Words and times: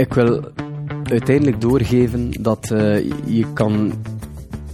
Ik 0.00 0.14
wil 0.14 0.44
uiteindelijk 1.02 1.60
doorgeven 1.60 2.42
dat 2.42 2.70
uh, 2.72 3.10
je 3.24 3.52
kan 3.52 3.92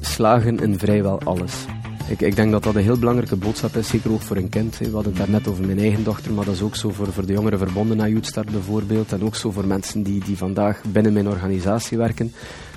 slagen 0.01 0.59
in 0.59 0.79
vrijwel 0.79 1.21
alles. 1.21 1.65
Ik, 2.09 2.21
ik, 2.21 2.37
denk 2.37 2.53
dat 2.53 2.63
dat 2.63 2.75
een 2.75 2.83
heel 2.83 2.99
belangrijke 2.99 3.37
boodschap 3.37 3.77
is, 3.77 3.89
zeker 3.89 4.13
ook 4.13 4.21
voor 4.21 4.37
een 4.37 4.49
kind. 4.49 4.79
We 4.79 4.91
hadden 4.91 5.13
het 5.13 5.17
daarnet 5.17 5.49
over 5.49 5.67
mijn 5.67 5.79
eigen 5.79 6.05
dochter, 6.05 6.33
maar 6.33 6.45
dat 6.45 6.55
is 6.55 6.63
ook 6.63 6.77
zo 6.77 6.91
voor, 6.91 7.13
voor 7.13 7.27
de 7.27 7.33
jongeren 7.33 7.59
verbonden 7.59 7.97
naar 7.97 8.11
Youthstart 8.11 8.51
bijvoorbeeld. 8.51 9.13
En 9.13 9.25
ook 9.25 9.37
zo 9.37 9.51
voor 9.51 9.67
mensen 9.67 10.03
die, 10.03 10.25
die 10.25 10.37
vandaag 10.37 10.83
binnen 10.93 11.13
mijn 11.13 11.29
organisatie 11.29 11.99
werken. 11.99 12.33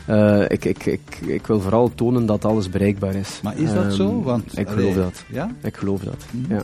Uh, 0.10 0.42
ik, 0.42 0.66
ik, 0.66 0.86
ik, 0.86 1.20
ik 1.26 1.48
wil 1.48 1.62
vooral 1.62 1.92
tonen 1.96 2.26
dat 2.26 2.46
alles 2.46 2.70
bereikbaar 2.70 3.16
is. 3.16 3.40
Maar 3.44 3.58
is 3.58 3.74
dat 3.74 3.84
um, 3.84 3.92
zo? 3.92 4.22
Want, 4.22 4.58
ik 4.58 4.68
geloof 4.68 4.92
allee, 4.92 5.04
dat. 5.04 5.24
Ja? 5.32 5.56
Ik 5.62 5.78
geloof 5.78 6.02
dat. 6.02 6.26
Mm. 6.32 6.46
Ja. 6.50 6.64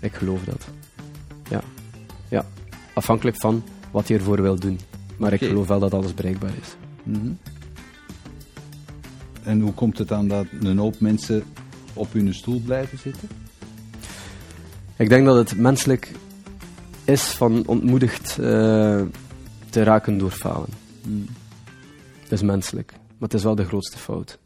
Ik 0.00 0.14
geloof 0.14 0.40
dat. 0.44 0.66
Ja. 1.48 1.60
ja. 2.28 2.44
Afhankelijk 2.94 3.36
van 3.40 3.62
wat 3.90 4.08
je 4.08 4.14
ervoor 4.14 4.42
wil 4.42 4.56
doen. 4.58 4.78
Maar 5.16 5.32
okay. 5.32 5.46
ik 5.46 5.52
geloof 5.52 5.68
wel 5.68 5.78
dat 5.78 5.94
alles 5.94 6.14
bereikbaar 6.14 6.52
is. 6.60 6.76
Mm 7.02 7.14
-hmm. 7.14 7.38
En 9.42 9.60
hoe 9.60 9.72
komt 9.72 9.98
het 9.98 10.08
dan 10.08 10.28
dat 10.28 10.46
een 10.60 10.78
hoop 10.78 11.00
mensen 11.00 11.44
op 11.92 12.12
hun 12.12 12.34
stoel 12.34 12.60
blijven 12.60 12.98
zitten? 12.98 13.28
Ik 14.96 15.08
denk 15.08 15.26
dat 15.26 15.36
het 15.36 15.58
menselijk 15.58 16.12
is 17.04 17.22
van 17.22 17.66
ontmoedigd 17.66 18.36
uh, 18.40 19.02
te 19.70 19.82
raken 19.82 20.18
door 20.18 20.30
falen. 20.30 20.68
Mm. 21.02 21.26
Het 22.20 22.32
is 22.32 22.42
menselijk, 22.42 22.92
maar 22.92 23.28
het 23.28 23.34
is 23.34 23.42
wel 23.42 23.54
de 23.54 23.64
grootste 23.64 23.98
fout. 23.98 24.38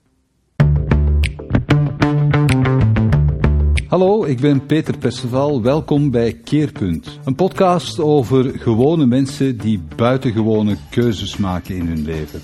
Hallo, 3.88 4.24
ik 4.24 4.40
ben 4.40 4.66
Peter 4.66 4.98
Perceval. 4.98 5.62
Welkom 5.62 6.10
bij 6.10 6.32
Keerpunt. 6.32 7.18
Een 7.24 7.34
podcast 7.34 8.00
over 8.00 8.58
gewone 8.58 9.06
mensen 9.06 9.56
die 9.56 9.80
buitengewone 9.96 10.76
keuzes 10.90 11.36
maken 11.36 11.76
in 11.76 11.86
hun 11.86 12.02
leven. 12.02 12.40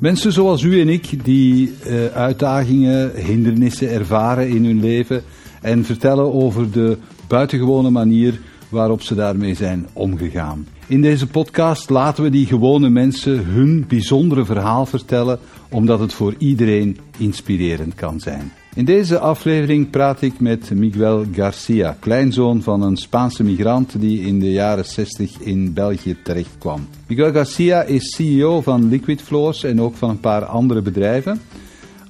Mensen 0.00 0.32
zoals 0.32 0.62
u 0.62 0.80
en 0.80 0.88
ik 0.88 1.24
die 1.24 1.72
uh, 1.86 2.06
uitdagingen, 2.06 3.16
hindernissen 3.16 3.90
ervaren 3.90 4.48
in 4.48 4.64
hun 4.64 4.80
leven 4.80 5.22
en 5.62 5.84
vertellen 5.84 6.32
over 6.32 6.70
de 6.70 6.98
buitengewone 7.28 7.90
manier 7.90 8.40
waarop 8.68 9.02
ze 9.02 9.14
daarmee 9.14 9.54
zijn 9.54 9.86
omgegaan. 9.92 10.66
In 10.86 11.02
deze 11.02 11.26
podcast 11.26 11.90
laten 11.90 12.22
we 12.22 12.30
die 12.30 12.46
gewone 12.46 12.88
mensen 12.88 13.44
hun 13.44 13.84
bijzondere 13.88 14.44
verhaal 14.44 14.86
vertellen, 14.86 15.38
omdat 15.70 16.00
het 16.00 16.12
voor 16.12 16.34
iedereen 16.38 16.98
inspirerend 17.18 17.94
kan 17.94 18.20
zijn. 18.20 18.52
In 18.76 18.84
deze 18.84 19.18
aflevering 19.18 19.90
praat 19.90 20.22
ik 20.22 20.40
met 20.40 20.70
Miguel 20.70 21.24
Garcia, 21.32 21.96
kleinzoon 22.00 22.62
van 22.62 22.82
een 22.82 22.96
Spaanse 22.96 23.42
migrant 23.44 24.00
die 24.00 24.20
in 24.20 24.40
de 24.40 24.52
jaren 24.52 24.84
60 24.84 25.40
in 25.40 25.72
België 25.72 26.16
terechtkwam. 26.22 26.88
Miguel 27.06 27.32
Garcia 27.32 27.82
is 27.82 28.14
CEO 28.14 28.60
van 28.60 28.88
Liquid 28.88 29.22
Floors 29.22 29.64
en 29.64 29.80
ook 29.80 29.94
van 29.94 30.10
een 30.10 30.20
paar 30.20 30.44
andere 30.44 30.82
bedrijven. 30.82 31.40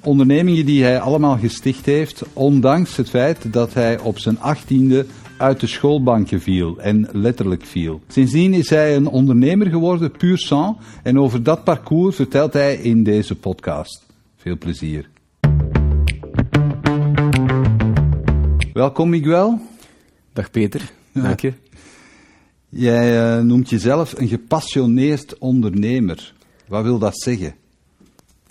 Ondernemingen 0.02 0.66
die 0.66 0.82
hij 0.82 1.00
allemaal 1.00 1.38
gesticht 1.38 1.86
heeft, 1.86 2.22
ondanks 2.32 2.96
het 2.96 3.10
feit 3.10 3.52
dat 3.52 3.74
hij 3.74 3.98
op 3.98 4.18
zijn 4.18 4.40
achttiende 4.40 5.06
uit 5.36 5.60
de 5.60 5.66
schoolbanken 5.66 6.40
viel 6.40 6.78
en 6.80 7.08
letterlijk 7.12 7.64
viel. 7.64 8.00
Sindsdien 8.08 8.54
is 8.54 8.70
hij 8.70 8.96
een 8.96 9.08
ondernemer 9.08 9.66
geworden, 9.66 10.10
puur 10.10 10.38
sang, 10.38 10.76
en 11.02 11.18
over 11.18 11.42
dat 11.42 11.64
parcours 11.64 12.16
vertelt 12.16 12.52
hij 12.52 12.74
in 12.74 13.02
deze 13.02 13.34
podcast. 13.34 14.06
Veel 14.36 14.58
plezier. 14.58 15.12
Welkom 18.74 19.08
Miguel. 19.08 19.60
Dag 20.32 20.50
Peter, 20.50 20.90
dank 21.12 21.40
je. 21.40 21.52
Jij 22.68 23.36
uh, 23.36 23.42
noemt 23.44 23.70
jezelf 23.70 24.18
een 24.18 24.28
gepassioneerd 24.28 25.38
ondernemer. 25.38 26.34
Wat 26.68 26.82
wil 26.82 26.98
dat 26.98 27.20
zeggen? 27.20 27.54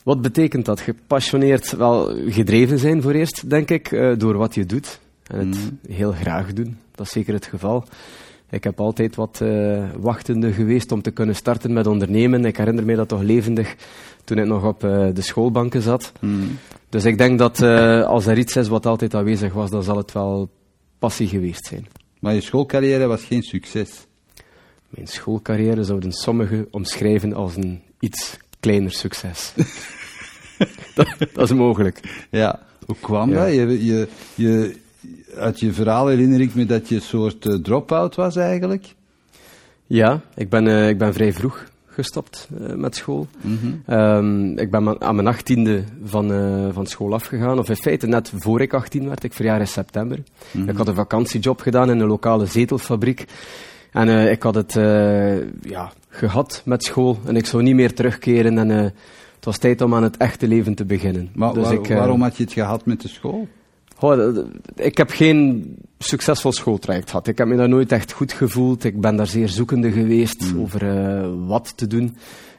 Wat 0.03 0.21
betekent 0.21 0.65
dat? 0.65 0.79
Gepassioneerd, 0.79 1.71
wel 1.71 2.15
gedreven 2.27 2.79
zijn 2.79 3.01
voor 3.01 3.11
eerst, 3.11 3.49
denk 3.49 3.69
ik, 3.69 3.91
uh, 3.91 4.17
door 4.17 4.37
wat 4.37 4.55
je 4.55 4.65
doet. 4.65 4.99
En 5.27 5.37
het 5.37 5.57
mm. 5.57 5.79
heel 5.87 6.11
graag 6.11 6.53
doen. 6.53 6.77
Dat 6.95 7.05
is 7.05 7.11
zeker 7.11 7.33
het 7.33 7.45
geval. 7.45 7.85
Ik 8.49 8.63
heb 8.63 8.79
altijd 8.79 9.15
wat 9.15 9.39
uh, 9.43 9.89
wachtende 9.97 10.53
geweest 10.53 10.91
om 10.91 11.01
te 11.01 11.11
kunnen 11.11 11.35
starten 11.35 11.73
met 11.73 11.87
ondernemen. 11.87 12.45
Ik 12.45 12.57
herinner 12.57 12.85
me 12.85 12.95
dat 12.95 13.07
toch 13.07 13.21
levendig 13.21 13.75
toen 14.23 14.37
ik 14.37 14.45
nog 14.45 14.65
op 14.65 14.83
uh, 14.83 15.07
de 15.13 15.21
schoolbanken 15.21 15.81
zat. 15.81 16.11
Mm. 16.19 16.57
Dus 16.89 17.05
ik 17.05 17.17
denk 17.17 17.39
dat 17.39 17.61
uh, 17.61 18.03
als 18.03 18.25
er 18.25 18.37
iets 18.37 18.55
is 18.55 18.67
wat 18.67 18.85
altijd 18.85 19.15
aanwezig 19.15 19.53
was, 19.53 19.69
dan 19.69 19.83
zal 19.83 19.97
het 19.97 20.11
wel 20.11 20.49
passie 20.99 21.27
geweest 21.27 21.65
zijn. 21.65 21.87
Maar 22.19 22.33
je 22.33 22.41
schoolcarrière 22.41 23.07
was 23.07 23.23
geen 23.23 23.43
succes? 23.43 24.05
Mijn 24.89 25.07
schoolcarrière 25.07 25.83
zouden 25.83 26.11
sommigen 26.11 26.67
omschrijven 26.71 27.33
als 27.33 27.55
een 27.55 27.81
iets 27.99 28.37
kleiner 28.59 28.91
succes. 28.91 29.53
dat, 30.95 31.07
dat, 31.33 31.49
is 31.49 31.53
mogelijk. 31.53 32.25
Ja, 32.29 32.59
hoe 32.85 32.95
kwam 33.01 33.29
ja. 33.29 33.43
dat? 33.43 33.53
Je, 33.53 33.85
je, 33.85 34.07
je, 34.35 34.75
uit 35.35 35.59
je 35.59 35.73
verhaal 35.73 36.07
herinner 36.07 36.41
ik 36.41 36.55
me 36.55 36.65
dat 36.65 36.89
je 36.89 36.95
een 36.95 37.01
soort 37.01 37.45
uh, 37.45 37.55
drop-out 37.55 38.15
was 38.15 38.35
eigenlijk. 38.35 38.95
Ja, 39.87 40.21
ik 40.35 40.49
ben, 40.49 40.65
uh, 40.65 40.89
ik 40.89 40.97
ben 40.97 41.13
vrij 41.13 41.33
vroeg 41.33 41.65
gestopt 41.93 42.49
uh, 42.59 42.73
met 42.73 42.95
school. 42.95 43.27
Mm 43.41 43.57
-hmm. 43.61 43.97
um, 43.97 44.57
ik 44.57 44.71
ben 44.71 45.01
aan 45.01 45.15
mijn 45.15 45.27
achttiende 45.27 45.83
van, 46.03 46.27
van 46.73 46.85
school 46.85 47.13
afgegaan. 47.13 47.59
Of 47.59 47.69
in 47.69 47.75
feite 47.75 48.07
net 48.07 48.31
voor 48.35 48.61
ik 48.61 48.73
18 48.73 49.07
werd, 49.07 49.23
ik 49.23 49.33
verjaar 49.33 49.59
in 49.59 49.67
september. 49.67 50.17
Mm 50.17 50.61
-hmm. 50.61 50.69
Ik 50.69 50.77
had 50.77 50.87
een 50.87 50.95
vakantiejob 50.95 51.61
gedaan 51.61 51.89
in 51.89 51.99
een 51.99 52.07
lokale 52.07 52.45
zetelfabriek. 52.45 53.25
En 53.91 54.29
ik 54.29 54.43
had 54.43 54.55
het 54.55 54.73
ja, 55.61 55.91
gehad 56.09 56.61
met 56.65 56.83
school 56.83 57.19
en 57.25 57.35
ik 57.35 57.45
zou 57.45 57.63
niet 57.63 57.75
meer 57.75 57.93
terugkeren. 57.93 58.57
En 58.57 58.69
het 58.69 59.45
was 59.45 59.57
tijd 59.57 59.81
om 59.81 59.95
aan 59.95 60.03
het 60.03 60.17
echte 60.17 60.47
leven 60.47 60.75
te 60.75 60.85
beginnen. 60.85 61.29
Maar 61.33 61.53
dus 61.53 61.63
waar, 61.63 61.73
ik, 61.73 61.87
waarom 61.87 62.21
had 62.21 62.37
je 62.37 62.43
het 62.43 62.53
gehad 62.53 62.85
met 62.85 63.01
de 63.01 63.07
school? 63.07 63.47
Oh, 64.03 64.37
ik 64.75 64.97
heb 64.97 65.09
geen 65.09 65.75
succesvol 65.99 66.51
schooltraject 66.51 67.09
gehad. 67.09 67.27
Ik 67.27 67.37
heb 67.37 67.47
me 67.47 67.55
daar 67.55 67.69
nooit 67.69 67.91
echt 67.91 68.11
goed 68.11 68.33
gevoeld. 68.33 68.83
Ik 68.83 69.01
ben 69.01 69.15
daar 69.15 69.27
zeer 69.27 69.49
zoekende 69.49 69.91
geweest 69.91 70.53
mm. 70.53 70.61
over 70.61 70.83
uh, 70.83 71.29
wat 71.47 71.73
te 71.77 71.87
doen. 71.87 72.15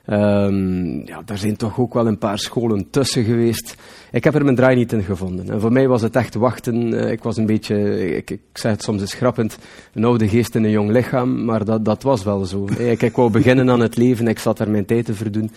Um, 0.06 1.06
ja, 1.06 1.22
daar 1.25 1.38
zijn 1.38 1.56
toch 1.56 1.78
ook 1.78 1.94
wel 1.94 2.06
een 2.06 2.19
paar 2.19 2.38
scholen 2.38 2.91
tussen 2.91 3.25
geweest. 3.25 3.75
Ik 4.12 4.25
heb 4.25 4.34
er 4.34 4.44
mijn 4.44 4.56
draai 4.56 4.77
niet 4.77 4.93
in 4.93 5.03
gevonden. 5.03 5.50
En 5.50 5.60
voor 5.60 5.72
mij 5.72 5.88
was 5.88 6.03
het 6.03 6.16
echt 6.16 6.34
wachten. 6.34 6.93
Uh, 6.93 7.10
ik 7.10 7.22
was 7.22 7.37
een 7.37 7.47
beetje, 7.47 8.06
ik, 8.16 8.31
ik 8.31 8.41
zeg 8.53 8.72
het 8.72 8.82
soms 8.82 9.00
eens 9.00 9.15
grappend, 9.15 9.59
een 9.93 10.05
oude 10.05 10.28
geest 10.28 10.55
in 10.55 10.65
een 10.65 10.71
jong 10.71 10.91
lichaam. 10.91 11.44
Maar 11.44 11.65
dat, 11.65 11.84
dat 11.84 12.03
was 12.03 12.25
wel 12.25 12.44
zo. 12.44 12.69
ik, 12.78 13.03
ik 13.03 13.16
wou 13.16 13.31
beginnen 13.31 13.71
aan 13.71 13.81
het 13.81 13.97
leven. 13.97 14.28
Ik 14.28 14.38
zat 14.38 14.56
daar 14.56 14.71
mijn 14.71 14.87
tijd 14.87 15.05
te 15.05 15.15
verdoen. 15.15 15.50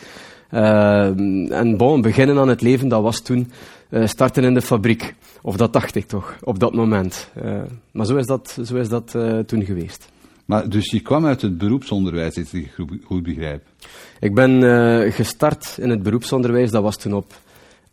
Uh, 0.51 1.05
en 1.59 1.77
bon, 1.77 2.01
beginnen 2.01 2.37
aan 2.37 2.47
het 2.47 2.61
leven, 2.61 2.87
dat 2.87 3.01
was 3.01 3.21
toen 3.21 3.51
starten 3.91 4.43
in 4.43 4.53
de 4.53 4.61
fabriek. 4.61 5.15
Of 5.41 5.57
dat 5.57 5.73
dacht 5.73 5.95
ik 5.95 6.05
toch, 6.05 6.35
op 6.43 6.59
dat 6.59 6.73
moment. 6.73 7.29
Uh, 7.43 7.61
maar 7.91 8.05
zo 8.05 8.15
is 8.15 8.25
dat, 8.25 8.57
zo 8.65 8.75
is 8.75 8.89
dat 8.89 9.13
uh, 9.15 9.39
toen 9.39 9.65
geweest. 9.65 10.09
Maar 10.45 10.69
dus 10.69 10.91
je 10.91 10.99
kwam 10.99 11.25
uit 11.25 11.41
het 11.41 11.57
beroepsonderwijs, 11.57 12.37
als 12.37 12.53
ik 12.53 12.71
goed 13.03 13.23
begrijp? 13.23 13.63
Ik 14.19 14.35
ben 14.35 14.61
gestart 15.11 15.77
in 15.81 15.89
het 15.89 16.03
beroepsonderwijs, 16.03 16.71
dat 16.71 16.83
was 16.83 16.97
toen 16.97 17.13
op 17.13 17.33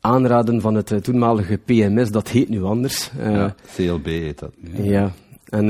aanraden 0.00 0.60
van 0.60 0.74
het 0.74 1.04
toenmalige 1.04 1.58
PMS, 1.64 2.10
dat 2.10 2.28
heet 2.28 2.48
nu 2.48 2.62
anders. 2.62 3.10
ja, 3.18 3.54
CLB 3.76 4.06
heet 4.06 4.38
dat 4.38 4.52
nu. 4.56 4.84
Ja, 4.84 5.12
en 5.48 5.66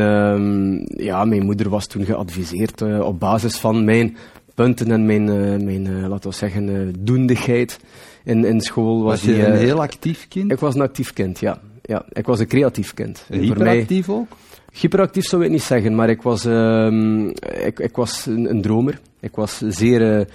ja, 0.97 1.25
mijn 1.25 1.45
moeder 1.45 1.69
was 1.69 1.87
toen 1.87 2.05
geadviseerd 2.05 2.83
op 2.83 3.21
basis 3.21 3.57
van 3.57 3.85
mijn 3.85 4.17
punten 4.55 4.91
en 4.91 5.07
mijn, 5.07 5.25
mijn 5.65 6.09
laten 6.09 6.31
we 6.31 6.37
zeggen, 6.37 6.95
doendigheid 6.99 7.79
in, 8.25 8.45
in 8.45 8.61
school. 8.61 9.03
Was, 9.03 9.13
was 9.13 9.21
je 9.21 9.35
die, 9.35 9.47
een 9.47 9.57
heel 9.57 9.81
actief 9.81 10.29
kind? 10.29 10.53
Ik 10.53 10.59
was 10.59 10.75
een 10.75 10.81
actief 10.81 11.13
kind, 11.13 11.41
ja. 11.41 11.61
ja 11.83 12.05
ik 12.13 12.27
was 12.27 12.39
een 12.39 12.47
creatief 12.47 12.95
kind. 12.95 13.27
En 13.29 13.41
hyperactief 13.41 14.07
mij, 14.07 14.17
ook? 14.17 14.37
Hyperactief 14.73 15.25
zou 15.25 15.45
ik 15.45 15.51
niet 15.51 15.63
zeggen, 15.63 15.95
maar 15.95 16.09
ik 16.09 16.23
was, 16.23 16.45
ehm, 16.45 17.29
ik, 17.65 17.79
ik 17.79 17.97
was 17.97 18.27
een, 18.27 18.51
een, 18.51 18.63
dromer. 18.63 19.01
Ik 19.21 19.35
was 19.35 19.59
zeer 19.59 20.27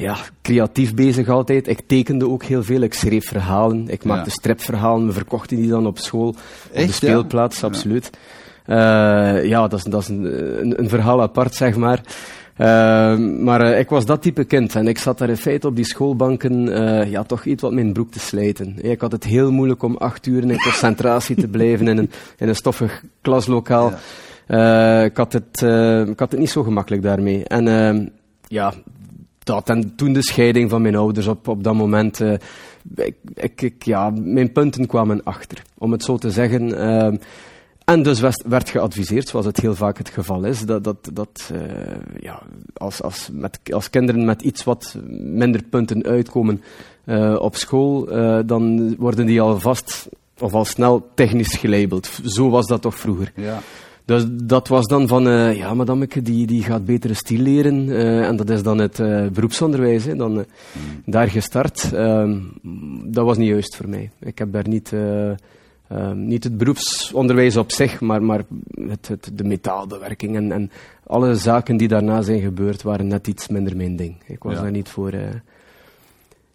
ja, 0.00 0.16
creatief 0.42 0.94
bezig 0.94 1.28
altijd. 1.28 1.68
Ik 1.68 1.80
tekende 1.86 2.28
ook 2.28 2.42
heel 2.42 2.62
veel. 2.62 2.80
Ik 2.80 2.94
schreef 2.94 3.26
verhalen. 3.26 3.88
Ik 3.88 4.04
maakte 4.04 4.28
ja. 4.28 4.34
stripverhalen. 4.34 5.06
We 5.06 5.12
verkochten 5.12 5.56
die 5.56 5.68
dan 5.68 5.86
op 5.86 5.98
school. 5.98 6.28
Op 6.28 6.36
de 6.72 6.92
speelplaats, 6.92 7.60
ja? 7.60 7.66
absoluut. 7.66 8.10
Uh, 8.66 9.44
ja, 9.44 9.68
dat 9.68 9.72
is, 9.72 9.82
dat 9.84 10.02
is 10.02 10.08
een, 10.08 10.24
een, 10.60 10.78
een 10.78 10.88
verhaal 10.88 11.22
apart, 11.22 11.54
zeg 11.54 11.76
maar. 11.76 12.02
Uh, 12.58 13.16
maar 13.16 13.70
uh, 13.70 13.78
ik 13.78 13.88
was 13.88 14.06
dat 14.06 14.22
type 14.22 14.44
kind 14.44 14.74
en 14.74 14.88
ik 14.88 14.98
zat 14.98 15.18
daar 15.18 15.28
in 15.28 15.36
feite 15.36 15.66
op 15.66 15.76
die 15.76 15.84
schoolbanken 15.84 16.66
uh, 16.66 17.10
ja, 17.10 17.22
toch 17.22 17.44
iets 17.44 17.62
wat 17.62 17.72
mijn 17.72 17.92
broek 17.92 18.10
te 18.10 18.18
slijten. 18.18 18.76
Ik 18.82 19.00
had 19.00 19.12
het 19.12 19.24
heel 19.24 19.52
moeilijk 19.52 19.82
om 19.82 19.96
acht 19.96 20.26
uur 20.26 20.42
in 20.42 20.60
concentratie 20.62 21.36
te 21.36 21.48
blijven 21.48 21.88
in 21.88 21.98
een, 21.98 22.10
in 22.36 22.48
een 22.48 22.56
stoffig 22.56 23.04
klaslokaal. 23.20 23.92
Ja. 24.48 25.02
ik, 25.02 25.16
had 25.16 25.32
het, 25.32 25.62
ik 26.08 26.18
had 26.18 26.30
het 26.30 26.40
niet 26.40 26.50
zo 26.50 26.62
gemakkelijk 26.62 27.02
daarmee. 27.02 27.44
En 27.44 27.68
ehm, 27.68 28.06
ja, 28.46 28.72
dat 29.38 29.68
en 29.68 29.94
toen 29.96 30.12
de 30.12 30.22
scheiding 30.22 30.70
van 30.70 30.82
mijn 30.82 30.96
ouders 30.96 31.26
op, 31.26 31.48
op 31.48 31.64
dat 31.64 31.74
moment. 31.74 32.20
Ik, 32.94 33.16
ik, 33.34 33.62
ik, 33.62 33.82
ja, 33.82 34.10
mijn 34.10 34.52
punten 34.52 34.86
kwamen 34.86 35.22
achter, 35.24 35.62
om 35.78 35.92
het 35.92 36.04
zo 36.04 36.16
te 36.16 36.30
zeggen. 36.30 36.72
En 37.90 38.02
dus 38.02 38.20
werd, 38.44 38.70
geadviseerd, 38.70 39.28
zoals 39.28 39.46
het 39.46 39.60
heel 39.60 39.74
vaak 39.74 39.98
het 39.98 40.08
geval 40.08 40.44
is, 40.44 40.60
dat, 40.60 40.84
dat, 40.84 41.10
dat 41.12 41.50
uh, 41.52 41.60
ja, 42.20 42.42
als, 42.72 43.02
als, 43.02 43.28
met, 43.32 43.58
als 43.72 43.90
kinderen 43.90 44.24
met 44.24 44.42
iets 44.42 44.64
wat 44.64 44.96
minder 45.10 45.62
punten 45.62 46.04
uitkomen 46.04 46.62
uh, 47.04 47.36
op 47.40 47.56
school, 47.56 48.16
uh, 48.16 48.38
dan 48.46 48.94
worden 48.96 49.26
die 49.26 49.40
alvast 49.40 50.08
of 50.38 50.52
al 50.52 50.64
snel 50.64 51.10
technisch 51.14 51.56
gelabeld. 51.56 52.20
Zo 52.24 52.50
was 52.50 52.66
dat 52.66 52.82
toch 52.82 52.94
vroeger. 52.94 53.32
Ja. 53.36 53.60
Dus 54.04 54.24
dat 54.28 54.68
was 54.68 54.86
dan 54.86 55.08
van, 55.08 55.22
ja, 55.54 55.74
madameke, 55.74 56.22
die, 56.22 56.46
die 56.46 56.62
gaat 56.62 56.84
betere 56.84 57.14
stil 57.14 57.38
leren. 57.38 57.96
En 58.24 58.36
dat 58.36 58.50
is 58.50 58.62
dan 58.62 58.78
het 58.78 58.96
beroepsonderwijs. 59.32 60.04
Hè, 60.04 60.16
dan, 60.16 60.32
mm. 60.32 60.44
Daar 61.04 61.28
gestart. 61.28 61.92
Ehm, 61.92 62.38
dat 63.04 63.24
was 63.24 63.36
niet 63.36 63.48
juist 63.48 63.76
voor 63.76 63.88
mij. 63.88 64.10
Ik 64.20 64.38
heb 64.38 64.52
daar 64.52 64.68
niet, 64.68 64.92
ehm, 65.90 66.26
niet 66.26 66.44
het 66.44 66.56
beroepsonderwijs 66.58 67.56
op 67.56 67.72
zich, 67.72 68.00
maar, 68.00 68.22
maar 68.22 68.42
het, 68.88 69.08
het, 69.08 69.30
de 69.34 69.44
metaalbewerking 69.44 70.36
en, 70.36 70.52
en 70.52 70.70
alle 71.06 71.34
zaken 71.34 71.76
die 71.76 71.88
daarna 71.88 72.22
zijn 72.22 72.40
gebeurd, 72.40 72.82
waren 72.82 73.06
net 73.06 73.26
iets 73.26 73.48
minder 73.48 73.76
mijn 73.76 73.96
ding. 73.96 74.16
Ik 74.26 74.42
was 74.42 74.54
Ja. 74.54 74.60
daar 74.62 74.70
niet 74.70 74.88
voor... 74.88 75.10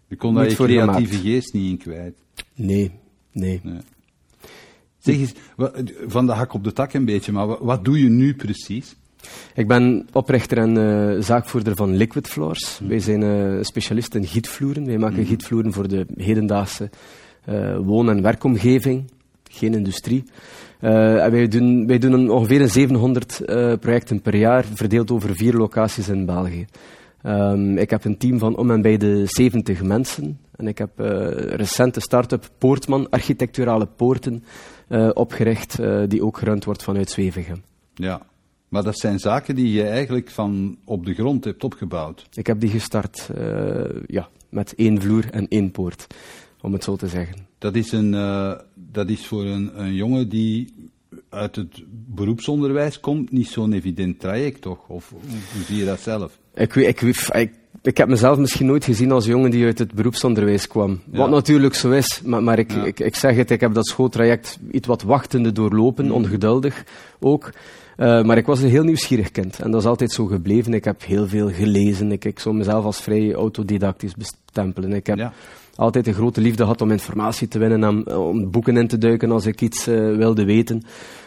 Je 0.08 0.16
kon 0.16 0.32
daar 0.34 0.42
Niet 0.42 0.50
je 0.50 0.56
voor 0.56 0.66
creatieve 0.66 1.06
gemaakt. 1.14 1.26
geest 1.26 1.52
niet 1.52 1.70
in 1.70 1.78
kwijt. 1.78 2.14
nee, 2.54 2.90
nee. 3.32 3.60
Zeg 4.98 5.14
eens, 5.16 5.32
van 6.06 6.26
de 6.26 6.32
hak 6.32 6.52
op 6.52 6.64
de 6.64 6.72
tak 6.72 6.92
een 6.92 7.04
beetje, 7.04 7.32
maar 7.32 7.46
wa- 7.46 7.58
wat 7.60 7.84
doe 7.84 8.02
je 8.02 8.08
nu 8.08 8.34
precies? 8.34 8.96
Ik 9.54 9.66
ben 9.68 10.06
oprichter 10.12 10.58
en 10.58 10.76
eh, 10.76 11.22
zaakvoerder 11.22 11.76
van 11.76 11.96
Liquid 11.96 12.28
Floors. 12.28 12.80
Wij 12.88 12.98
zijn 12.98 13.22
eh, 13.22 13.62
specialist 13.62 14.14
in 14.14 14.24
gietvloeren. 14.26 14.86
Wij 14.86 14.98
maken 14.98 15.26
gietvloeren 15.26 15.72
voor 15.72 15.88
de 15.88 16.06
hedendaagse 16.16 16.90
woon- 17.82 18.10
en 18.10 18.22
werkomgeving, 18.22 19.10
geen 19.52 19.74
industrie. 19.74 20.24
Eh, 20.80 20.92
wij 21.26 21.48
doen, 21.48 21.86
wij 21.86 21.98
doen 21.98 22.30
ongeveer 22.30 22.60
een 22.60 22.70
700 22.70 23.40
eh, 23.40 23.72
projecten 23.80 24.20
per 24.20 24.36
jaar, 24.36 24.64
verdeeld 24.74 25.10
over 25.10 25.36
vier 25.36 25.52
locaties 25.52 26.08
in 26.08 26.26
België. 26.26 26.66
Ehm, 27.22 27.76
ik 27.76 27.90
heb 27.90 28.04
een 28.04 28.18
team 28.18 28.38
van 28.38 28.56
om 28.56 28.70
en 28.70 28.82
bij 28.82 28.96
de 28.96 29.22
70 29.26 29.82
mensen. 29.82 30.38
En 30.56 30.66
ik 30.66 30.78
heb 30.78 31.00
eh 31.00 31.28
recente 31.56 32.00
start-up 32.00 32.50
Poortman, 32.58 33.10
architecturale 33.10 33.86
poorten, 33.86 34.44
opgericht, 35.12 35.78
die 36.08 36.24
ook 36.24 36.38
gerund 36.38 36.64
wordt 36.64 36.82
vanuit 36.82 37.10
Zwevegem. 37.10 37.62
Ja, 37.94 38.20
maar 38.68 38.82
dat 38.82 38.98
zijn 38.98 39.18
zaken 39.18 39.54
die 39.54 39.72
je 39.72 39.82
eigenlijk 39.82 40.30
van 40.30 40.78
op 40.84 41.04
de 41.04 41.14
grond 41.14 41.44
hebt 41.44 41.64
opgebouwd. 41.64 42.26
Ik 42.32 42.46
heb 42.46 42.60
die 42.60 42.70
gestart 42.70 43.30
ja, 44.06 44.28
met 44.48 44.74
één 44.74 45.00
vloer 45.00 45.30
en 45.30 45.48
één 45.48 45.70
poort, 45.70 46.06
om 46.60 46.72
het 46.72 46.84
zo 46.84 46.96
te 46.96 47.08
zeggen. 47.08 47.46
Dat 47.58 47.74
is, 47.74 47.92
een, 47.92 48.14
dat 48.96 49.08
is 49.08 49.26
voor 49.26 49.44
een, 49.44 49.70
een 49.80 49.94
jongen 49.94 50.28
die 50.28 50.74
uit 51.28 51.56
het 51.56 51.82
beroepsonderwijs 52.14 53.00
komt 53.00 53.30
niet 53.32 53.48
zo'n 53.48 53.72
evident 53.72 54.20
traject, 54.20 54.60
toch? 54.60 54.78
Of 54.88 55.10
hoe, 55.10 55.20
zie 55.66 55.76
je 55.76 55.84
dat 55.84 56.00
zelf? 56.00 56.38
Ik, 56.54 56.72
weet- 56.72 56.86
ik, 56.88 57.00
weet- 57.00 57.28
ik, 57.32 57.52
ik 57.82 57.96
heb 57.96 58.08
mezelf 58.08 58.38
misschien 58.38 58.66
nooit 58.66 58.84
gezien 58.84 59.12
als 59.12 59.24
jongen 59.26 59.50
die 59.50 59.64
uit 59.64 59.78
het 59.78 59.92
beroepsonderwijs 59.92 60.66
kwam. 60.68 61.00
Ja. 61.12 61.18
Wat 61.18 61.30
natuurlijk 61.30 61.74
zo 61.74 61.90
is, 61.90 62.20
maar, 62.24 62.42
maar 62.42 62.58
ik, 62.58 62.72
Ja. 62.72 62.84
ik, 62.84 63.00
ik 63.00 63.14
zeg 63.14 63.36
het, 63.36 63.50
ik 63.50 63.60
heb 63.60 63.74
dat 63.74 63.86
schooltraject 63.86 64.58
iets 64.70 64.86
wat 64.86 65.02
wachtende 65.02 65.52
doorlopen, 65.52 66.10
ongeduldig 66.10 66.84
ook. 67.20 67.50
Eh, 67.96 68.22
maar 68.24 68.36
ik 68.36 68.46
was 68.46 68.60
een 68.62 68.68
heel 68.68 68.84
nieuwsgierig 68.84 69.30
kind 69.30 69.58
en 69.60 69.70
dat 69.70 69.80
is 69.80 69.86
altijd 69.86 70.12
zo 70.12 70.26
gebleven. 70.26 70.74
Ik 70.74 70.84
heb 70.84 71.04
heel 71.04 71.28
veel 71.28 71.50
gelezen, 71.50 72.12
ik, 72.12 72.24
ik 72.24 72.38
zou 72.38 72.54
mezelf 72.54 72.84
als 72.84 73.00
vrij 73.00 73.34
autodidactisch 73.34 74.14
bestempelen. 74.14 74.92
Ik 74.92 75.06
heb 75.06 75.16
Ja. 75.18 75.32
Altijd 75.76 76.06
een 76.06 76.14
grote 76.14 76.40
liefde 76.40 76.62
gehad 76.62 76.80
om 76.80 76.90
informatie 76.90 77.48
te 77.48 77.58
winnen, 77.58 77.88
om, 77.88 78.02
om 78.16 78.50
boeken 78.50 78.76
in 78.76 78.88
te 78.88 78.98
duiken 78.98 79.30
als 79.30 79.46
ik 79.46 79.60
iets 79.60 79.86
eh, 79.86 80.16
wilde 80.16 80.44
weten. 80.44 80.82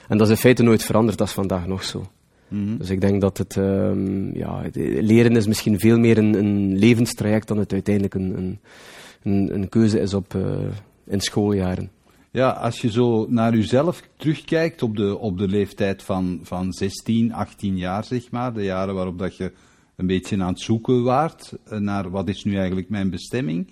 En 0.08 0.18
dat 0.18 0.28
is 0.28 0.34
in 0.34 0.40
feite 0.40 0.64
nooit 0.64 0.84
veranderd, 0.84 1.18
dat 1.18 1.28
is 1.28 1.34
vandaag 1.34 1.68
nog 1.68 1.84
zo. 1.84 2.06
Mhm. 2.48 2.78
Dus 2.78 2.90
ik 2.90 3.02
denk 3.02 3.22
dat 3.22 3.38
het, 3.38 3.58
ehm, 3.58 4.38
ja, 4.38 4.62
het- 4.62 4.76
leren 5.02 5.36
is 5.36 5.48
misschien 5.48 5.80
veel 5.80 5.98
meer 6.00 6.18
een, 6.18 6.34
een 6.34 6.78
levenstraject 6.78 7.48
dan 7.48 7.58
het 7.58 7.74
uiteindelijk 7.74 8.14
een, 8.14 8.38
een, 8.38 8.60
een, 9.24 9.54
een 9.54 9.70
keuze 9.70 10.00
is 10.00 10.14
op, 10.14 10.36
eh, 10.36 10.42
in 11.08 11.22
schooljaren. 11.22 11.90
Ja, 12.32 12.50
als 12.50 12.82
je 12.82 12.92
zo 12.92 13.26
naar 13.30 13.56
jezelf 13.56 14.02
terugkijkt 14.18 14.82
op 14.82 14.96
de, 14.96 15.18
op 15.18 15.38
de 15.38 15.48
leeftijd 15.48 16.04
van, 16.04 16.40
van 16.44 16.74
16, 16.74 17.34
18 17.34 17.78
jaar, 17.78 18.04
zeg 18.04 18.32
maar, 18.32 18.54
de 18.54 18.64
jaren 18.64 18.96
waarop 18.96 19.20
dat 19.20 19.38
je 19.38 19.52
een 19.96 20.08
beetje 20.08 20.42
aan 20.42 20.48
het 20.48 20.62
zoeken 20.62 21.04
waart 21.04 21.54
eh, 21.66 21.80
naar 21.80 22.10
wat 22.10 22.28
is 22.28 22.44
nu 22.44 22.56
eigenlijk 22.58 22.90
mijn 22.90 23.10
bestemming. 23.10 23.68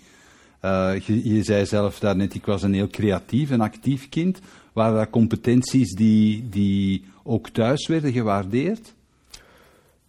Eh, 0.67 0.99
je, 0.99 1.33
je 1.33 1.43
zei 1.43 1.65
zelf 1.65 1.99
daarnet, 1.99 2.33
ik 2.33 2.45
was 2.45 2.63
een 2.63 2.73
heel 2.73 2.87
creatief 2.87 3.51
en 3.51 3.61
actief 3.61 4.09
kind. 4.09 4.39
Waren 4.73 4.97
dat 4.97 5.09
competenties 5.09 5.93
die, 5.93 6.49
die 6.49 7.03
ook 7.23 7.49
thuis 7.49 7.87
werden 7.87 8.11
gewaardeerd? 8.11 8.93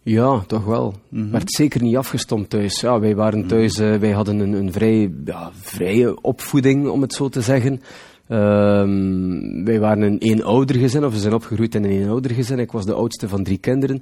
Ja, 0.01 0.39
toch 0.39 0.65
wel. 0.65 0.93
Werd 1.09 1.51
zeker 1.51 1.81
niet 1.81 1.97
afgestompt 1.97 2.49
thuis. 2.49 2.81
Ja, 2.81 2.99
wij 2.99 3.15
waren 3.15 3.47
thuis, 3.47 3.79
eh, 3.79 3.95
wij 3.95 4.11
hadden 4.11 4.39
een, 4.39 4.53
een 4.53 4.71
vrij 4.71 5.11
ja, 5.25 5.51
vrije 5.53 6.21
opvoeding, 6.21 6.87
om 6.87 7.01
het 7.01 7.13
zo 7.13 7.29
te 7.29 7.41
zeggen. 7.41 7.81
Ehm, 8.27 9.63
wij 9.63 9.79
waren 9.79 10.01
een 10.01 10.17
eenoudergezin, 10.17 11.05
of 11.05 11.13
we 11.13 11.19
zijn 11.19 11.33
opgegroeid 11.33 11.75
in 11.75 11.83
een 11.83 11.89
eenoudergezin. 11.89 12.59
Ik 12.59 12.71
was 12.71 12.85
de 12.85 12.93
oudste 12.93 13.27
van 13.27 13.43
drie 13.43 13.57
kinderen. 13.57 14.01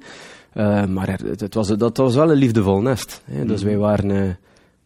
Eh, 0.52 0.86
maar 0.86 1.10
het, 1.10 1.40
het 1.40 1.54
was, 1.54 1.68
dat 1.68 1.96
was 1.96 2.14
wel 2.14 2.30
een 2.30 2.36
liefdevol 2.36 2.80
nest. 2.80 3.22
Hè. 3.24 3.44
Dus 3.44 3.62
wij 3.62 3.76
waren 3.76 4.38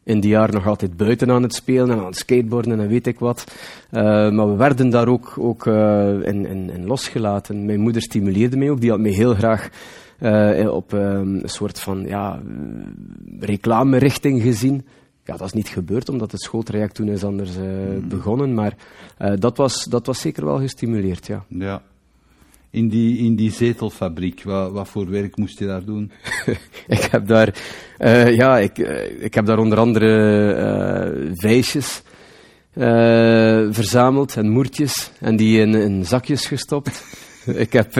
in 0.04 0.20
die 0.20 0.30
jaren 0.30 0.54
nog 0.54 0.66
altijd 0.66 0.96
buiten 0.96 1.30
aan 1.30 1.42
het 1.42 1.54
spelen 1.54 1.90
en 1.90 1.98
aan 1.98 2.06
het 2.06 2.16
skateboarden 2.16 2.80
en 2.80 2.88
weet 2.88 3.06
ik 3.06 3.18
wat. 3.18 3.56
Eh, 3.90 4.02
maar 4.30 4.50
we 4.50 4.56
werden 4.56 4.90
daar 4.90 5.08
ook, 5.08 5.34
ook 5.38 5.66
eh, 5.66 6.08
in, 6.08 6.46
in, 6.46 6.70
in 6.70 6.86
losgelaten. 6.86 7.64
Mijn 7.64 7.80
moeder 7.80 8.02
stimuleerde 8.02 8.56
mij 8.56 8.70
ook. 8.70 8.80
Die 8.80 8.90
had 8.90 9.00
mij 9.00 9.10
heel 9.10 9.34
graag 9.34 9.68
eh, 10.18 10.72
op 10.72 10.92
ehm, 10.92 11.34
een 11.34 11.48
soort 11.48 11.80
van 11.80 12.04
ja, 12.06 12.42
reclamerichting 13.40 14.42
gezien. 14.42 14.86
Ja, 15.24 15.36
dat 15.36 15.46
is 15.46 15.52
niet 15.52 15.68
gebeurd, 15.68 16.08
omdat 16.08 16.32
het 16.32 16.42
schooltraject 16.42 16.94
toen 16.94 17.08
is 17.08 17.24
anders 17.24 17.56
eh, 17.56 17.64
begonnen. 18.08 18.54
Maar 18.54 18.76
dat, 19.38 19.56
was, 19.56 19.84
dat 19.84 20.06
was 20.06 20.20
zeker 20.20 20.44
wel 20.44 20.58
gestimuleerd, 20.58 21.26
ja. 21.26 21.44
Ja. 21.48 21.82
In 22.72 22.88
die, 22.88 23.18
in 23.18 23.36
die 23.36 23.50
zetelfabriek, 23.50 24.42
wat, 24.42 24.72
wat 24.72 24.88
voor 24.88 25.10
werk 25.10 25.36
moest 25.36 25.58
je 25.58 25.66
daar 25.66 25.84
doen? 25.84 26.10
ik 26.96 27.02
heb 27.10 27.26
daar, 27.26 27.54
eh, 27.98 28.36
ja, 28.36 28.58
ik, 28.58 28.78
eh, 28.78 29.24
ik 29.24 29.34
heb 29.34 29.46
daar 29.46 29.58
onder 29.58 29.78
andere 29.78 31.30
vijsjes 31.34 32.02
eh, 32.72 33.66
verzameld 33.70 34.36
en 34.36 34.48
moertjes 34.50 35.10
en 35.20 35.36
die 35.36 35.60
in, 35.60 35.74
in 35.74 36.04
zakjes 36.06 36.46
gestopt. 36.46 37.04
ik 37.66 37.72
heb 37.72 37.92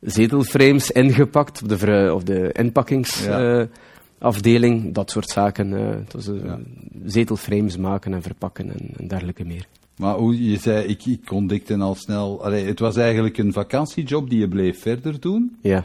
zetelframes 0.00 0.90
ingepakt 0.90 1.62
op 1.62 1.68
de, 1.68 1.78
ver- 1.78 2.14
of 2.14 2.22
de 2.22 2.52
inpakkingsafdeling, 2.52 4.94
dat 4.94 5.10
soort 5.10 5.28
zaken. 5.28 5.70
het 5.70 6.12
was, 6.12 6.28
eh, 6.28 6.44
Ja. 6.44 6.58
Zetelframes 7.04 7.76
maken 7.76 8.14
en 8.14 8.22
verpakken 8.22 8.70
en, 8.72 8.90
en 8.96 9.08
dergelijke 9.08 9.44
meer. 9.44 9.66
Maar 10.00 10.14
hoe 10.14 10.50
je 10.50 10.58
zei, 10.58 10.86
ik, 10.86 11.06
ik 11.06 11.30
ontdekte 11.30 11.76
al 11.76 11.94
snel. 11.94 12.44
Allee, 12.44 12.64
het 12.64 12.78
was 12.78 12.96
eigenlijk 12.96 13.38
een 13.38 13.52
vakantiejob 13.52 14.30
die 14.30 14.38
je 14.38 14.48
bleef 14.48 14.80
verder 14.80 15.20
doen. 15.20 15.56
Ja. 15.60 15.84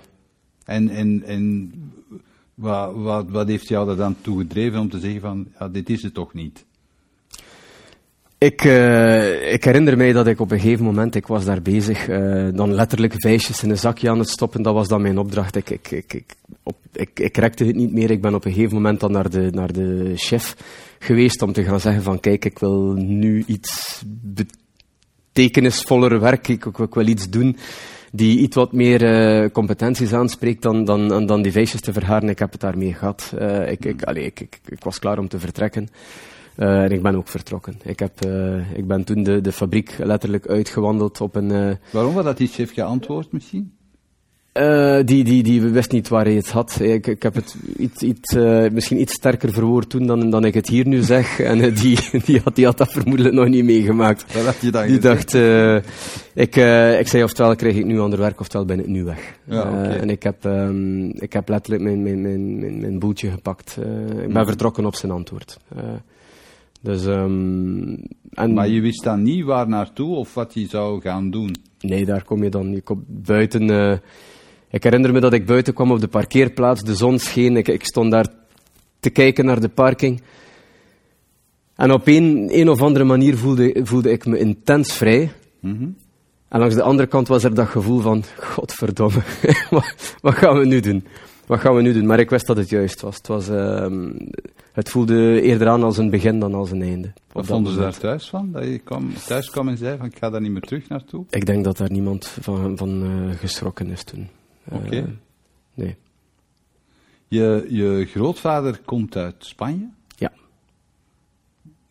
En, 0.66 0.90
en, 0.90 1.24
en 1.24 1.74
wat, 2.54 2.96
wat, 2.96 3.30
wat 3.30 3.48
heeft 3.48 3.68
jou 3.68 3.90
er 3.90 3.96
dan 3.96 4.16
toe 4.22 4.38
gedreven 4.38 4.80
om 4.80 4.90
te 4.90 5.00
zeggen 5.00 5.22
van, 5.22 5.48
ja, 5.60 5.70
dit 5.70 5.90
is 5.90 6.04
het 6.04 6.14
toch 6.14 6.34
niet? 6.34 6.66
Ik, 8.46 8.64
eh, 8.64 9.54
ik 9.54 9.64
herinner 9.64 9.98
mij 9.98 10.12
dat 10.12 10.28
ik 10.28 10.40
op 10.40 10.52
een 10.52 10.60
gegeven 10.60 10.86
moment, 10.86 11.16
ik 11.16 11.28
was 11.28 11.46
daar 11.46 11.62
bezig, 11.62 12.08
eh, 12.08 12.48
dan 12.54 12.74
letterlijk 12.74 13.14
vijsjes 13.18 13.64
in 13.64 13.70
een 13.70 13.78
zakje 13.78 14.10
aan 14.10 14.20
het 14.20 14.30
stoppen. 14.30 14.62
Dat 14.62 14.74
was 14.74 14.88
dan 14.88 15.02
mijn 15.02 15.18
opdracht. 15.18 15.56
Ik, 15.56 15.70
ik, 15.70 15.92
ik, 15.92 16.14
ik, 16.14 16.36
op, 16.64 16.78
ik, 16.94 17.20
ik 17.20 17.38
rekte 17.38 17.66
het 17.66 17.76
niet 17.76 17.92
meer. 17.92 18.12
Ik 18.12 18.22
ben 18.22 18.36
op 18.36 18.46
een 18.46 18.54
gegeven 18.54 18.76
moment 18.76 19.00
dan 19.00 19.12
naar 19.12 19.30
de, 19.30 19.50
naar 19.52 19.74
de 19.74 20.12
chef 20.16 20.56
geweest 21.00 21.42
om 21.42 21.54
te 21.54 21.64
gaan 21.64 21.80
zeggen 21.80 22.04
van 22.04 22.20
kijk, 22.20 22.46
ik 22.46 22.60
wil 22.60 22.94
nu 22.94 23.44
iets 23.48 24.04
betekenisvoller 24.06 26.20
werk. 26.20 26.48
Ik, 26.48 26.66
wil 26.92 27.08
iets 27.08 27.30
doen 27.30 27.58
die 28.12 28.40
iets 28.40 28.56
wat 28.56 28.72
meer 28.72 29.04
eh, 29.04 29.50
competenties 29.52 30.14
aanspreekt 30.14 30.62
dan, 30.62 30.86
dan, 30.86 31.26
dan 31.26 31.42
die 31.42 31.52
vijsjes 31.52 31.82
te 31.82 31.94
verharen. 31.94 32.30
Ik 32.30 32.40
heb 32.40 32.52
het 32.52 32.62
daarmee 32.62 32.94
gehad. 32.94 33.34
Eh, 33.38 33.72
ik, 33.72 33.86
ik, 33.86 34.04
allee, 34.04 34.26
ik, 34.26 34.40
ik, 34.40 34.60
ik 34.68 34.84
was 34.84 35.00
klaar 35.00 35.18
om 35.18 35.28
te 35.28 35.40
vertrekken. 35.40 35.90
Eh, 36.56 36.84
en 36.84 36.92
ik 36.92 37.02
ben 37.02 37.16
ook 37.16 37.28
vertrokken. 37.28 37.74
Ik, 37.84 38.00
heb, 38.00 38.26
eh, 38.26 38.78
ik 38.78 38.88
ben 38.88 39.04
toen 39.04 39.24
de, 39.24 39.42
de 39.42 39.52
fabriek 39.52 39.96
letterlijk 39.98 40.48
uitgewandeld 40.48 41.22
op 41.22 41.36
een... 41.36 41.52
eh, 41.52 41.76
Waarom 41.92 42.14
was 42.14 42.24
dat 42.24 42.38
die 42.38 42.48
chef 42.48 42.74
geantwoord 42.74 43.32
misschien? 43.32 43.74
die, 45.06 45.24
die, 45.24 45.44
die 45.44 45.62
wist 45.62 45.92
niet 45.92 46.08
waar 46.08 46.26
hij 46.26 46.34
het 46.34 46.50
had. 46.50 46.80
Ik, 46.82 47.08
ik 47.08 47.24
heb 47.24 47.36
het 47.36 47.56
iets, 47.78 48.02
iets, 48.02 48.34
misschien 48.72 49.00
iets 49.02 49.14
sterker 49.14 49.52
verwoord 49.54 49.90
toen 49.90 50.08
dan, 50.08 50.30
dan 50.30 50.46
ik 50.46 50.54
het 50.54 50.68
hier 50.70 50.88
nu 50.88 51.02
zeg. 51.04 51.40
En 51.52 51.74
die, 51.74 52.00
die, 52.26 52.42
had, 52.44 52.56
die 52.56 52.66
had 52.66 52.78
dat 52.78 52.92
vermoedelijk 52.92 53.36
nog 53.36 53.48
niet 53.48 53.64
meegemaakt. 53.64 54.34
Wat 54.34 54.46
had 54.46 54.62
je 54.62 54.72
dan 54.72 54.88
Die 54.88 55.00
dacht, 55.00 55.34
ik, 56.34 56.56
ik 57.00 57.08
zei 57.08 57.24
oftewel 57.24 57.56
krijg 57.56 57.76
ik 57.76 57.86
nu 57.86 58.00
ander 58.00 58.20
werk, 58.20 58.40
oftewel 58.40 58.66
ben 58.66 58.80
ik 58.80 58.88
nu 58.88 59.04
weg. 59.04 59.34
Ja, 59.44 59.84
en 59.84 60.10
ik 60.10 60.24
heb, 60.24 60.46
ehm, 60.46 61.06
ik 61.10 61.34
heb 61.34 61.50
letterlijk 61.50 61.84
mijn, 61.84 62.04
mijn, 62.04 62.22
mijn, 62.22 62.60
mijn, 62.60 62.80
mijn 62.80 63.00
boeltje 63.00 63.30
gepakt. 63.30 63.78
Ik 64.10 64.16
ben 64.16 64.30
Mhm. 64.32 64.46
vertrokken 64.46 64.86
op 64.86 64.96
zijn 64.96 65.12
antwoord. 65.12 65.60
Dus, 66.86 67.06
ehm, 67.06 67.96
en 68.32 68.54
Maar 68.54 68.68
je 68.68 68.82
wist 68.82 69.04
dan 69.04 69.24
niet 69.24 69.44
waar 69.44 69.68
naartoe 69.68 70.16
of 70.16 70.34
wat 70.34 70.54
je 70.54 70.68
zou 70.68 71.02
gaan 71.02 71.30
doen. 71.32 71.56
Nee, 71.80 72.06
daar 72.06 72.24
kom 72.24 72.44
je 72.44 72.50
dan. 72.50 72.72
Je 72.72 72.82
komt 72.82 73.04
buiten. 73.08 73.70
eh, 73.70 73.98
ik 74.70 74.84
herinner 74.84 75.14
me 75.14 75.20
dat 75.20 75.34
ik 75.34 75.46
buiten 75.46 75.74
kwam 75.74 75.92
op 75.92 76.00
de 76.00 76.08
parkeerplaats. 76.08 76.84
De 76.84 76.96
zon 76.96 77.20
scheen. 77.20 77.58
Ik, 77.58 77.68
ik 77.68 77.86
stond 77.86 78.12
daar 78.12 78.28
te 79.00 79.10
kijken 79.10 79.46
naar 79.46 79.60
de 79.60 79.70
parking. 79.70 80.22
En 81.76 81.92
op 81.92 82.08
een, 82.08 82.50
een 82.52 82.70
of 82.70 82.82
andere 82.82 83.06
manier 83.06 83.38
voelde, 83.38 83.80
voelde 83.84 84.12
ik 84.12 84.26
me 84.26 84.38
intens 84.38 84.94
vrij. 84.94 85.32
Mhm. 85.60 85.88
En 86.48 86.60
langs 86.60 86.76
de 86.76 86.82
andere 86.82 87.08
kant 87.08 87.28
was 87.28 87.44
er 87.44 87.54
dat 87.56 87.68
gevoel 87.68 88.00
van: 88.00 88.24
Godverdomme, 88.40 89.22
wat, 89.70 90.16
wat 90.22 90.34
gaan 90.36 90.58
we 90.58 90.66
nu 90.66 90.80
doen? 90.80 91.06
Wat 91.46 91.60
gaan 91.60 91.76
we 91.76 91.82
nu 91.82 91.94
doen? 91.94 92.06
Maar 92.06 92.20
ik 92.20 92.30
wist 92.30 92.48
dat 92.48 92.58
het 92.58 92.70
juist 92.70 93.02
was. 93.02 93.16
Het, 93.16 93.28
was, 93.28 93.50
ehm, 93.50 94.12
het 94.72 94.90
voelde 94.90 95.42
eerder 95.42 95.68
aan 95.68 95.84
als 95.84 95.98
een 95.98 96.10
begin 96.10 96.40
dan 96.40 96.54
als 96.54 96.72
een 96.72 96.82
einde. 96.82 97.14
Wat 97.32 97.46
vonden 97.46 97.74
ze 97.74 97.80
daar 97.80 97.98
thuis 97.98 98.30
van? 98.30 98.52
Dat 98.52 98.64
je 98.64 98.80
kwam, 98.80 99.14
thuis 99.14 99.50
kwam 99.50 99.68
en 99.68 99.78
zei 99.78 99.98
van 99.98 100.06
ik 100.06 100.18
ga 100.18 100.30
daar 100.30 100.42
niet 100.42 100.52
meer 100.52 100.62
terug 100.62 100.88
naartoe? 100.88 101.26
Ik 101.30 101.46
denk 101.46 101.64
dat 101.64 101.78
daar 101.78 101.92
niemand 101.92 102.28
van, 102.28 102.78
van 102.78 103.04
eh, 103.04 103.36
geschrokken 103.38 103.90
is 103.90 104.04
toen. 104.04 104.28
Eh, 104.64 104.78
Oké. 104.78 105.18
nee. 105.74 105.96
Je, 107.28 107.66
je 107.70 108.06
grootvader 108.06 108.80
komt 108.86 109.16
uit 109.16 109.36
Spanje. 109.38 109.90
Ja. 110.16 110.32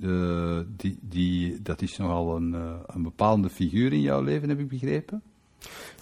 Eh, 0.00 0.58
die, 0.76 0.98
die, 1.00 1.62
dat 1.62 1.82
is 1.82 1.96
nogal 1.96 2.36
een, 2.36 2.52
een 2.86 3.02
bepalende 3.02 3.50
figuur 3.50 3.92
in 3.92 4.00
jouw 4.00 4.22
leven, 4.22 4.48
heb 4.48 4.58
ik 4.58 4.68
begrepen. 4.68 5.22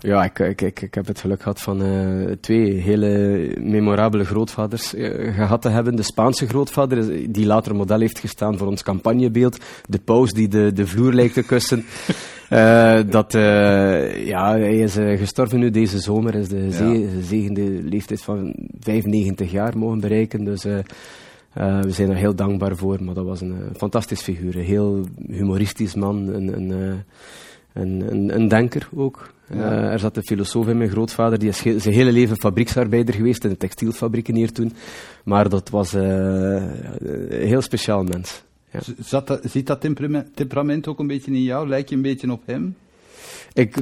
Ja, 0.00 0.24
ik, 0.24 0.38
ik, 0.38 0.60
ik, 0.62 0.80
ik 0.82 0.94
heb 0.94 1.06
het 1.06 1.20
geluk 1.20 1.42
gehad 1.42 1.60
van 1.60 1.82
eh, 1.82 2.32
twee 2.40 2.72
hele 2.72 3.38
memorabele 3.60 4.24
grootvaders 4.24 4.94
eh, 4.94 5.34
gehad 5.34 5.62
te 5.62 5.68
hebben. 5.68 5.96
De 5.96 6.02
Spaanse 6.02 6.46
grootvader, 6.48 6.98
is- 6.98 7.26
die 7.28 7.46
later 7.46 7.74
model 7.74 8.00
heeft 8.00 8.18
gestaan 8.18 8.58
voor 8.58 8.66
ons 8.66 8.82
campagnebeeld. 8.82 9.58
De 9.88 9.98
paus 9.98 10.32
die 10.32 10.48
de, 10.48 10.72
de 10.72 10.86
vloer 10.86 11.12
lijkt 11.12 11.34
te 11.34 11.42
kussen. 11.42 11.84
Eh, 12.48 13.00
dat, 13.10 13.34
eh, 13.34 14.26
ja, 14.26 14.50
hij 14.50 14.78
is 14.78 14.96
eh, 14.96 15.18
gestorven 15.18 15.58
nu 15.58 15.70
deze 15.70 15.98
zomer. 15.98 16.34
Is 16.34 16.48
de 16.48 16.70
ze- 16.72 17.20
zegende 17.22 17.62
leeftijd 17.82 18.22
van 18.22 18.54
95 18.80 19.50
jaar 19.50 19.78
mogen 19.78 20.00
bereiken. 20.00 20.44
Dus 20.44 20.64
eh, 20.64 20.78
eh, 20.78 21.80
we 21.80 21.90
zijn 21.90 22.10
er 22.10 22.16
heel 22.16 22.34
dankbaar 22.34 22.76
voor. 22.76 23.02
Maar 23.04 23.14
dat 23.14 23.24
was 23.24 23.40
een 23.40 23.52
eh, 23.52 23.76
fantastisch 23.76 24.20
figuur. 24.20 24.56
Een 24.56 24.64
heel 24.64 25.04
humoristisch 25.28 25.94
man. 25.94 26.28
Een, 26.28 26.56
een, 26.56 26.70
eh, 26.72 26.94
een, 27.72 28.12
een, 28.12 28.34
een 28.34 28.48
denker 28.48 28.88
ook. 28.94 29.32
Ja. 29.48 29.54
Eh, 29.54 29.92
er 29.92 29.98
zat 29.98 30.16
een 30.16 30.26
filosoof 30.26 30.68
in 30.68 30.76
mijn 30.76 30.90
grootvader, 30.90 31.38
die 31.38 31.48
is 31.48 31.58
zijn 31.58 31.94
hele 31.94 32.12
leven 32.12 32.36
fabrieksarbeider 32.36 33.14
geweest 33.14 33.44
in 33.44 33.50
de 33.50 33.56
textielfabrieken 33.56 34.34
hier 34.34 34.52
toen. 34.52 34.72
Maar 35.24 35.48
dat 35.48 35.70
was 35.70 35.94
eh, 35.94 36.02
een 36.02 37.46
heel 37.46 37.60
speciaal 37.60 38.02
mens. 38.02 38.42
Ja. 38.70 38.80
Zat 38.98 39.26
dat, 39.26 39.40
zit 39.44 39.66
dat 39.66 39.80
temperament, 39.80 40.36
temperament 40.36 40.88
ook 40.88 40.98
een 40.98 41.06
beetje 41.06 41.32
in 41.32 41.42
jou? 41.42 41.68
Lijk 41.68 41.88
je 41.88 41.94
een 41.94 42.02
beetje 42.02 42.32
op 42.32 42.42
hem? 42.46 42.76
Ik, 43.54 43.76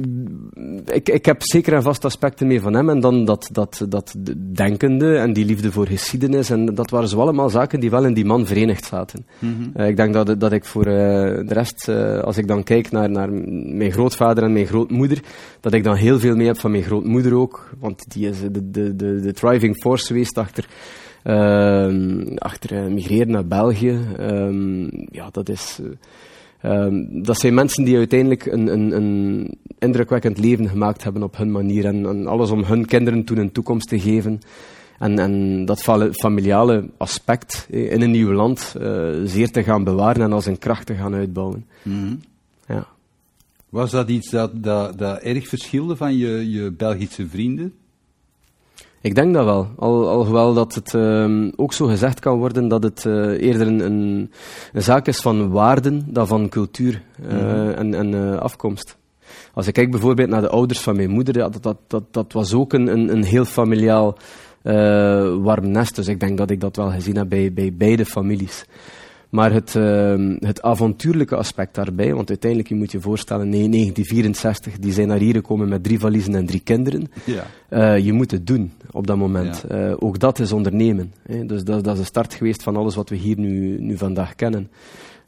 ik, 0.85 1.09
ik 1.09 1.25
heb 1.25 1.43
zeker 1.43 1.73
en 1.73 1.81
vast 1.81 2.05
aspecten 2.05 2.47
mee 2.47 2.61
van 2.61 2.73
hem. 2.73 2.89
En 2.89 2.99
dan 2.99 3.25
dat, 3.25 3.49
dat, 3.51 3.85
dat 3.89 4.15
denkende 4.37 5.17
en 5.17 5.33
die 5.33 5.45
liefde 5.45 5.71
voor 5.71 5.87
geschiedenis. 5.87 6.49
En 6.49 6.65
dat 6.65 6.89
waren 6.89 7.07
zo 7.07 7.19
allemaal 7.19 7.49
zaken 7.49 7.79
die 7.79 7.89
wel 7.89 8.05
in 8.05 8.13
die 8.13 8.25
man 8.25 8.45
verenigd 8.45 8.85
zaten. 8.85 9.25
Eh, 9.73 9.87
ik 9.87 9.95
denk 9.95 10.13
dat, 10.13 10.39
dat 10.39 10.51
ik 10.51 10.65
voor 10.65 10.85
eh, 10.85 11.47
de 11.47 11.53
rest, 11.53 11.87
eh, 11.87 12.19
als 12.19 12.37
ik 12.37 12.47
dan 12.47 12.63
kijk 12.63 12.91
naar, 12.91 13.09
naar 13.09 13.31
mijn 13.31 13.91
grootvader 13.91 14.43
en 14.43 14.53
mijn 14.53 14.65
grootmoeder, 14.65 15.19
dat 15.59 15.73
ik 15.73 15.83
dan 15.83 15.95
heel 15.95 16.19
veel 16.19 16.35
mee 16.35 16.47
heb 16.47 16.57
van 16.57 16.71
mijn 16.71 16.83
grootmoeder 16.83 17.33
ook. 17.33 17.69
Want 17.79 18.11
die 18.11 18.29
is 18.29 18.39
de, 18.39 18.71
de, 18.71 18.95
de, 18.95 19.19
de 19.19 19.33
driving 19.33 19.75
force 19.75 20.05
geweest 20.05 20.37
achter, 20.37 20.65
ehm, 21.23 22.35
achter 22.35 22.91
migreren 22.91 23.31
naar 23.31 23.47
België. 23.47 23.99
Ehm, 24.17 24.83
ja, 25.11 25.29
dat 25.31 25.49
is... 25.49 25.79
eh, 26.61 26.71
Ehm, 26.71 27.23
dat 27.23 27.39
zijn 27.39 27.53
mensen 27.53 27.83
die 27.83 27.97
uiteindelijk 27.97 28.45
een, 28.45 28.67
een, 28.67 28.95
een 28.95 29.57
indrukwekkend 29.79 30.37
leven 30.37 30.69
gemaakt 30.69 31.03
hebben 31.03 31.23
op 31.23 31.37
hun 31.37 31.51
manier. 31.51 31.85
En, 31.85 32.05
en 32.05 32.27
alles 32.27 32.49
om 32.51 32.63
hun 32.63 32.85
kinderen 32.85 33.23
toen 33.23 33.37
een 33.37 33.51
toekomst 33.51 33.87
te 33.87 33.99
geven. 33.99 34.41
En, 34.99 35.19
en 35.19 35.65
dat 35.65 35.81
fa- 35.81 36.11
familiale 36.11 36.89
aspect 36.97 37.67
eh, 37.71 37.91
in 37.91 38.01
een 38.01 38.11
nieuw 38.11 38.31
land 38.31 38.75
eh, 38.79 39.09
zeer 39.23 39.51
te 39.51 39.63
gaan 39.63 39.83
bewaren 39.83 40.21
en 40.21 40.33
als 40.33 40.45
een 40.45 40.59
kracht 40.59 40.85
te 40.85 40.95
gaan 40.95 41.13
uitbouwen. 41.13 41.65
Ja. 42.67 42.87
Was 43.69 43.91
dat 43.91 44.09
iets 44.09 44.29
dat, 44.29 44.63
dat, 44.63 44.97
dat 44.97 45.19
erg 45.19 45.47
verschilde 45.47 45.95
van 45.95 46.17
je, 46.17 46.51
je 46.51 46.71
Belgische 46.71 47.27
vrienden? 47.27 47.73
Ik 49.01 49.15
denk 49.15 49.33
dat 49.33 49.45
wel. 49.45 49.67
Al, 49.77 50.09
alhoewel 50.09 50.53
dat 50.53 50.75
het 50.75 50.93
ehm, 50.93 51.49
ook 51.55 51.73
zo 51.73 51.85
gezegd 51.85 52.19
kan 52.19 52.37
worden 52.37 52.67
dat 52.67 52.83
het 52.83 53.05
eh, 53.05 53.41
eerder 53.41 53.67
een, 53.67 53.79
een, 53.79 54.31
een 54.73 54.81
zaak 54.81 55.07
is 55.07 55.19
van 55.19 55.49
waarden 55.49 56.03
dan 56.07 56.27
van 56.27 56.49
cultuur 56.49 57.01
eh, 57.27 57.77
en, 57.77 57.93
en 57.93 58.13
eh, 58.13 58.37
afkomst. 58.37 58.97
Als 59.53 59.67
ik 59.67 59.73
kijk 59.73 59.91
bijvoorbeeld 59.91 60.29
naar 60.29 60.41
de 60.41 60.49
ouders 60.49 60.79
van 60.79 60.95
mijn 60.95 61.09
moeder, 61.09 61.37
ja, 61.37 61.49
dat, 61.49 61.63
dat, 61.63 61.77
dat, 61.87 62.03
dat 62.11 62.33
was 62.33 62.53
ook 62.53 62.73
een, 62.73 62.87
een, 62.87 63.11
een 63.11 63.23
heel 63.23 63.45
familiaal 63.45 64.17
warm 65.41 65.71
nest. 65.71 65.95
Dus 65.95 66.07
ik 66.07 66.19
denk 66.19 66.37
dat 66.37 66.49
ik 66.49 66.59
dat 66.59 66.75
wel 66.75 66.91
gezien 66.91 67.15
heb 67.15 67.29
bij, 67.29 67.53
bij 67.53 67.73
beide 67.73 68.05
families. 68.05 68.65
Maar 69.31 69.53
het, 69.53 69.75
ehm, 69.75 70.35
het 70.39 70.61
avontuurlijke 70.61 71.35
aspect 71.35 71.75
daarbij, 71.75 72.13
want 72.13 72.29
uiteindelijk, 72.29 72.69
je 72.69 72.75
moet 72.75 72.91
je 72.91 73.01
voorstellen, 73.01 73.53
in 73.53 73.69
1964, 73.69 74.79
die 74.79 74.91
zijn 74.91 75.07
naar 75.07 75.17
hier 75.17 75.33
gekomen 75.33 75.69
met 75.69 75.83
drie 75.83 75.99
valiezen 75.99 76.35
en 76.35 76.45
drie 76.45 76.59
kinderen. 76.59 77.11
Ja. 77.25 77.43
Eh, 77.69 78.05
je 78.05 78.13
moet 78.13 78.31
het 78.31 78.47
doen 78.47 78.71
op 78.91 79.07
dat 79.07 79.17
moment. 79.17 79.65
Ja. 79.69 79.75
Eh, 79.75 79.95
ook 79.99 80.19
dat 80.19 80.39
is 80.39 80.51
ondernemen. 80.51 81.13
Hè. 81.21 81.45
Dus 81.45 81.63
dat, 81.63 81.83
dat 81.83 81.93
is 81.93 81.99
de 81.99 82.05
start 82.05 82.33
geweest 82.33 82.63
van 82.63 82.75
alles 82.75 82.95
wat 82.95 83.09
we 83.09 83.15
hier 83.15 83.39
nu, 83.39 83.79
nu 83.79 83.97
vandaag 83.97 84.35
kennen. 84.35 84.69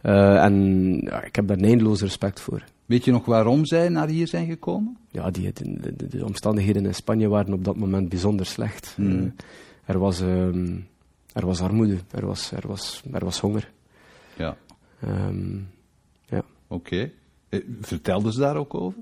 Eh, 0.02 0.44
en 0.44 0.98
ja, 1.04 1.24
ik 1.24 1.36
heb 1.36 1.48
daar 1.48 1.58
eindeloos 1.58 2.02
respect 2.02 2.40
voor. 2.40 2.64
Weet 2.86 3.06
je 3.06 3.12
nog 3.12 3.26
waarom 3.26 3.66
zij 3.66 3.90
naar 3.90 4.08
hier 4.08 4.28
zijn 4.28 4.48
gekomen? 4.48 4.98
Ja, 5.10 5.32
die, 5.32 5.52
de, 5.54 5.96
de, 5.96 6.08
de 6.08 6.26
omstandigheden 6.26 6.86
in 6.86 6.96
Spanje 6.96 7.28
waren 7.28 7.54
op 7.54 7.64
dat 7.66 7.76
moment 7.76 8.10
bijzonder 8.10 8.46
slecht. 8.46 8.94
Hmm. 8.96 9.36
Er, 9.86 10.00
was, 10.00 10.22
ehm, 10.22 10.76
er 11.34 11.46
was 11.46 11.62
armoede, 11.62 11.98
er 12.12 12.26
was, 12.26 12.52
er 12.52 12.68
was, 12.68 13.04
er 13.12 13.26
was 13.26 13.40
honger. 13.40 13.72
Ja, 14.38 14.58
Ehm, 15.00 15.56
ja. 16.26 16.44
oké. 16.68 17.12
Eh, 17.50 17.60
Vertelden 17.82 18.32
ze 18.34 18.40
daar 18.40 18.56
ook 18.58 18.74
over? 18.74 19.00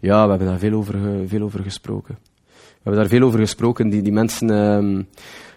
Ja, 0.00 0.22
we 0.24 0.28
hebben 0.30 0.48
daar 0.48 0.58
veel 0.58 0.72
over, 0.72 1.28
veel 1.28 1.42
over 1.42 1.62
gesproken. 1.62 2.18
We 2.46 2.88
hebben 2.90 3.00
daar 3.02 3.10
veel 3.18 3.26
over 3.26 3.38
gesproken. 3.38 3.88
Die, 3.88 4.02
die 4.02 4.12
mensen, 4.12 4.50
ehm, 4.50 5.02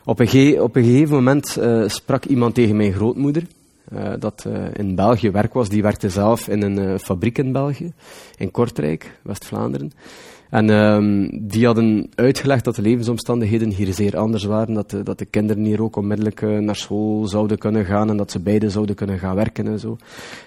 op, 0.06 0.20
een 0.20 0.28
ge- 0.28 0.58
op 0.62 0.76
een 0.76 0.84
gegeven 0.84 1.16
moment 1.16 1.58
eh, 1.58 1.84
sprak 1.88 2.26
iemand 2.26 2.56
tegen 2.56 2.76
mijn 2.76 2.94
grootmoeder. 2.94 3.44
eh, 3.92 4.14
dat 4.20 4.46
in 4.74 4.96
België 4.96 5.32
werk 5.32 5.54
was. 5.54 5.70
Die 5.70 5.82
werkte 5.82 6.10
zelf 6.10 6.48
in 6.48 6.62
een 6.62 7.00
fabriek 7.00 7.38
in 7.38 7.52
België, 7.52 7.94
in 8.38 8.52
Kortrijk, 8.52 9.20
West-Vlaanderen. 9.22 9.92
En 10.56 10.70
ehm, 10.70 11.28
die 11.48 11.66
hadden 11.66 12.10
uitgelegd 12.16 12.64
dat 12.64 12.76
de 12.76 12.82
levensomstandigheden 12.82 13.70
hier 13.70 13.94
zeer 13.94 14.18
anders 14.18 14.44
waren. 14.44 14.74
Dat 14.74 14.90
de, 14.90 15.04
dat 15.04 15.20
de 15.20 15.26
kinderen 15.26 15.64
hier 15.64 15.82
ook 15.82 15.96
onmiddellijk 15.96 16.42
eh, 16.42 16.58
naar 16.58 16.76
school 16.76 17.28
zouden 17.28 17.58
kunnen 17.58 17.86
gaan 17.86 18.10
en 18.10 18.18
dat 18.18 18.32
ze 18.32 18.40
beide 18.40 18.70
zouden 18.70 18.96
kunnen 18.96 19.20
gaan 19.20 19.36
werken 19.36 19.68
en 19.68 19.80
zo. 19.80 19.98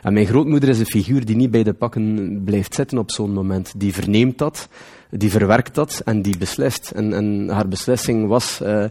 En 0.02 0.12
mijn 0.12 0.26
grootmoeder 0.26 0.68
is 0.68 0.78
een 0.78 0.86
figuur 0.86 1.24
die 1.24 1.36
niet 1.36 1.50
bij 1.50 1.62
de 1.62 1.72
pakken 1.72 2.40
blijft 2.44 2.74
zitten 2.74 2.98
op 2.98 3.10
zo'n 3.10 3.32
moment. 3.32 3.72
Die 3.76 3.92
verneemt 3.92 4.38
dat, 4.38 4.68
die 5.10 5.30
verwerkt 5.30 5.74
dat 5.74 6.02
en 6.04 6.22
die 6.22 6.38
beslist. 6.38 6.90
En, 6.90 7.12
en 7.12 7.48
haar 7.48 7.68
beslissing 7.68 8.26
was, 8.28 8.60
eh, 8.60 8.84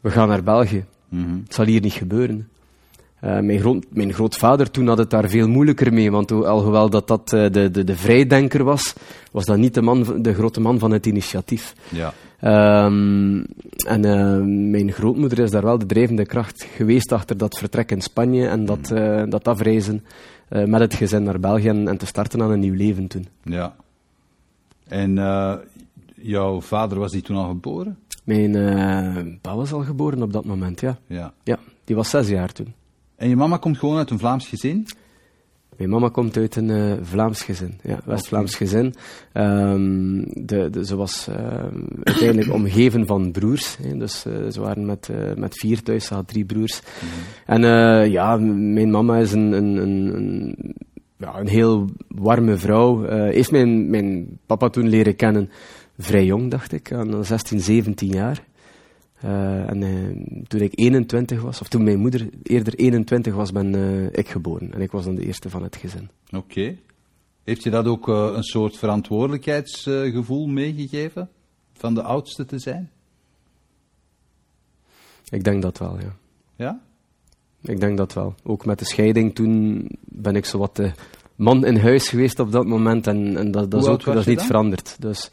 we 0.00 0.10
gaan 0.10 0.28
naar 0.28 0.42
België. 0.42 0.84
Het 1.44 1.54
zal 1.54 1.64
hier 1.64 1.80
niet 1.80 1.92
gebeuren. 1.92 2.48
Eh, 3.20 3.40
mijn, 3.40 3.58
groot, 3.58 3.84
mijn 3.90 4.12
grootvader 4.12 4.70
toen 4.70 4.86
had 4.86 4.98
het 4.98 5.10
daar 5.10 5.28
veel 5.28 5.48
moeilijker 5.48 5.92
mee, 5.92 6.10
want 6.10 6.30
ho- 6.30 6.44
alhoewel 6.44 6.90
dat, 6.90 7.08
dat 7.08 7.32
eh, 7.32 7.50
de, 7.50 7.70
de, 7.70 7.84
de 7.84 7.96
vrijdenker 7.96 8.64
was, 8.64 8.94
was 9.32 9.44
dat 9.44 9.56
niet 9.56 9.74
de, 9.74 9.82
man, 9.82 10.22
de 10.22 10.34
grote 10.34 10.60
man 10.60 10.78
van 10.78 10.90
het 10.90 11.06
initiatief. 11.06 11.74
Ja. 11.88 12.12
Ehm, 12.40 13.44
en 13.86 14.04
eh, 14.04 14.40
mijn 14.70 14.92
grootmoeder 14.92 15.38
is 15.38 15.50
daar 15.50 15.62
wel 15.62 15.78
de 15.78 15.86
drijvende 15.86 16.26
kracht 16.26 16.66
geweest 16.74 17.12
achter 17.12 17.36
dat 17.36 17.58
vertrek 17.58 17.90
in 17.90 18.00
Spanje 18.00 18.46
en 18.48 18.64
dat, 18.64 18.90
eh, 18.90 19.22
dat 19.28 19.48
afreizen 19.48 20.04
met 20.48 20.80
het 20.80 20.94
gezin 20.94 21.22
naar 21.22 21.40
België 21.40 21.68
en, 21.68 21.88
en 21.88 21.96
te 21.96 22.06
starten 22.06 22.42
aan 22.42 22.50
een 22.50 22.60
nieuw 22.60 22.74
leven 22.74 23.06
toen. 23.06 23.26
Ja. 23.42 23.74
En 24.88 25.14
jouw 26.14 26.60
vader 26.60 26.98
was 26.98 27.12
die 27.12 27.22
toen 27.22 27.36
al 27.36 27.48
geboren? 27.48 27.98
Mijn 28.24 29.38
pa 29.40 29.56
was 29.56 29.72
al 29.72 29.80
geboren 29.84 30.22
op 30.22 30.32
dat 30.32 30.44
moment, 30.44 30.80
ja. 30.80 30.98
Ja. 31.06 31.32
Ja, 31.44 31.58
die 31.84 31.96
was 31.96 32.10
zes 32.10 32.28
jaar 32.28 32.52
toen. 32.52 32.74
En 33.16 33.28
je 33.28 33.36
mama 33.36 33.56
komt 33.56 33.78
gewoon 33.78 33.96
uit 33.96 34.10
een 34.10 34.18
Vlaams 34.18 34.48
gezin? 34.48 34.86
Mijn 35.76 35.90
mama 35.90 36.08
komt 36.08 36.36
uit 36.36 36.56
een 36.56 36.70
eh, 36.70 36.92
Vlaams 37.02 37.42
gezin, 37.42 37.78
ja, 37.82 38.00
West-Vlaams 38.04 38.54
gezin. 38.54 38.94
Ehm, 39.32 40.22
de, 40.46 40.70
de, 40.70 40.84
ze 40.84 40.96
was 40.96 41.28
ehm, 41.28 41.80
uiteindelijk 42.02 42.52
omgeven 42.52 43.06
van 43.06 43.32
broers, 43.32 43.76
hè, 43.82 43.96
dus 43.96 44.24
eh, 44.24 44.32
ze 44.50 44.60
waren 44.60 44.86
met, 44.86 45.08
eh, 45.08 45.34
met 45.34 45.58
vier 45.58 45.82
thuis, 45.82 46.06
ze 46.06 46.14
had 46.14 46.28
drie 46.28 46.44
broers. 46.44 46.80
En 47.46 47.64
eh, 47.64 48.10
ja, 48.10 48.36
mijn 48.36 48.90
mama 48.90 49.18
is 49.18 49.32
een, 49.32 49.52
een, 49.52 49.76
een, 49.76 50.16
een, 50.16 50.74
ja, 51.16 51.38
een 51.38 51.48
heel 51.48 51.88
warme 52.08 52.56
vrouw. 52.56 53.04
Eh 53.04 53.32
heeft 53.32 53.50
mijn, 53.50 53.90
mijn 53.90 54.38
papa 54.46 54.68
toen 54.68 54.88
leren 54.88 55.16
kennen 55.16 55.50
vrij 55.98 56.24
jong, 56.24 56.50
dacht 56.50 56.72
ik, 56.72 56.92
aan 56.92 57.24
16, 57.24 57.60
17 57.60 58.08
jaar. 58.08 58.44
Uh, 59.24 59.70
en 59.70 59.80
uh, 59.80 60.44
toen 60.46 60.60
ik 60.60 60.72
21 60.78 61.42
was, 61.42 61.60
of 61.60 61.68
toen 61.68 61.84
mijn 61.84 61.98
moeder 61.98 62.28
eerder 62.42 62.74
21 62.74 63.34
was, 63.34 63.52
ben 63.52 63.72
uh, 63.74 64.04
ik 64.12 64.28
geboren. 64.28 64.72
En 64.72 64.80
ik 64.80 64.90
was 64.90 65.04
dan 65.04 65.14
de 65.14 65.26
eerste 65.26 65.50
van 65.50 65.62
het 65.62 65.76
gezin. 65.76 66.08
Oké. 66.26 66.36
Okay. 66.36 66.78
Heeft 67.44 67.62
je 67.62 67.70
dat 67.70 67.86
ook 67.86 68.08
een 68.08 68.42
soort 68.42 68.76
verantwoordelijkheidsgevoel 68.76 70.46
meegegeven? 70.46 71.28
Van 71.72 71.94
de 71.94 72.02
oudste 72.02 72.44
te 72.44 72.58
zijn? 72.58 72.90
Ik 75.28 75.44
denk 75.44 75.62
dat 75.62 75.78
wel, 75.78 75.98
ja. 76.00 76.16
Ja? 76.56 76.80
Ik 77.62 77.80
denk 77.80 77.96
dat 77.96 78.12
wel. 78.12 78.34
Ook 78.42 78.64
met 78.64 78.78
de 78.78 78.84
scheiding 78.84 79.34
toen 79.34 79.86
ben 80.00 80.36
ik 80.36 80.44
zo 80.44 80.58
wat 80.58 80.76
de 80.76 80.92
man 81.34 81.64
in 81.64 81.76
huis 81.76 82.08
geweest 82.08 82.38
op 82.38 82.52
dat 82.52 82.66
moment. 82.66 83.06
En, 83.06 83.36
en 83.36 83.50
dat, 83.50 83.70
dat 83.70 83.82
is 83.82 83.88
ook 83.88 84.04
dat 84.04 84.16
is 84.16 84.26
niet 84.26 84.38
dan? 84.38 84.46
veranderd. 84.46 84.96
Dus 85.00 85.30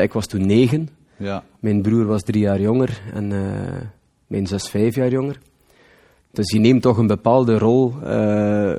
ik 0.00 0.12
was 0.12 0.26
toen 0.26 0.46
negen. 0.46 0.88
Ja. 1.18 1.44
Mijn 1.60 1.82
broer 1.82 2.06
was 2.06 2.22
drie 2.22 2.42
jaar 2.42 2.60
jonger 2.60 3.02
en 3.14 3.30
uh, 3.30 3.42
mijn 4.26 4.46
zus 4.46 4.68
vijf 4.68 4.94
jaar 4.94 5.10
jonger. 5.10 5.38
Dus 6.30 6.50
je 6.50 6.58
neemt 6.58 6.82
toch 6.82 6.96
een 6.96 7.06
bepaalde 7.06 7.58
rol 7.58 7.94
uh, 8.04 8.74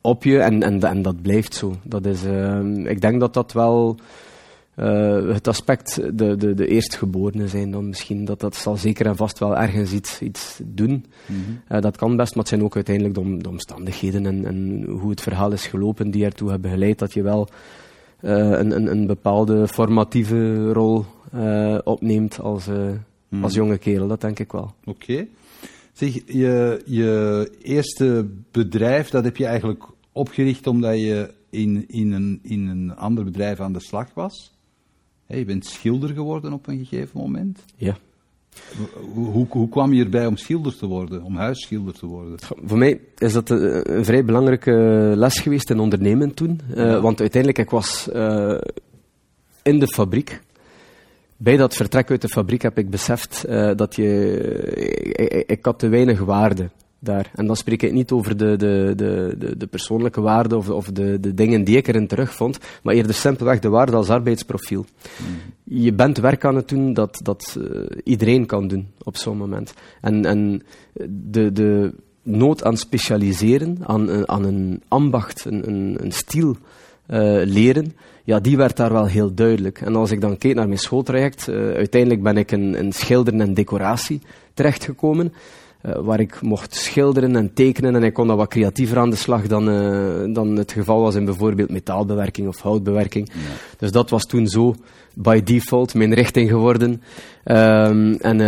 op 0.00 0.24
je 0.24 0.38
en, 0.38 0.62
en, 0.62 0.82
en, 0.82 1.02
dat 1.02 1.22
blijft 1.22 1.54
zo. 1.54 1.74
Dat 1.82 2.06
is, 2.06 2.24
uh, 2.24 2.60
ik 2.84 3.00
denk 3.00 3.20
dat 3.20 3.34
dat 3.34 3.52
wel 3.52 3.98
het 5.26 5.48
aspect, 5.48 5.94
de, 6.18 6.36
de, 6.36 6.54
de 6.54 6.66
eerstgeborenen 6.66 7.48
zijn 7.48 7.70
dan 7.70 7.88
misschien, 7.88 8.24
dat 8.24 8.40
dat 8.40 8.56
zal 8.56 8.76
zeker 8.76 9.06
en 9.06 9.16
vast 9.16 9.38
wel 9.38 9.56
ergens 9.56 9.92
iets, 9.92 10.20
iets 10.20 10.60
doen. 10.64 11.04
Mm 11.26 11.44
-hmm. 11.68 11.80
dat 11.80 11.96
kan 11.96 12.16
best, 12.16 12.30
maar 12.30 12.38
het 12.38 12.48
zijn 12.48 12.62
ook 12.62 12.74
uiteindelijk 12.74 13.14
de, 13.14 13.36
de 13.36 13.48
omstandigheden 13.48 14.26
en, 14.26 14.46
en, 14.46 14.84
hoe 15.00 15.10
het 15.10 15.20
verhaal 15.20 15.52
is 15.52 15.66
gelopen 15.66 16.10
die 16.10 16.24
ertoe 16.24 16.50
hebben 16.50 16.70
geleid 16.70 16.98
dat 16.98 17.14
je 17.14 17.22
wel 17.22 17.48
een, 18.20 18.76
een, 18.76 18.90
een, 18.90 19.06
bepaalde 19.06 19.68
formatieve 19.68 20.72
rol 20.72 21.04
uh, 21.34 21.78
opneemt 21.84 22.40
als, 22.40 22.68
uh, 22.68 22.90
hmm. 23.28 23.44
als 23.44 23.54
jonge 23.54 23.78
kerel. 23.78 24.08
Dat 24.08 24.20
denk 24.20 24.38
ik 24.38 24.52
wel. 24.52 24.74
Oké. 24.84 25.12
Okay. 25.12 25.28
Zeg, 25.92 26.14
je, 26.26 26.82
je 26.84 27.50
eerste 27.62 28.28
bedrijf, 28.50 29.10
dat 29.10 29.24
heb 29.24 29.36
je 29.36 29.46
eigenlijk 29.46 29.84
opgericht 30.12 30.66
omdat 30.66 30.98
je 30.98 31.34
in, 31.50 31.88
in, 31.88 32.12
een, 32.12 32.38
in 32.42 32.66
een 32.68 32.96
ander 32.96 33.24
bedrijf 33.24 33.60
aan 33.60 33.72
de 33.72 33.80
slag 33.80 34.14
was. 34.14 34.54
Hey, 35.26 35.38
je 35.38 35.44
bent 35.44 35.66
schilder 35.66 36.08
geworden 36.08 36.52
op 36.52 36.66
een 36.66 36.84
gegeven 36.84 37.20
moment. 37.20 37.64
Ja. 37.76 37.96
Hoe, 39.14 39.46
hoe, 39.48 39.68
kwam 39.68 39.92
je 39.92 40.04
erbij 40.04 40.26
om 40.26 40.36
schilder 40.36 40.76
te 40.76 40.86
worden, 40.86 41.22
om 41.22 41.36
huisschilder 41.36 41.94
te 41.94 42.06
worden? 42.06 42.38
Voor 42.64 42.78
mij 42.78 43.00
is 43.18 43.32
dat 43.32 43.50
een, 43.50 44.04
vrij 44.04 44.24
belangrijke 44.24 44.72
les 45.16 45.38
geweest 45.38 45.70
in 45.70 45.78
ondernemen 45.78 46.34
toen. 46.34 46.60
Uh, 46.74 47.00
want 47.00 47.20
uiteindelijk, 47.20 47.62
ik 47.62 47.70
was 47.70 48.08
uh, 48.14 48.58
in 49.62 49.78
de 49.78 49.88
fabriek. 49.88 50.40
Bij 51.36 51.56
dat 51.56 51.74
vertrek 51.74 52.10
uit 52.10 52.20
de 52.20 52.28
fabriek 52.28 52.62
heb 52.62 52.78
ik 52.78 52.90
beseft 52.90 53.44
uh, 53.48 53.70
dat 53.74 53.96
je... 53.96 54.30
Ik, 55.12 55.46
ik, 55.46 55.64
had 55.64 55.78
te 55.78 55.88
weinig 55.88 56.20
waarde 56.20 56.70
daar. 57.06 57.30
En 57.34 57.46
dan 57.46 57.56
spreek 57.56 57.82
ik 57.82 57.92
niet 57.92 58.10
over 58.10 58.36
de, 58.36 58.56
de, 58.56 58.92
de, 58.96 59.54
de, 59.56 59.66
persoonlijke 59.66 60.20
waarde 60.20 60.56
of, 60.56 60.68
of 60.68 60.86
de, 60.86 61.20
de 61.20 61.34
dingen 61.34 61.64
die 61.64 61.76
ik 61.76 61.88
erin 61.88 62.06
terugvond, 62.06 62.58
maar 62.82 62.94
eerder 62.94 63.14
simpelweg 63.14 63.58
de 63.58 63.68
waarde 63.68 63.96
als 63.96 64.08
arbeidsprofiel. 64.08 64.84
Mm. 65.18 65.36
Je 65.64 65.92
bent 65.92 66.18
werk 66.18 66.44
aan 66.44 66.56
het 66.56 66.68
doen 66.68 66.92
dat, 66.92 67.20
dat 67.22 67.56
uh, 67.58 67.80
iedereen 68.04 68.46
kan 68.46 68.68
doen 68.68 68.88
op 69.02 69.16
zo'n 69.16 69.36
moment. 69.36 69.74
En, 70.00 70.24
en 70.24 70.62
de, 71.08 71.52
de 71.52 71.94
nood 72.22 72.64
aan 72.64 72.76
specialiseren, 72.76 73.78
aan, 73.82 74.28
aan 74.28 74.44
een 74.44 74.82
ambacht, 74.88 75.44
een, 75.44 75.68
een, 75.68 75.96
een 76.00 76.12
stiel 76.12 76.56
uh, 77.10 77.40
leren, 77.44 77.92
ja, 78.24 78.40
die 78.40 78.56
werd 78.56 78.76
daar 78.76 78.92
wel 78.92 79.06
heel 79.06 79.34
duidelijk. 79.34 79.80
En 79.80 79.96
als 79.96 80.10
ik 80.10 80.20
dan 80.20 80.38
keek 80.38 80.54
naar 80.54 80.66
mijn 80.66 80.78
schooltraject, 80.78 81.48
uh, 81.48 81.56
uiteindelijk 81.56 82.22
ben 82.22 82.36
ik 82.36 82.52
in, 82.52 82.74
in 82.74 82.92
schilderen 82.92 83.40
en 83.40 83.54
decoratie 83.54 84.20
terechtgekomen. 84.54 85.32
Uh, 85.86 85.92
waar 85.98 86.20
ik 86.20 86.42
mocht 86.42 86.74
schilderen 86.74 87.36
en 87.36 87.52
tekenen 87.52 87.96
en 87.96 88.02
ik 88.02 88.12
kon 88.12 88.26
dat 88.26 88.36
wat 88.36 88.48
creatiever 88.48 88.98
aan 88.98 89.10
de 89.10 89.16
slag 89.16 89.46
dan, 89.46 89.68
uh, 89.68 90.34
dan 90.34 90.56
het 90.56 90.72
geval 90.72 91.00
was 91.00 91.14
in 91.14 91.24
bijvoorbeeld 91.24 91.70
metaalbewerking 91.70 92.48
of 92.48 92.60
houtbewerking. 92.60 93.28
Ja. 93.32 93.38
Dus 93.78 93.90
dat 93.90 94.10
was 94.10 94.24
toen 94.24 94.46
zo 94.46 94.74
by 95.14 95.42
default 95.42 95.94
mijn 95.94 96.14
richting 96.14 96.48
geworden. 96.48 96.90
Um, 97.44 98.14
en 98.14 98.38
uh, 98.38 98.46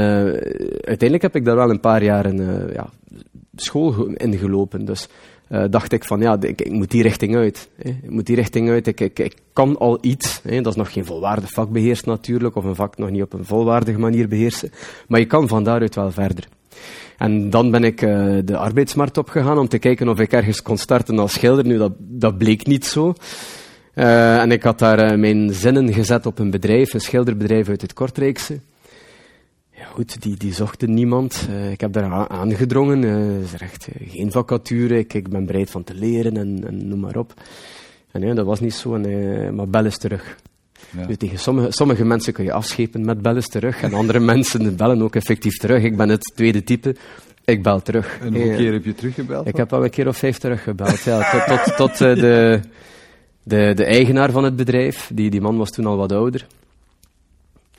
uiteindelijk 0.81 1.23
heb 1.23 1.37
ik 1.37 1.45
daar 1.45 1.57
wel 1.57 1.71
een 1.71 1.81
paar 1.81 2.03
jaren 2.03 2.71
ja, 2.73 2.91
school 3.55 4.07
in 4.07 4.39
gelopen. 4.39 4.85
Dus 4.85 5.09
uh, 5.49 5.65
dacht 5.71 5.93
ik 5.93 6.05
van 6.05 6.21
ja, 6.21 6.37
ik, 6.41 6.61
ik, 6.61 6.73
moet 6.73 6.91
die 6.91 7.03
richting 7.03 7.37
uit. 7.37 7.69
Hè. 7.77 7.91
Ik 8.03 8.11
moet 8.11 8.27
die 8.27 8.37
richting 8.37 8.71
uit. 8.71 8.87
Ik, 8.87 9.01
ik, 9.01 9.19
ik 9.19 9.35
kan 9.53 9.79
al 9.79 9.99
iets. 10.01 10.41
Hè. 10.43 10.61
Dat 10.61 10.73
is 10.73 10.79
nog 10.79 10.93
geen 10.93 11.05
volwaardig 11.05 11.51
vak 11.51 11.71
beheersen 11.71 12.09
natuurlijk, 12.09 12.57
of 12.57 12.65
een 12.65 12.75
vak 12.75 12.99
nog 12.99 13.11
niet 13.11 13.23
op 13.23 13.33
een 13.33 13.45
volwaardige 13.45 13.99
manier 13.99 14.29
beheersen. 14.29 14.71
Maar 15.09 15.21
je 15.21 15.27
kan 15.27 15.49
van 15.49 15.65
daaruit 15.65 15.95
wel 15.95 16.11
verder. 16.11 16.49
En 17.19 17.51
dan 17.51 17.71
ben 17.71 17.85
ik 17.85 18.03
uh, 18.03 18.39
de 18.45 18.57
arbeidsmarkt 18.57 19.19
opgegaan 19.19 19.59
om 19.59 19.69
te 19.69 19.79
kijken 19.79 20.09
of 20.09 20.21
ik 20.21 20.33
ergens 20.33 20.63
kon 20.63 20.77
starten 20.77 21.19
als 21.19 21.33
schilder. 21.33 21.67
Nu, 21.67 21.77
dat, 21.77 21.93
dat 21.99 22.39
bleek 22.39 22.67
niet 22.67 22.87
zo. 22.87 23.15
Uh, 23.95 24.41
en 24.41 24.53
ik 24.53 24.63
had 24.63 24.79
daar 24.79 25.13
uh, 25.13 25.19
mijn 25.19 25.55
zinnen 25.55 25.93
gezet 25.93 26.27
op 26.27 26.39
een 26.39 26.51
bedrijf, 26.51 26.95
een 26.95 27.01
schilderbedrijf 27.01 27.69
uit 27.69 27.83
het 27.83 27.93
Kortrijkse. 27.93 28.59
Ja 29.71 29.85
goed, 29.85 30.23
die, 30.23 30.37
die 30.37 30.55
zochten 30.55 30.95
niemand. 30.95 31.49
ik 31.71 31.81
heb 31.81 31.93
daar 31.93 32.29
aangedrongen. 32.29 33.03
er 33.03 33.43
is 33.43 33.53
echt 33.53 33.89
geen 34.01 34.33
vacature. 34.33 34.99
Ik, 34.99 35.29
ben 35.29 35.47
bereid 35.47 35.71
van 35.71 35.85
te 35.85 35.95
leren 35.95 36.37
en, 36.37 36.65
en 36.67 36.89
noem 36.89 37.01
maar 37.01 37.17
op. 37.17 37.35
En 38.11 38.21
ja, 38.21 38.35
dat 38.35 38.47
was 38.47 38.61
niet 38.61 38.75
zo. 38.75 38.95
En, 38.95 39.55
maar 39.55 39.69
bel 39.69 39.85
eens 39.85 39.99
terug. 39.99 40.37
Ja. 40.97 41.07
Dus 41.07 41.17
tegen 41.17 41.39
sommige, 41.39 41.67
sommige 41.71 42.05
mensen 42.05 42.33
kun 42.33 42.45
je 42.45 42.53
afschepen 42.53 43.05
met 43.05 43.23
bellen 43.23 43.51
terug 43.51 43.83
en 43.83 43.95
andere 43.95 44.21
mensen 44.35 44.77
bellen 44.77 45.03
ook 45.03 45.15
effectief 45.15 45.57
terug. 45.57 45.83
Ik 45.83 45.97
ben 45.97 46.09
het 46.09 46.33
tweede 46.35 46.63
type. 46.63 46.97
Ik 47.45 47.63
bel 47.63 47.83
terug. 47.83 48.19
En 48.21 48.35
hoeveel 48.35 48.57
keer 48.57 48.73
heb 48.73 48.85
je 48.85 48.95
teruggebeld? 48.95 49.47
Ik 49.47 49.57
heb 49.57 49.73
al 49.73 49.85
een 49.85 49.91
keer 49.91 50.09
of 50.09 50.17
vijf 50.17 50.39
teruggebeld. 50.39 51.01
ja, 51.01 51.31
tot 51.31 51.65
tot, 51.65 51.77
tot 51.77 51.91
uh, 51.91 51.99
de, 51.99 52.61
de, 53.43 53.73
de 53.75 53.85
eigenaar 53.85 54.31
van 54.31 54.45
het 54.45 54.57
bedrijf. 54.57 55.11
Die, 55.15 55.31
die 55.31 55.41
man 55.41 55.57
was 55.57 55.71
toen 55.71 55.87
al 55.87 55.97
wat 55.97 56.13
ouder. 56.13 56.47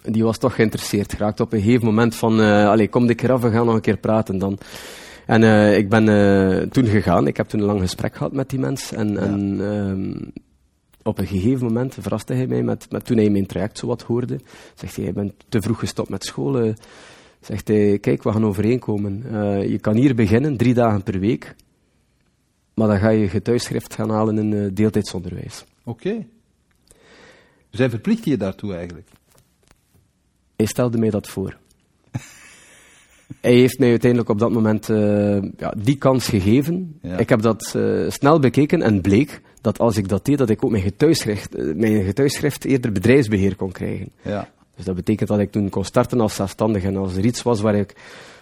Die 0.02 0.24
was 0.24 0.38
toch 0.38 0.56
geïnteresseerd 0.56 1.14
geraakt 1.14 1.40
op 1.40 1.54
een 1.54 1.62
gegeven 1.62 1.86
moment 1.86 2.16
van... 2.16 2.40
Uh, 2.40 2.68
allee, 2.68 2.88
kom 2.88 3.08
de 3.08 3.16
keer 3.16 3.32
af, 3.32 3.42
we 3.42 3.52
gaan 3.52 3.66
nog 3.66 3.76
een 3.76 3.82
keer 3.82 3.98
praten 3.98 4.38
dan. 4.38 4.58
En 5.26 5.42
uh, 5.42 5.78
ik 5.78 5.90
ben 5.90 6.70
toen 6.70 6.86
gegaan. 6.86 7.28
Ik 7.28 7.38
heb 7.38 7.48
toen 7.48 7.60
een 7.60 7.66
lang 7.66 7.82
gesprek 7.82 8.16
gehad 8.16 8.34
met 8.34 8.50
die 8.50 8.60
mens. 8.60 8.92
En, 8.92 9.12
ja. 9.12 9.20
en 9.20 9.58
ehm, 9.62 10.40
op 11.10 11.20
een 11.20 11.28
gegeven 11.28 11.66
moment 11.66 11.94
verraste 12.00 12.34
hij 12.34 12.48
mij 12.48 12.64
met, 12.64 12.92
met 12.92 13.06
toen 13.06 13.18
hij 13.18 13.30
mijn 13.30 13.46
traject 13.46 13.78
zo 13.78 13.88
wat 13.88 14.02
hoorde. 14.02 14.40
Zegt 14.76 14.96
hij, 14.96 15.06
je 15.06 15.14
bent 15.14 15.34
te 15.50 15.62
vroeg 15.62 15.80
gestopt 15.80 16.10
met 16.10 16.26
school. 16.26 16.74
Zegt 17.42 17.68
hij, 17.68 18.00
kijk, 18.00 18.24
we 18.24 18.32
gaan 18.32 18.46
overeenkomen. 18.46 19.24
Uh, 19.32 19.70
je 19.70 19.80
kan 19.80 19.96
hier 19.96 20.16
beginnen, 20.16 20.58
drie 20.58 20.74
dagen 20.74 21.04
per 21.04 21.20
week. 21.20 21.56
Maar 22.74 22.88
dan 22.88 23.00
ga 23.00 23.10
je 23.10 23.28
getuigschrift 23.28 23.94
gaan 23.94 24.10
halen 24.10 24.38
in 24.38 24.52
uh, 24.52 24.70
deeltijdsonderwijs. 24.74 25.66
Oké. 25.84 26.08
Okay. 26.08 26.28
Dus 27.70 27.80
hij 27.80 27.90
verplicht 27.90 28.26
je 28.26 28.38
daartoe 28.38 28.74
eigenlijk? 28.74 29.08
Hij 30.56 30.66
stelde 30.66 30.98
mij 30.98 31.10
dat 31.10 31.28
voor. 31.28 31.58
hij 33.42 33.54
heeft 33.54 33.80
mij 33.80 33.90
uiteindelijk 33.90 34.30
op 34.30 34.40
dat 34.40 34.52
moment 34.52 34.90
uh, 34.90 35.42
ja, 35.58 35.74
die 35.78 35.98
kans 35.98 36.28
gegeven. 36.28 37.00
Ja. 37.02 37.18
Ik 37.18 37.30
heb 37.30 37.42
dat 37.42 37.78
snel 38.08 38.40
bekeken 38.40 38.82
en 38.82 39.02
bleek 39.02 39.42
dat 39.62 39.80
als 39.80 39.98
ik 39.98 40.08
dat 40.08 40.26
deed, 40.26 40.38
dat 40.38 40.50
ik 40.50 40.66
ook 40.66 40.72
mijn 40.72 40.84
getuigschrift, 40.84 41.58
uh, 41.58 41.76
mijn 41.76 42.04
getuigschrift 42.04 42.66
eerder 42.66 42.92
bedrijfsbeheer 42.92 43.56
kon 43.56 43.72
krijgen. 43.72 44.10
Ja. 44.22 44.50
Dus 44.76 44.86
dat 44.86 44.96
betekent 44.96 45.30
dat 45.30 45.40
ik 45.40 45.52
toen 45.52 45.70
kon 45.70 45.86
starten 45.86 46.22
als 46.22 46.36
zelfstandige. 46.36 46.88
En 46.88 46.98
als 46.98 47.16
er 47.16 47.26
iets 47.26 47.44
was 47.44 47.62
waar 47.62 47.76
ik, 47.76 47.96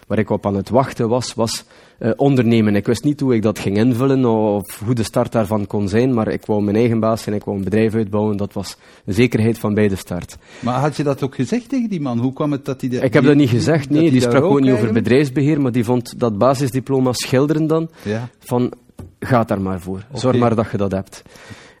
waar 0.06 0.18
ik 0.18 0.30
op 0.30 0.46
aan 0.46 0.56
het 0.56 0.68
wachten 0.68 1.08
was, 1.08 1.34
was 1.34 1.64
uh, 1.98 2.10
ondernemen. 2.16 2.76
Ik 2.76 2.86
wist 2.86 3.04
niet 3.04 3.20
hoe 3.20 3.34
ik 3.34 3.42
dat 3.42 3.58
ging 3.58 3.76
invullen 3.76 4.24
of 4.24 4.80
hoe 4.84 4.94
de 4.94 5.02
start 5.02 5.32
daarvan 5.32 5.66
kon 5.66 5.88
zijn, 5.88 6.14
maar 6.14 6.28
ik 6.28 6.46
wou 6.46 6.62
mijn 6.62 6.76
eigen 6.76 7.00
baas 7.00 7.22
zijn, 7.22 7.36
ik 7.36 7.44
wou 7.44 7.56
een 7.56 7.64
bedrijf 7.64 7.94
uitbouwen. 7.94 8.36
Dat 8.36 8.52
was 8.52 8.76
een 9.04 9.14
zekerheid 9.14 9.58
van 9.58 9.74
bij 9.74 9.88
de 9.88 9.96
start. 9.96 10.36
Maar 10.60 10.80
had 10.80 10.96
je 10.96 11.02
dat 11.02 11.22
ook 11.22 11.34
gezegd 11.34 11.68
tegen 11.68 11.88
die 11.88 12.00
man? 12.00 12.18
Hoe 12.18 12.32
kwam 12.32 12.52
het 12.52 12.64
dat 12.64 12.80
hij... 12.80 12.90
De, 12.90 13.00
ik 13.00 13.12
heb 13.12 13.24
dat 13.24 13.36
niet 13.36 13.50
gezegd, 13.50 13.90
nee. 13.90 14.00
Die, 14.00 14.10
die 14.10 14.20
sprak 14.20 14.42
ook 14.42 14.60
niet 14.60 14.72
over 14.72 14.92
bedrijfsbeheer, 14.92 15.60
maar 15.60 15.72
die 15.72 15.84
vond 15.84 16.18
dat 16.18 16.38
basisdiploma 16.38 17.12
schilderen 17.12 17.66
dan, 17.66 17.90
ja. 18.02 18.28
van 18.38 18.72
ga 19.20 19.44
daar 19.44 19.60
maar 19.60 19.80
voor. 19.80 20.04
Okay. 20.08 20.20
Zorg 20.20 20.36
maar 20.36 20.54
dat 20.54 20.70
je 20.70 20.76
dat 20.76 20.92
hebt. 20.92 21.22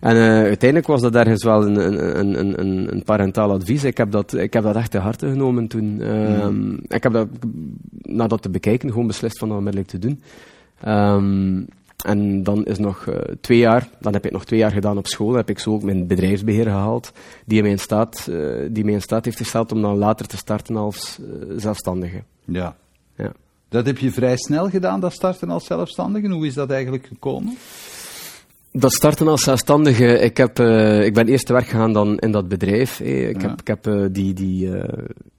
En 0.00 0.16
uh, 0.16 0.22
uiteindelijk 0.22 0.86
was 0.86 1.00
dat 1.00 1.14
ergens 1.14 1.44
wel 1.44 1.66
een, 1.66 1.76
een, 1.76 2.38
een, 2.38 2.60
een, 2.60 2.92
een 2.92 3.02
parentaal 3.02 3.50
advies. 3.50 3.84
Ik 3.84 3.96
heb, 3.96 4.10
dat, 4.10 4.32
ik 4.32 4.52
heb 4.52 4.62
dat 4.62 4.76
echt 4.76 4.90
te 4.90 4.98
harte 4.98 5.28
genomen 5.28 5.68
toen. 5.68 6.00
Uh, 6.00 6.46
mm. 6.46 6.80
Ik 6.88 7.02
heb 7.02 7.12
dat, 7.12 7.28
na 8.02 8.26
dat 8.26 8.42
te 8.42 8.50
bekijken, 8.50 8.90
gewoon 8.90 9.06
beslist 9.06 9.38
van 9.38 9.48
dat 9.48 9.56
onmiddellijk 9.56 9.90
te 9.90 9.98
doen. 9.98 10.22
Um, 10.86 11.66
en 12.04 12.42
dan 12.42 12.64
is 12.64 12.78
nog 12.78 13.06
uh, 13.06 13.14
twee 13.40 13.58
jaar, 13.58 13.88
dan 14.00 14.12
heb 14.12 14.26
ik 14.26 14.32
nog 14.32 14.44
twee 14.44 14.58
jaar 14.58 14.70
gedaan 14.70 14.98
op 14.98 15.06
school. 15.06 15.28
Dan 15.28 15.36
heb 15.36 15.50
ik 15.50 15.58
zo 15.58 15.72
ook 15.72 15.82
mijn 15.82 16.06
bedrijfsbeheer 16.06 16.64
gehaald, 16.64 17.12
die 17.44 17.62
mij 17.62 17.70
in 17.70 17.78
staat, 17.78 18.30
die 18.70 18.84
mij 18.84 18.94
in 18.94 19.02
staat 19.02 19.24
heeft 19.24 19.36
gesteld 19.36 19.72
om 19.72 19.82
dan 19.82 19.96
later 19.96 20.26
te 20.26 20.36
starten 20.36 20.76
als 20.76 21.18
zelfstandige. 21.56 22.22
Ja. 22.44 22.76
ja. 23.16 23.32
Dat 23.68 23.86
heb 23.86 23.98
je 23.98 24.10
vrij 24.10 24.36
snel 24.36 24.68
gedaan, 24.68 25.00
dat 25.00 25.12
starten 25.12 25.50
als 25.50 25.66
zelfstandige. 25.66 26.28
Hoe 26.28 26.46
is 26.46 26.54
dat 26.54 26.70
eigenlijk 26.70 27.06
gekomen? 27.06 27.56
Dat 28.72 28.92
starten 28.92 29.28
als 29.28 29.42
zelfstandige, 29.42 30.18
ik, 30.18 30.36
heb, 30.36 30.58
uh, 30.58 31.04
ik 31.04 31.14
ben 31.14 31.28
eerst 31.28 31.46
te 31.46 31.52
werk 31.52 31.66
gegaan 31.66 31.92
dan 31.92 32.18
in 32.18 32.30
dat 32.30 32.48
bedrijf. 32.48 33.00
Eh. 33.00 33.28
Ik, 33.28 33.42
ja. 33.42 33.48
heb, 33.48 33.60
ik 33.60 33.66
heb 33.66 33.86
uh, 33.86 34.06
die, 34.10 34.32
die, 34.32 34.66
uh, 34.66 34.82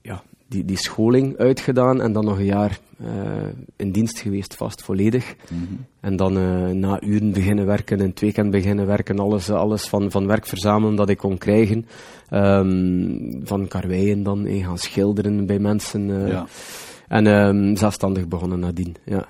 ja, 0.01 0.23
die, 0.47 0.65
die 0.65 0.77
scholing 0.77 1.37
uitgedaan 1.37 2.01
en 2.01 2.13
dan 2.13 2.25
nog 2.25 2.37
een 2.37 2.45
jaar 2.45 2.79
in 3.75 3.91
dienst 3.91 4.19
geweest, 4.19 4.55
vast 4.55 4.83
volledig. 4.83 5.35
Mm 5.49 5.57
-hmm. 5.57 5.85
En 5.99 6.15
dan 6.15 6.33
na 6.79 7.01
uren 7.01 7.31
beginnen 7.31 7.65
werken, 7.65 7.99
in 7.99 8.09
het 8.09 8.19
weekend 8.19 8.51
beginnen 8.51 8.85
werken, 8.85 9.19
alles, 9.19 9.49
alles 9.49 9.87
van, 9.87 10.11
van 10.11 10.27
werk 10.27 10.45
verzamelen 10.45 10.95
dat 10.95 11.09
ik 11.09 11.17
kon 11.17 11.37
krijgen. 11.37 11.85
Um, 12.33 13.41
van 13.43 13.67
karweien 13.67 14.23
dan, 14.23 14.45
eh, 14.45 14.65
gaan 14.65 14.77
schilderen 14.77 15.45
bij 15.45 15.59
mensen. 15.59 16.27
Ja. 16.27 16.47
En 17.09 17.25
um, 17.27 17.75
zelfstandig 17.75 18.27
begonnen 18.27 18.59
nadien, 18.59 18.95
ja. 19.05 19.25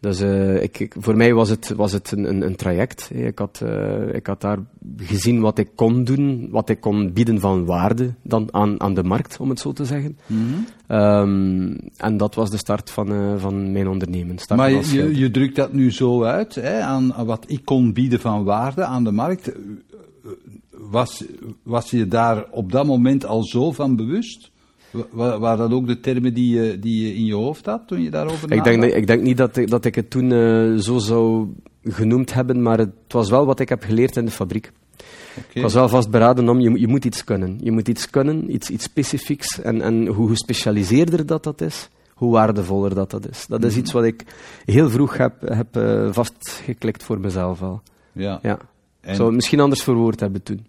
Dus 0.00 0.20
uh, 0.20 0.62
ik, 0.62 0.78
ik, 0.78 0.94
voor 0.98 1.16
mij 1.16 1.34
was 1.34 1.48
het, 1.48 1.72
was 1.76 1.92
het 1.92 2.12
een, 2.12 2.28
een, 2.28 2.42
een 2.42 2.56
traject. 2.56 3.10
Ik 3.12 3.38
had, 3.38 3.60
uh, 3.64 4.14
ik 4.14 4.26
had 4.26 4.40
daar 4.40 4.58
gezien 4.96 5.40
wat 5.40 5.58
ik 5.58 5.68
kon 5.74 6.04
doen, 6.04 6.48
wat 6.50 6.68
ik 6.68 6.80
kon 6.80 7.12
bieden 7.12 7.40
van 7.40 7.64
waarde 7.64 8.14
dan 8.22 8.48
aan, 8.50 8.80
aan 8.80 8.94
de 8.94 9.02
markt, 9.02 9.36
om 9.40 9.48
het 9.48 9.60
zo 9.60 9.72
te 9.72 9.84
zeggen. 9.84 10.18
Mm 10.26 10.46
-hmm. 10.86 10.96
um, 10.98 11.78
en 11.96 12.16
dat 12.16 12.34
was 12.34 12.50
de 12.50 12.56
start 12.56 12.90
van, 12.90 13.12
uh, 13.12 13.34
van 13.36 13.72
mijn 13.72 13.88
ondernemen. 13.88 14.38
Start 14.38 14.60
maar 14.60 14.70
je, 14.70 15.18
je, 15.18 15.30
drukt 15.30 15.56
dat 15.56 15.72
nu 15.72 15.92
zo 15.92 16.22
uit, 16.22 16.54
hè, 16.54 16.80
aan 16.80 17.24
wat 17.24 17.44
ik 17.46 17.64
kon 17.64 17.92
bieden 17.92 18.20
van 18.20 18.44
waarde 18.44 18.84
aan 18.84 19.04
de 19.04 19.12
markt. 19.12 19.52
Was, 20.70 21.24
was 21.62 21.90
je 21.90 22.08
daar 22.08 22.44
op 22.50 22.72
dat 22.72 22.86
moment 22.86 23.26
al 23.26 23.42
zo 23.42 23.72
van 23.72 23.96
bewust? 23.96 24.50
Waren 25.10 25.58
dat 25.58 25.72
ook 25.72 25.86
de 25.86 26.00
termen 26.00 26.34
die 26.34 26.54
je, 26.54 26.78
die 26.78 27.06
je 27.06 27.14
in 27.14 27.24
je 27.24 27.34
hoofd 27.34 27.66
had 27.66 27.82
toen 27.86 28.02
je 28.02 28.10
daarover 28.10 28.52
ik 28.52 28.64
denk, 28.64 28.84
ik 28.84 29.06
denk 29.06 29.22
niet 29.22 29.36
dat 29.36 29.56
ik, 29.56 29.70
dat 29.70 29.84
ik 29.84 29.94
het 29.94 30.10
toen 30.10 30.30
uh, 30.30 30.76
zo 30.76 30.98
zou 30.98 31.48
genoemd 31.84 32.34
hebben, 32.34 32.62
maar 32.62 32.78
het 32.78 32.92
was 33.08 33.30
wel 33.30 33.46
wat 33.46 33.60
ik 33.60 33.68
heb 33.68 33.82
geleerd 33.82 34.16
in 34.16 34.24
de 34.24 34.30
fabriek. 34.30 34.72
Okay. 35.38 35.50
Ik 35.52 35.62
was 35.62 35.74
wel 35.74 35.88
vastberaden 35.88 36.48
om, 36.48 36.60
je, 36.60 36.80
je 36.80 36.88
moet 36.88 37.04
iets 37.04 37.24
kunnen. 37.24 37.58
Je 37.62 37.70
moet 37.70 37.88
iets 37.88 38.10
kunnen, 38.10 38.54
iets, 38.54 38.70
iets 38.70 38.84
specifieks. 38.84 39.60
En, 39.60 39.80
en 39.82 40.06
hoe 40.06 40.28
gespecialiseerder 40.28 41.26
dat 41.26 41.44
dat 41.44 41.60
is, 41.60 41.88
hoe 42.14 42.32
waardevoller 42.32 42.94
dat 42.94 43.10
dat 43.10 43.28
is. 43.28 43.46
Dat 43.46 43.64
is 43.64 43.76
iets 43.76 43.92
wat 43.92 44.04
ik 44.04 44.24
heel 44.64 44.90
vroeg 44.90 45.16
heb, 45.16 45.32
heb 45.40 45.76
uh, 45.76 46.12
vastgeklikt 46.12 47.02
voor 47.02 47.20
mezelf 47.20 47.62
al. 47.62 47.82
Ja. 48.12 48.38
ja. 48.42 48.58
En... 49.00 49.14
Zou 49.14 49.26
het 49.26 49.36
misschien 49.36 49.60
anders 49.60 49.82
verwoord 49.82 50.20
hebben 50.20 50.42
toen. 50.42 50.66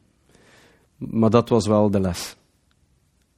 Maar 0.97 1.29
dat 1.29 1.49
was 1.49 1.67
wel 1.67 1.91
de 1.91 1.99
les. 1.99 2.35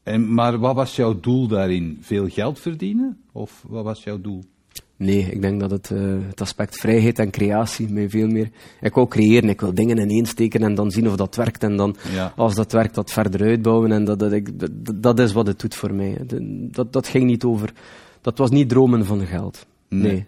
En, 0.04 0.34
maar 0.34 0.60
wat 0.60 0.76
was 0.76 0.96
jouw 0.96 1.20
doel 1.20 1.48
daarin? 1.48 1.98
Veel 2.02 2.28
geld 2.28 2.60
verdienen? 2.60 3.18
Of 3.32 3.64
wat 3.68 3.84
was 3.84 4.04
jouw 4.04 4.22
doel? 4.22 4.44
Nee, 4.96 5.32
ik 5.32 5.42
denk 5.42 5.60
dat 5.60 5.72
het, 5.72 5.90
uh, 5.90 6.18
het 6.28 6.42
aspect 6.42 6.80
vrijheid 6.80 7.20
en 7.20 7.32
creatie 7.32 7.90
mij 7.90 8.10
veel 8.10 8.28
meer... 8.28 8.50
Ik 8.82 8.94
wil 8.94 9.08
creëren, 9.08 9.50
ik 9.50 9.62
wil 9.62 9.74
dingen 9.74 9.98
ineensteken 9.98 10.62
en 10.62 10.76
dan 10.76 10.92
zien 10.92 11.08
of 11.08 11.16
dat 11.16 11.36
werkt. 11.36 11.64
En 11.64 11.78
dan, 11.78 11.96
ja. 12.14 12.34
als 12.36 12.56
dat 12.56 12.72
werkt, 12.72 12.96
dat 12.96 13.12
verder 13.12 13.42
uitbouwen. 13.42 13.92
En 13.92 14.04
dat, 14.04 14.20
dat, 14.20 14.32
ik, 14.32 14.60
dat, 14.60 15.04
dat, 15.04 15.20
is 15.20 15.34
wat 15.34 15.48
het 15.48 15.60
doet 15.60 15.76
voor 15.76 15.94
mij. 15.94 16.18
Dat, 16.72 16.94
dat 16.94 17.08
ging 17.08 17.26
niet 17.26 17.44
over... 17.44 17.74
Dat 18.22 18.38
was 18.38 18.50
niet 18.50 18.70
dromen 18.70 19.06
van 19.06 19.26
geld. 19.26 19.66
Nee. 19.88 20.02
nee. 20.02 20.26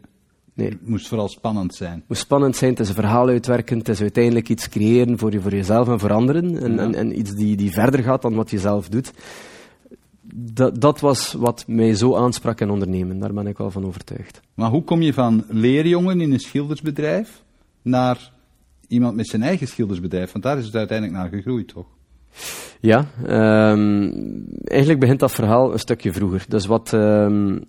nee. 0.54 0.70
Het 0.70 0.88
moest 0.88 1.08
vooral 1.08 1.30
spannend 1.30 1.76
zijn. 1.76 1.94
Het 1.94 2.08
moest 2.08 2.22
spannend 2.22 2.56
zijn, 2.56 2.72
het 2.72 2.80
is 2.80 2.88
een 2.88 2.96
verhaal 2.96 3.28
uitwerken, 3.28 3.78
het 3.78 3.90
is 3.90 4.02
uiteindelijk 4.02 4.50
iets 4.50 4.70
creëren 4.70 5.18
voor, 5.18 5.32
je, 5.32 5.42
voor 5.42 5.52
jezelf 5.52 5.88
en 5.88 6.00
voor 6.00 6.14
anderen. 6.14 6.62
En, 6.62 6.74
ja. 6.74 6.80
en, 6.80 6.96
en 6.96 7.20
iets 7.20 7.32
die, 7.32 7.56
die 7.56 7.72
verder 7.72 8.04
gaat 8.04 8.22
dan 8.22 8.36
wat 8.36 8.50
je 8.50 8.60
zelf 8.60 8.90
doet 8.90 9.12
dat, 10.34 10.82
dat 10.82 11.00
was 11.00 11.34
wat 11.34 11.64
mij 11.68 11.96
zo 11.96 12.16
aansprak 12.16 12.62
in 12.62 12.70
ondernemen. 12.70 13.20
Daar 13.20 13.34
ben 13.34 13.48
ik 13.48 13.58
wel 13.58 13.72
van 13.72 13.86
overtuigd. 13.86 14.42
Maar 14.54 14.70
hoe 14.70 14.84
kom 14.84 15.02
je 15.02 15.14
van 15.14 15.44
leerjongen 15.48 16.22
in 16.22 16.32
een 16.32 16.40
schildersbedrijf 16.40 17.44
naar 17.82 18.32
iemand 18.88 19.16
met 19.16 19.28
zijn 19.28 19.44
eigen 19.44 19.68
schildersbedrijf? 19.68 20.32
Want 20.32 20.44
daar 20.44 20.58
is 20.58 20.66
het 20.66 20.76
uiteindelijk 20.76 21.18
naar 21.18 21.30
gegroeid, 21.30 21.68
toch? 21.68 21.86
Ja, 22.80 23.06
um, 23.72 24.46
eigenlijk 24.64 25.00
begint 25.00 25.20
dat 25.20 25.32
verhaal 25.32 25.74
een 25.74 25.80
stukje 25.80 26.14
vroeger. 26.14 26.46
Dus 26.48 26.66
wat 26.66 26.92
um, 26.92 27.66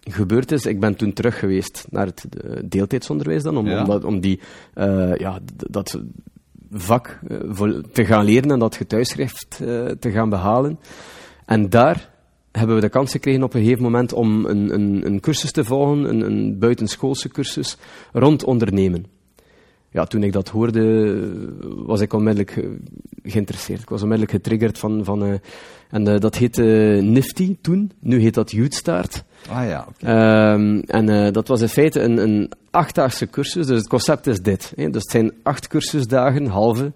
gebeurd 0.00 0.52
is, 0.52 0.66
ik 0.66 0.80
ben 0.80 0.96
toen 0.96 1.12
terug 1.12 1.38
geweest 1.38 1.86
naar 1.90 2.06
het 2.06 2.26
deeltijdsonderwijs 2.64 3.42
dan, 3.42 3.56
om, 3.56 3.66
ja. 3.66 3.84
om, 3.84 4.04
om 4.04 4.20
die, 4.20 4.40
uh, 4.74 5.16
ja, 5.16 5.38
dat 5.56 6.00
vak 6.70 7.18
uh, 7.28 7.78
te 7.92 8.04
gaan 8.04 8.24
leren 8.24 8.50
en 8.50 8.58
dat 8.58 8.76
getuigschrift 8.76 9.58
uh, 9.62 9.86
te 9.86 10.10
gaan 10.10 10.28
behalen. 10.28 10.78
En 11.44 11.68
daar 11.68 12.10
hebben 12.52 12.74
we 12.74 12.80
de 12.80 12.88
kans 12.88 13.12
gekregen 13.12 13.42
op 13.42 13.54
een 13.54 13.62
gegeven 13.62 13.82
moment 13.82 14.12
om 14.12 14.46
een, 14.46 14.74
een, 14.74 15.06
een 15.06 15.20
cursus 15.20 15.52
te 15.52 15.64
volgen, 15.64 16.04
een, 16.04 16.20
een 16.20 16.58
buitenschoolse 16.58 17.28
cursus, 17.28 17.76
rond 18.12 18.44
ondernemen. 18.44 19.06
Ja, 19.90 20.04
toen 20.04 20.22
ik 20.22 20.32
dat 20.32 20.48
hoorde, 20.48 21.28
was 21.84 22.00
ik 22.00 22.12
onmiddellijk 22.12 22.68
geïnteresseerd. 23.22 23.80
Ik 23.80 23.88
was 23.88 24.02
onmiddellijk 24.02 24.36
getriggerd 24.36 24.78
van... 24.78 25.04
van 25.04 25.26
uh, 25.26 25.34
en 25.90 26.08
uh, 26.08 26.18
dat 26.18 26.36
heette 26.36 26.62
Nifty 27.02 27.56
toen, 27.60 27.92
nu 27.98 28.20
heet 28.20 28.34
dat 28.34 28.50
Youthstart. 28.50 29.24
Ah 29.48 29.66
ja, 29.66 29.86
okay. 29.88 30.52
um, 30.52 30.80
En 30.80 31.08
uh, 31.08 31.30
dat 31.30 31.48
was 31.48 31.60
in 31.60 31.68
feite 31.68 32.00
een, 32.00 32.18
een 32.18 32.50
achtdaagse 32.70 33.26
cursus, 33.26 33.66
dus 33.66 33.78
het 33.78 33.88
concept 33.88 34.26
is 34.26 34.40
dit. 34.40 34.72
Hè. 34.76 34.90
Dus 34.90 35.02
het 35.02 35.10
zijn 35.10 35.32
acht 35.42 35.66
cursusdagen, 35.66 36.46
halve 36.46 36.92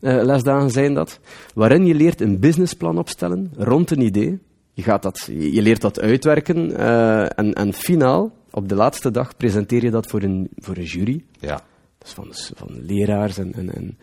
uh, 0.00 0.22
lesdagen 0.22 0.70
zijn 0.70 0.94
dat, 0.94 1.20
waarin 1.54 1.86
je 1.86 1.94
leert 1.94 2.20
een 2.20 2.38
businessplan 2.38 2.98
opstellen 2.98 3.52
rond 3.56 3.90
een 3.90 4.00
idee. 4.00 4.38
Je, 4.72 4.82
gaat 4.82 5.02
dat, 5.02 5.28
je 5.32 5.62
leert 5.62 5.80
dat 5.80 6.00
uitwerken 6.00 6.70
uh, 6.70 7.38
en, 7.38 7.52
en 7.52 7.72
finaal, 7.72 8.32
op 8.50 8.68
de 8.68 8.74
laatste 8.74 9.10
dag, 9.10 9.36
presenteer 9.36 9.84
je 9.84 9.90
dat 9.90 10.06
voor 10.06 10.22
een, 10.22 10.48
voor 10.56 10.76
een 10.76 10.84
jury. 10.84 11.24
Ja. 11.40 11.60
Dus 11.98 12.12
van, 12.12 12.26
van 12.30 12.68
leraars 12.86 13.38
en, 13.38 13.52
en, 13.52 13.74
en, 13.74 13.98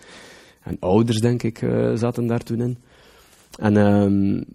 en 0.64 0.78
ouders, 0.80 1.20
denk 1.20 1.44
ik, 1.44 1.62
uh, 1.62 1.96
zaten 1.96 2.28
daar 2.28 2.44
toen 2.44 2.62
in. 2.62 2.78
En 3.60 3.76
um, 3.76 4.46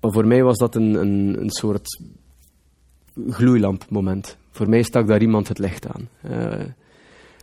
voor 0.00 0.26
mij 0.26 0.42
was 0.42 0.58
dat 0.58 0.74
een, 0.74 0.94
een, 0.94 1.40
een 1.40 1.50
soort 1.50 2.00
gloeilampmoment. 3.28 4.36
Voor 4.50 4.68
mij 4.68 4.82
stak 4.82 5.06
daar 5.06 5.20
iemand 5.20 5.48
het 5.48 5.58
licht 5.58 5.86
aan. 5.86 6.08
Uh, 6.30 6.64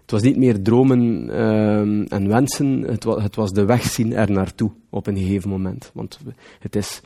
het 0.02 0.12
was 0.12 0.22
niet 0.22 0.38
meer 0.38 0.62
dromen 0.62 1.30
uh, 1.30 2.14
en 2.14 2.28
wensen, 2.28 2.82
het 2.82 3.04
was, 3.04 3.24
het 3.24 3.36
was 3.36 3.52
de 3.52 3.66
weg 3.66 3.84
zien 3.84 4.14
er 4.14 4.32
naartoe 4.32 4.72
op 4.90 5.08
een 5.08 5.18
gegeven 5.18 5.50
moment. 5.50 5.92
Want 5.94 6.20
het 6.60 6.76
is 6.76 7.02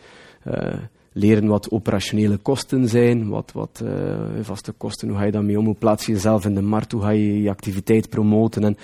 uh, 0.47 0.73
leren 1.11 1.47
wat 1.47 1.71
operationele 1.71 2.37
kosten 2.37 2.89
zijn, 2.89 3.27
wat, 3.27 3.51
wat 3.51 3.81
uh, 3.83 4.15
vaste 4.41 4.71
kosten, 4.71 5.07
hoe 5.07 5.17
ga 5.17 5.23
je 5.23 5.31
daarmee 5.31 5.59
om, 5.59 5.65
hoe 5.65 5.75
plaats 5.75 6.05
je 6.05 6.11
jezelf 6.11 6.45
in 6.45 6.53
de 6.53 6.61
markt, 6.61 6.91
hoe 6.91 7.01
ga 7.01 7.09
je 7.09 7.41
je 7.41 7.49
activiteit 7.49 8.09
promoten. 8.09 8.63
En 8.63 8.77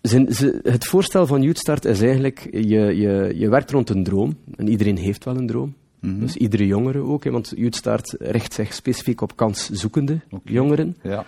zijn, 0.00 0.32
ze, 0.34 0.60
het 0.62 0.84
voorstel 0.84 1.26
van 1.26 1.42
Youthstart 1.42 1.84
is 1.84 2.00
eigenlijk, 2.00 2.48
je, 2.52 2.96
je, 2.96 3.32
je 3.34 3.48
werkt 3.48 3.70
rond 3.70 3.90
een 3.90 4.02
droom, 4.02 4.36
en 4.56 4.68
iedereen 4.68 4.96
heeft 4.96 5.24
wel 5.24 5.36
een 5.36 5.46
droom. 5.46 5.74
Mm 6.00 6.10
-hmm. 6.10 6.20
Dus 6.20 6.36
iedere 6.36 6.66
jongere 6.66 6.98
ook, 6.98 7.24
hè, 7.24 7.30
want 7.30 7.52
Youthstart 7.56 8.16
richt 8.18 8.52
zich 8.52 8.74
specifiek 8.74 9.20
op 9.20 9.36
kanszoekende 9.36 10.20
okay. 10.30 10.52
jongeren. 10.52 10.96
Ja. 11.02 11.26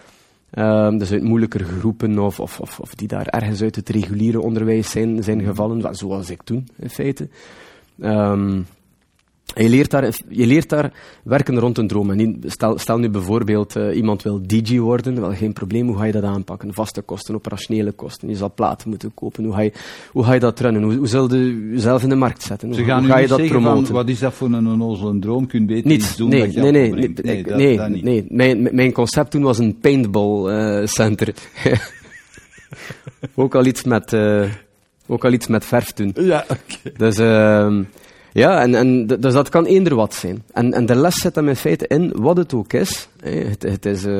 Um, 0.54 0.98
dus 0.98 1.12
uit 1.12 1.22
moeilijker 1.22 1.64
groepen 1.64 2.18
of, 2.18 2.40
of, 2.40 2.60
of, 2.60 2.80
of, 2.80 2.94
die 2.94 3.08
daar 3.08 3.26
ergens 3.26 3.62
uit 3.62 3.76
het 3.76 3.88
reguliere 3.88 4.40
onderwijs 4.40 4.90
zijn, 4.90 5.22
zijn 5.22 5.42
gevallen, 5.42 5.94
zoals 5.94 6.30
ik 6.30 6.42
toen 6.42 6.68
in 6.76 6.90
feite. 6.90 7.28
Um, 8.02 8.66
je 9.54 9.68
leert, 9.68 9.90
daar, 9.90 10.18
je 10.28 10.46
leert 10.46 10.68
daar 10.68 10.92
werken 11.22 11.58
rond 11.58 11.78
een 11.78 11.86
droom. 11.86 12.10
En 12.10 12.40
stel, 12.46 12.78
stel 12.78 12.98
nu 12.98 13.08
bijvoorbeeld 13.08 13.76
uh, 13.76 13.96
iemand 13.96 14.22
wil 14.22 14.40
DJ 14.46 14.78
worden, 14.78 15.20
wel 15.20 15.32
geen 15.32 15.52
probleem, 15.52 15.86
hoe 15.86 15.96
ga 15.96 16.04
je 16.04 16.12
dat 16.12 16.22
aanpakken? 16.22 16.74
Vaste 16.74 17.02
kosten, 17.02 17.34
operationele 17.34 17.92
kosten, 17.92 18.28
je 18.28 18.36
zal 18.36 18.52
platen 18.54 18.88
moeten 18.88 19.14
kopen, 19.14 19.44
hoe 19.44 19.52
ga 19.52 19.60
je, 19.60 19.72
hoe 20.12 20.24
ga 20.24 20.32
je 20.32 20.40
dat 20.40 20.60
runnen? 20.60 20.82
Hoe, 20.82 20.94
hoe 20.94 21.06
zul 21.06 21.34
je 21.34 21.70
jezelf 21.70 22.02
in 22.02 22.08
de 22.08 22.14
markt 22.14 22.42
zetten? 22.42 22.74
Ze 22.74 22.84
gaan 22.84 23.02
hoe 23.02 23.12
ga 23.12 23.18
je 23.18 23.26
dat 23.26 23.46
promoten? 23.46 23.86
Van, 23.86 23.94
wat 23.94 24.08
is 24.08 24.18
dat 24.18 24.32
voor 24.32 24.48
een 24.52 24.66
onnozele 24.66 25.18
droom? 25.18 25.46
Kun 25.46 25.60
je 25.60 25.66
beter 25.66 25.90
iets 25.90 26.16
doen 26.16 26.28
nee, 26.28 26.40
dat 26.40 26.52
je 26.54 26.60
nee, 26.60 26.70
nee, 26.70 26.90
nee, 26.90 27.12
nee, 27.22 27.44
dat, 27.44 27.56
nee, 27.56 27.76
dat 27.76 27.88
niet. 27.88 28.02
nee. 28.02 28.26
Mijn, 28.28 28.68
mijn 28.72 28.92
concept 28.92 29.30
toen 29.30 29.42
was 29.42 29.58
een 29.58 29.78
paintball 29.80 30.52
uh, 30.52 30.86
center. 30.86 31.34
ook, 33.34 33.54
al 33.54 33.64
iets 33.64 33.84
met, 33.84 34.12
uh, 34.12 34.44
ook 35.06 35.24
al 35.24 35.32
iets 35.32 35.46
met 35.46 35.64
verf 35.64 35.90
toen. 35.90 36.12
Ja, 36.14 36.44
oké. 36.48 36.52
Okay. 36.82 36.92
Dus... 36.96 37.18
Uh, 37.18 37.78
ja, 38.32 38.62
en, 38.62 38.74
en 38.74 39.06
dus 39.06 39.32
dat 39.32 39.48
kan 39.48 39.64
eender 39.64 39.94
wat 39.94 40.14
zijn. 40.14 40.42
En, 40.52 40.72
en 40.72 40.86
de 40.86 40.94
les 40.94 41.14
zit 41.14 41.34
hem 41.34 41.48
in 41.48 41.56
feite 41.56 41.86
in, 41.86 42.12
wat 42.14 42.36
het 42.36 42.54
ook 42.54 42.72
is. 42.72 43.08
Het, 43.20 43.62
het 43.62 43.86
is 43.86 44.04
uh, 44.04 44.12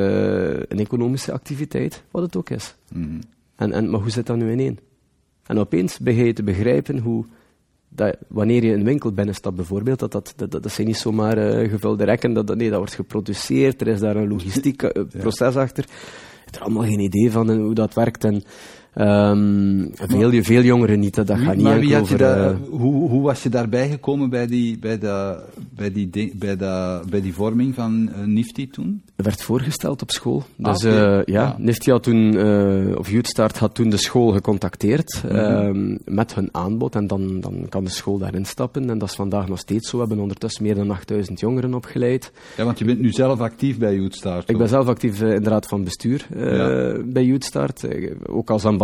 een 0.53 0.79
economische 0.79 1.31
activiteit, 1.31 2.03
wat 2.11 2.23
het 2.23 2.35
ook 2.35 2.49
is. 2.49 2.75
Mm 2.93 3.03
-hmm. 3.03 3.19
en, 3.55 3.71
en, 3.71 3.89
maar 3.89 3.99
hoe 3.99 4.09
zit 4.09 4.25
dat 4.25 4.37
nu 4.37 4.51
ineen? 4.51 4.79
En 5.45 5.59
opeens 5.59 5.99
begin 5.99 6.25
je 6.25 6.33
te 6.33 6.43
begrijpen 6.43 6.97
hoe, 6.97 7.25
dat, 7.89 8.17
wanneer 8.27 8.63
je 8.63 8.73
een 8.73 8.83
winkel 8.83 9.11
binnenstapt 9.11 9.55
bijvoorbeeld, 9.55 9.99
dat, 9.99 10.11
dat, 10.11 10.33
dat, 10.35 10.51
dat 10.51 10.71
zijn 10.71 10.87
niet 10.87 10.97
zomaar 10.97 11.37
uh, 11.37 11.69
gevulde 11.69 12.03
rekken, 12.03 12.33
dat, 12.33 12.47
dat, 12.47 12.57
nee, 12.57 12.69
dat 12.69 12.77
wordt 12.77 12.93
geproduceerd, 12.93 13.81
er 13.81 13.87
is 13.87 13.99
daar 13.99 14.15
een 14.15 14.29
logistiek 14.29 14.81
uh, 14.83 14.89
proces 15.17 15.53
ja. 15.53 15.61
achter. 15.61 15.83
Je 15.87 16.47
hebt 16.47 16.55
er 16.55 16.61
allemaal 16.61 16.83
geen 16.83 16.99
idee 16.99 17.31
van 17.31 17.49
hoe 17.49 17.73
dat 17.73 17.93
werkt. 17.93 18.23
En, 18.23 18.43
Um, 18.95 19.89
veel, 19.93 20.43
veel 20.43 20.61
jongeren 20.61 20.99
niet, 20.99 21.15
dat 21.15 21.29
gaat 21.29 21.55
niet 21.55 21.63
maar 21.63 21.79
wie 21.79 21.93
had 21.93 22.01
over... 22.01 22.17
je 22.17 22.23
daar, 22.23 22.51
uh, 22.51 22.57
hoe, 22.69 23.09
hoe 23.09 23.21
was 23.21 23.43
je 23.43 23.49
daarbij 23.49 23.89
gekomen 23.89 24.29
bij, 24.29 24.47
die, 24.47 24.79
bij, 24.79 24.97
de, 24.97 25.43
bij 25.75 25.91
die, 25.91 26.31
bij, 26.35 26.57
dat, 26.57 27.09
bij 27.09 27.21
die 27.21 27.33
vorming 27.33 27.75
van 27.75 28.09
uh, 28.09 28.25
Nifty 28.25 28.69
toen? 28.69 29.01
werd 29.15 29.43
voorgesteld 29.43 30.01
op 30.01 30.11
school. 30.11 30.43
Ah, 30.61 30.73
dus 30.73 30.81
ja, 30.81 31.21
ja, 31.25 31.55
Nifty 31.57 31.89
had 31.89 32.03
toen, 32.03 32.37
of 32.97 33.09
Youthstart 33.09 33.57
had 33.57 33.75
toen 33.75 33.89
de 33.89 33.97
school 33.97 34.31
gecontacteerd 34.31 35.23
mm 35.23 35.29
-hmm. 35.29 35.99
met 36.05 36.35
hun 36.35 36.49
aanbod. 36.51 36.95
En 36.95 37.07
dan, 37.07 37.39
dan 37.39 37.65
kan 37.69 37.83
de 37.83 37.89
school 37.89 38.17
daarin 38.17 38.45
stappen. 38.45 38.89
En 38.89 38.97
dat 38.97 39.09
is 39.09 39.15
vandaag 39.15 39.47
nog 39.47 39.59
steeds 39.59 39.89
zo. 39.89 39.95
We 39.95 40.03
hebben 40.03 40.21
ondertussen 40.21 40.63
meer 40.63 40.75
dan 40.75 40.91
8000 40.91 41.39
jongeren 41.39 41.73
opgeleid. 41.73 42.31
Ja, 42.57 42.65
want 42.65 42.79
je 42.79 42.85
bent 42.85 42.99
nu 42.99 43.11
zelf 43.11 43.39
actief 43.39 43.77
bij 43.77 43.95
Youthstart. 43.95 44.49
Ik 44.49 44.57
ben 44.57 44.67
zelf 44.67 44.87
actief 44.87 45.21
in 45.21 45.43
de 45.43 45.49
raad 45.49 45.67
van 45.67 45.83
bestuur 45.83 46.27
bij 47.05 47.25
Youthstart. 47.25 47.87
ook 48.27 48.49
als 48.49 48.65
ambassadeur 48.65 48.80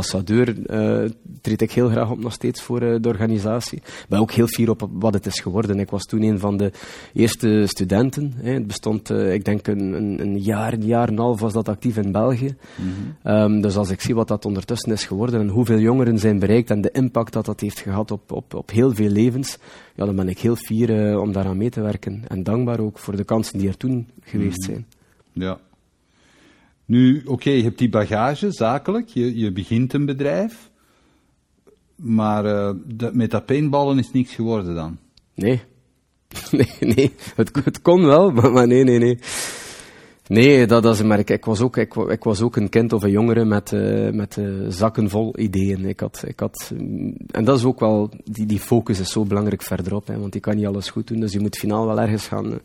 treed 1.42 1.62
ik 1.62 1.72
heel 1.72 1.90
graag 1.90 2.12
op 2.12 2.20
nog 2.20 2.34
steeds 2.34 2.62
voor 2.62 2.80
de 2.80 3.08
organisatie. 3.08 3.78
Ik 3.78 4.06
ben 4.10 4.20
ook 4.20 4.32
heel 4.32 4.48
fier 4.48 4.70
op 4.70 4.90
wat 4.92 5.14
het 5.14 5.26
is 5.26 5.40
geworden. 5.40 5.80
Ik 5.80 5.90
was 5.90 6.06
toen 6.06 6.22
een 6.22 6.40
van 6.40 6.58
de 6.58 6.72
eerste 7.14 7.64
studenten. 7.68 8.34
Hè. 8.36 8.52
Het 8.52 8.68
bestond, 8.68 9.10
uh, 9.10 9.34
ik 9.34 9.46
denk, 9.46 9.68
een, 9.68 9.94
een, 9.94 10.22
een, 10.22 10.40
jaar, 10.40 10.74
een 10.74 10.86
jaar 10.86 11.08
en 11.08 11.14
een 11.14 11.20
half 11.20 11.40
was 11.40 11.54
dat 11.54 11.70
actief 11.70 11.98
in 11.98 12.12
België. 12.12 12.56
Mm 12.76 12.94
-hmm. 13.24 13.34
um, 13.34 13.62
dus 13.62 13.78
als 13.78 13.90
ik 13.90 14.02
zie 14.02 14.16
wat 14.16 14.28
dat 14.28 14.46
ondertussen 14.46 14.92
is 14.92 15.06
geworden 15.06 15.40
en 15.40 15.48
hoeveel 15.48 15.80
jongeren 15.80 16.20
zijn 16.20 16.40
bereikt 16.40 16.70
en 16.70 16.82
de 16.82 16.92
impact 16.92 17.34
dat 17.34 17.46
dat 17.46 17.60
heeft 17.60 17.80
gehad 17.80 18.12
op, 18.12 18.32
op, 18.32 18.54
op 18.54 18.72
heel 18.72 18.94
veel 18.94 19.10
levens, 19.10 19.58
ja, 19.96 20.06
dan 20.06 20.16
ben 20.16 20.30
ik 20.30 20.40
heel 20.40 20.56
fier 20.56 21.12
uh, 21.12 21.20
om 21.20 21.32
daaraan 21.32 21.58
mee 21.58 21.70
te 21.70 21.82
werken. 21.82 22.24
En 22.28 22.44
dankbaar 22.44 22.80
ook 22.80 23.00
voor 23.00 23.16
de 23.16 23.24
kansen 23.24 23.60
die 23.60 23.68
er 23.68 23.78
toen 23.78 24.08
geweest 24.22 24.68
mm 24.68 24.74
-hmm. 24.74 24.74
zijn. 24.74 24.86
Ja. 25.34 25.60
Nu, 26.88 27.19
oké, 27.19 27.32
okay, 27.32 27.54
je 27.54 27.63
hebt 27.63 27.78
die 27.78 27.89
bagage, 27.89 28.52
zakelijk, 28.52 29.08
je, 29.08 29.38
je 29.38 29.52
begint 29.52 29.93
een 29.93 30.06
bedrijf. 30.06 30.69
Maar 31.95 32.45
uh, 32.45 32.71
de, 32.86 33.10
met 33.13 33.32
dat 33.32 33.45
paintballen 33.45 34.00
is 34.00 34.12
niks 34.12 34.34
geworden 34.34 34.76
dan? 34.76 34.97
Nee. 35.34 35.62
nee, 36.52 36.93
nee. 36.95 37.12
Het, 37.36 37.52
het 37.63 37.82
kon 37.82 38.06
wel, 38.06 38.32
maar, 38.36 38.52
maar, 38.52 38.67
nee, 38.67 38.84
nee, 38.84 39.00
nee. 39.00 39.19
Nee, 40.28 40.65
dat, 40.67 40.84
dat 40.84 40.93
is 40.95 41.04
maar 41.04 41.19
ik, 41.19 41.30
ik, 41.30 41.45
was 41.45 41.62
ook, 41.62 41.78
ik, 41.78 41.95
ik, 41.95 42.23
was 42.23 42.41
ook 42.41 42.56
een 42.56 42.69
kind 42.69 42.93
of 42.93 43.04
een 43.04 43.12
jongere 43.12 43.45
met, 43.45 43.71
uh, 43.71 44.12
met 44.12 44.38
uh, 44.38 44.65
zakken 44.67 45.10
vol 45.10 45.39
ideeën. 45.39 45.86
Ik 45.86 46.00
had, 46.00 46.23
ik 46.26 46.39
had, 46.39 46.71
en 47.32 47.43
dat 47.43 47.58
is 47.58 47.63
ook 47.63 47.80
wel, 47.80 48.10
die, 48.23 48.45
die 48.45 48.60
focus 48.60 49.00
is 49.00 49.12
zo 49.12 49.26
belangrijk 49.26 49.62
verderop, 49.62 50.08
hè, 50.08 50.19
want 50.19 50.34
je 50.34 50.39
kan 50.39 50.56
niet 50.56 50.65
alles 50.65 50.89
goed 50.89 51.08
doen. 51.08 51.19
Dus 51.19 51.34
je 51.34 51.39
moet 51.39 51.58
finaal 51.58 51.86
wel 51.86 52.00
ergens 52.00 52.28
gaan, 52.28 52.60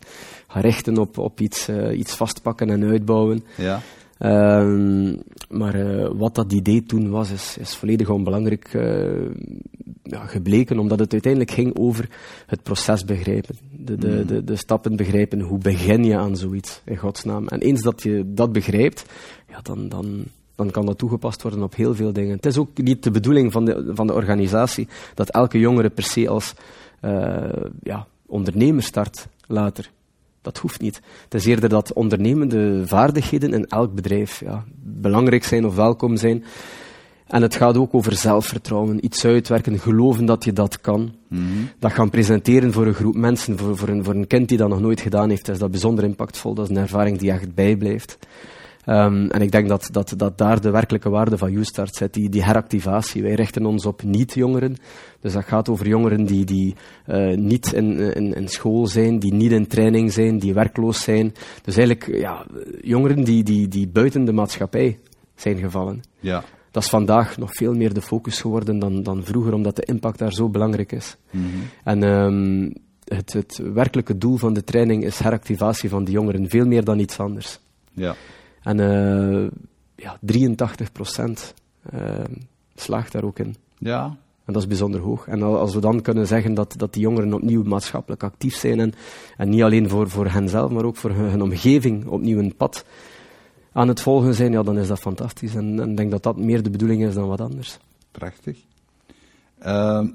gaan 0.47 0.61
richten 0.61 0.97
op, 0.97 1.17
op 1.17 1.39
iets, 1.39 1.69
uh, 1.69 1.97
iets 1.97 2.15
vastpakken 2.15 2.69
en 2.69 2.83
uitbouwen. 2.83 3.43
Ja. 3.57 3.81
Um, 4.19 5.21
maar 5.49 5.75
uh, 5.75 6.09
wat 6.15 6.35
dat 6.35 6.53
idee 6.53 6.83
toen 6.83 7.09
was, 7.09 7.31
is, 7.31 7.57
is 7.57 7.75
volledig 7.75 8.09
onbelangrijk 8.09 8.73
uh, 8.73 9.29
ja, 10.03 10.25
gebleken, 10.25 10.79
omdat 10.79 10.99
het 10.99 11.11
uiteindelijk 11.11 11.51
ging 11.51 11.77
over 11.77 12.09
het 12.45 12.63
proces 12.63 13.05
begrijpen. 13.05 13.55
De, 13.71 13.95
de, 13.95 14.07
mm. 14.07 14.25
de, 14.25 14.43
de, 14.43 14.55
stappen 14.55 14.95
begrijpen. 14.95 15.39
Hoe 15.39 15.57
begin 15.57 16.03
je 16.03 16.17
aan 16.17 16.35
zoiets, 16.35 16.81
in 16.85 16.97
godsnaam? 16.97 17.47
En 17.47 17.59
eens 17.59 17.81
dat 17.81 18.03
je 18.03 18.23
dat 18.33 18.51
begrijpt, 18.51 19.05
ja, 19.49 19.61
dan, 19.61 19.89
dan, 19.89 20.23
dan 20.55 20.71
kan 20.71 20.85
dat 20.85 20.97
toegepast 20.97 21.41
worden 21.41 21.63
op 21.63 21.75
heel 21.75 21.95
veel 21.95 22.13
dingen. 22.13 22.35
Het 22.35 22.45
is 22.45 22.57
ook 22.57 22.77
niet 22.77 23.03
de 23.03 23.11
bedoeling 23.11 23.51
van 23.51 23.65
de, 23.65 23.91
van 23.93 24.07
de 24.07 24.13
organisatie 24.13 24.87
dat 25.13 25.29
elke 25.29 25.59
jongere 25.59 25.89
per 25.89 26.03
se 26.03 26.29
als 26.29 26.53
uh, 27.01 27.53
ja, 27.83 28.07
ondernemer 28.25 28.83
start 28.83 29.27
later. 29.47 29.91
Dat 30.43 30.57
hoeft 30.57 30.81
niet. 30.81 31.01
Het 31.23 31.33
is 31.33 31.45
eerder 31.45 31.69
dat 31.69 31.93
ondernemende 31.93 32.83
vaardigheden 32.85 33.53
in 33.53 33.65
elk 33.65 33.93
bedrijf 33.95 34.39
ja, 34.39 34.63
belangrijk 34.83 35.43
zijn 35.43 35.65
of 35.65 35.75
welkom 35.75 36.17
zijn. 36.17 36.43
En 37.27 37.41
het 37.41 37.55
gaat 37.55 37.77
ook 37.77 37.93
over 37.93 38.15
zelfvertrouwen, 38.15 39.05
iets 39.05 39.25
uitwerken, 39.25 39.79
geloven 39.79 40.25
dat 40.25 40.43
je 40.43 40.53
dat 40.53 40.81
kan. 40.81 40.99
Mm 41.27 41.37
-hmm. 41.39 41.69
Dat 41.79 41.91
gaan 41.91 42.09
presenteren 42.09 42.73
voor 42.73 42.87
een 42.87 42.93
groep 42.93 43.15
mensen, 43.15 43.57
voor, 43.57 43.77
voor, 43.77 43.87
een, 43.87 44.03
voor 44.03 44.13
een 44.13 44.27
kind 44.27 44.47
die 44.47 44.57
dat 44.57 44.69
nog 44.69 44.79
nooit 44.79 45.01
gedaan 45.01 45.29
heeft, 45.29 45.49
is 45.49 45.59
dat 45.59 45.71
bijzonder 45.71 46.03
impactvol. 46.03 46.53
Dat 46.53 46.69
is 46.69 46.75
een 46.75 46.81
ervaring 46.81 47.17
die 47.17 47.31
echt 47.31 47.53
bijblijft. 47.53 48.17
Um, 48.85 49.29
en 49.29 49.41
ik 49.41 49.51
denk 49.51 49.67
dat, 49.67 49.89
dat, 49.91 50.13
dat 50.17 50.37
daar 50.37 50.61
de 50.61 50.71
werkelijke 50.71 51.09
waarde 51.09 51.37
van 51.37 51.51
YouStart 51.51 51.95
zit, 51.95 52.13
die, 52.13 52.29
die 52.29 52.43
heractivatie. 52.43 53.21
Wij 53.21 53.33
richten 53.33 53.65
ons 53.65 53.85
op 53.85 54.03
niet-jongeren. 54.03 54.75
Dus 55.19 55.33
dat 55.33 55.45
gaat 55.45 55.69
over 55.69 55.87
jongeren 55.87 56.25
die, 56.25 56.45
die 56.45 56.75
uh, 57.07 57.37
niet 57.37 57.73
in, 57.73 57.99
in, 58.15 58.33
in, 58.33 58.47
school 58.47 58.87
zijn, 58.87 59.19
die 59.19 59.33
niet 59.33 59.51
in 59.51 59.67
training 59.67 60.13
zijn, 60.13 60.39
die 60.39 60.53
werkloos 60.53 61.03
zijn. 61.03 61.33
Dus 61.61 61.77
eigenlijk 61.77 62.19
ja, 62.19 62.45
jongeren 62.81 63.23
die, 63.23 63.43
die, 63.43 63.67
die 63.67 63.87
buiten 63.87 64.25
de 64.25 64.33
maatschappij 64.33 64.99
zijn 65.35 65.57
gevallen. 65.57 66.01
Ja. 66.19 66.43
Dat 66.71 66.83
is 66.83 66.89
vandaag 66.89 67.37
nog 67.37 67.53
veel 67.53 67.73
meer 67.73 67.93
de 67.93 68.01
focus 68.01 68.41
geworden 68.41 68.79
dan, 68.79 69.03
dan 69.03 69.23
vroeger, 69.23 69.53
omdat 69.53 69.75
de 69.75 69.83
impact 69.85 70.19
daar 70.19 70.33
zo 70.33 70.49
belangrijk 70.49 70.91
is. 70.91 71.17
Mm 71.31 71.41
-hmm. 71.41 71.61
En 71.83 72.03
um, 72.03 72.73
het, 73.03 73.33
het 73.33 73.61
werkelijke 73.73 74.17
doel 74.17 74.37
van 74.37 74.53
de 74.53 74.63
training 74.63 75.03
is 75.03 75.19
heractivatie 75.19 75.89
van 75.89 76.03
die 76.03 76.13
jongeren, 76.13 76.49
veel 76.49 76.65
meer 76.65 76.83
dan 76.83 76.99
iets 76.99 77.19
anders. 77.19 77.59
Ja. 77.91 78.15
En 78.63 78.79
uh, 78.79 79.47
ja, 79.95 80.17
83 80.21 80.91
procent 80.91 81.53
uh, 81.93 82.01
slaagt 82.75 83.11
daar 83.11 83.23
ook 83.23 83.39
in. 83.39 83.55
Ja. 83.77 84.17
En 84.45 84.53
dat 84.53 84.61
is 84.61 84.67
bijzonder 84.67 84.99
hoog. 84.99 85.27
En 85.27 85.41
als 85.41 85.73
we 85.73 85.79
dan 85.79 86.01
kunnen 86.01 86.27
zeggen 86.27 86.53
dat, 86.53 86.73
dat 86.77 86.93
die 86.93 87.01
jongeren 87.01 87.33
opnieuw 87.33 87.63
maatschappelijk 87.63 88.23
actief 88.23 88.55
zijn 88.55 88.79
en, 88.79 88.93
en 89.37 89.49
niet 89.49 89.61
alleen 89.61 89.89
voor, 89.89 90.09
voor 90.09 90.27
henzelf, 90.27 90.71
maar 90.71 90.83
ook 90.83 90.95
voor 90.95 91.11
hun, 91.11 91.29
hun 91.29 91.41
omgeving 91.41 92.05
opnieuw 92.05 92.39
een 92.39 92.55
pad 92.55 92.85
aan 93.71 93.87
het 93.87 94.01
volgen 94.01 94.33
zijn, 94.33 94.51
ja, 94.51 94.63
dan 94.63 94.77
is 94.77 94.87
dat 94.87 94.99
fantastisch. 94.99 95.55
En 95.55 95.79
ik 95.79 95.97
denk 95.97 96.11
dat 96.11 96.23
dat 96.23 96.37
meer 96.37 96.63
de 96.63 96.69
bedoeling 96.69 97.03
is 97.03 97.13
dan 97.13 97.27
wat 97.27 97.41
anders. 97.41 97.77
Prachtig. 98.11 98.57
Uh, 99.65 100.07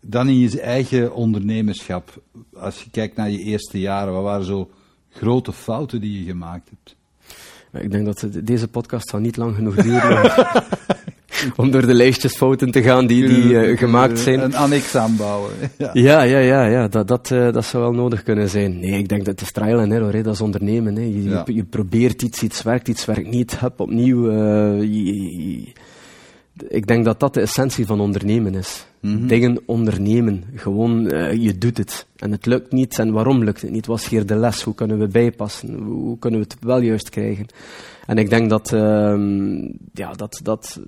dan 0.00 0.28
in 0.28 0.38
je 0.38 0.60
eigen 0.60 1.14
ondernemerschap, 1.14 2.22
als 2.52 2.82
je 2.82 2.90
kijkt 2.90 3.16
naar 3.16 3.30
je 3.30 3.38
eerste 3.38 3.80
jaren, 3.80 4.12
wat 4.12 4.22
waren 4.22 4.44
zo 4.44 4.70
grote 5.08 5.52
fouten 5.52 6.00
die 6.00 6.18
je 6.18 6.24
gemaakt 6.24 6.68
hebt? 6.68 6.96
Ik 7.72 7.90
denk 7.90 8.04
dat 8.04 8.26
deze 8.44 8.68
podcast 8.68 9.08
zal 9.08 9.20
niet 9.20 9.36
lang 9.36 9.54
genoeg 9.54 9.74
duren 9.74 10.32
om, 11.56 11.70
door 11.70 11.86
de 11.86 11.94
lijstjes 11.94 12.36
fouten 12.36 12.70
te 12.70 12.82
gaan 12.82 13.06
die, 13.06 13.26
die 13.26 13.42
uh, 13.42 13.78
gemaakt 13.78 14.18
zijn. 14.18 14.40
Een 14.40 14.56
annex 14.56 14.94
aanbouwen. 14.94 15.52
Ja, 15.78 15.90
ja, 15.92 16.22
ja, 16.22 16.38
ja, 16.38 16.66
ja. 16.66 16.88
Dat, 16.88 17.08
dat, 17.08 17.30
uh, 17.30 17.52
dat 17.52 17.64
zou 17.64 17.82
wel 17.82 17.92
nodig 17.92 18.22
kunnen 18.22 18.48
zijn. 18.48 18.80
Nee, 18.80 18.98
ik 18.98 19.08
denk 19.08 19.24
dat 19.24 19.40
het 19.40 19.40
is 19.40 19.52
trial 19.52 19.80
and 19.80 19.92
error, 19.92 20.12
hè. 20.12 20.22
dat 20.22 20.34
is 20.34 20.40
ondernemen. 20.40 20.96
Hè. 20.96 21.02
Je, 21.02 21.22
ja. 21.22 21.42
je, 21.46 21.54
je, 21.54 21.64
probeert 21.64 22.22
iets, 22.22 22.42
iets 22.42 22.62
werkt, 22.62 22.88
iets 22.88 23.04
werkt 23.04 23.30
niet. 23.30 23.60
Hup, 23.60 23.80
opnieuw. 23.80 24.30
Uh, 24.30 24.82
je, 24.82 25.72
ik 26.68 26.86
denk 26.86 27.04
dat 27.04 27.20
dat 27.20 27.34
de 27.34 27.40
essentie 27.40 27.86
van 27.86 28.00
ondernemen 28.00 28.54
is. 28.54 28.86
Mm 29.00 29.16
-hmm. 29.16 29.26
Dingen 29.26 29.60
ondernemen. 29.66 30.44
Gewoon, 30.54 31.14
uh, 31.14 31.32
je 31.32 31.58
doet 31.58 31.78
het. 31.78 32.06
En 32.16 32.32
het 32.32 32.46
lukt 32.46 32.72
niet. 32.72 32.98
En 32.98 33.12
waarom 33.12 33.44
lukt 33.44 33.62
het 33.62 33.70
niet? 33.70 33.86
Wat 33.86 33.98
is 33.98 34.08
hier 34.08 34.26
de 34.26 34.36
les? 34.36 34.62
Hoe 34.62 34.74
kunnen 34.74 34.98
we 34.98 35.06
bijpassen? 35.06 35.74
Hoe 35.74 36.18
kunnen 36.18 36.40
we 36.40 36.46
het 36.48 36.56
wel 36.60 36.80
juist 36.80 37.10
krijgen? 37.10 37.46
En 38.06 38.16
ik 38.16 38.30
denk 38.30 38.50
dat, 38.50 38.72
uh, 38.72 38.80
ja, 39.92 40.12
dat, 40.12 40.40
dat 40.42 40.80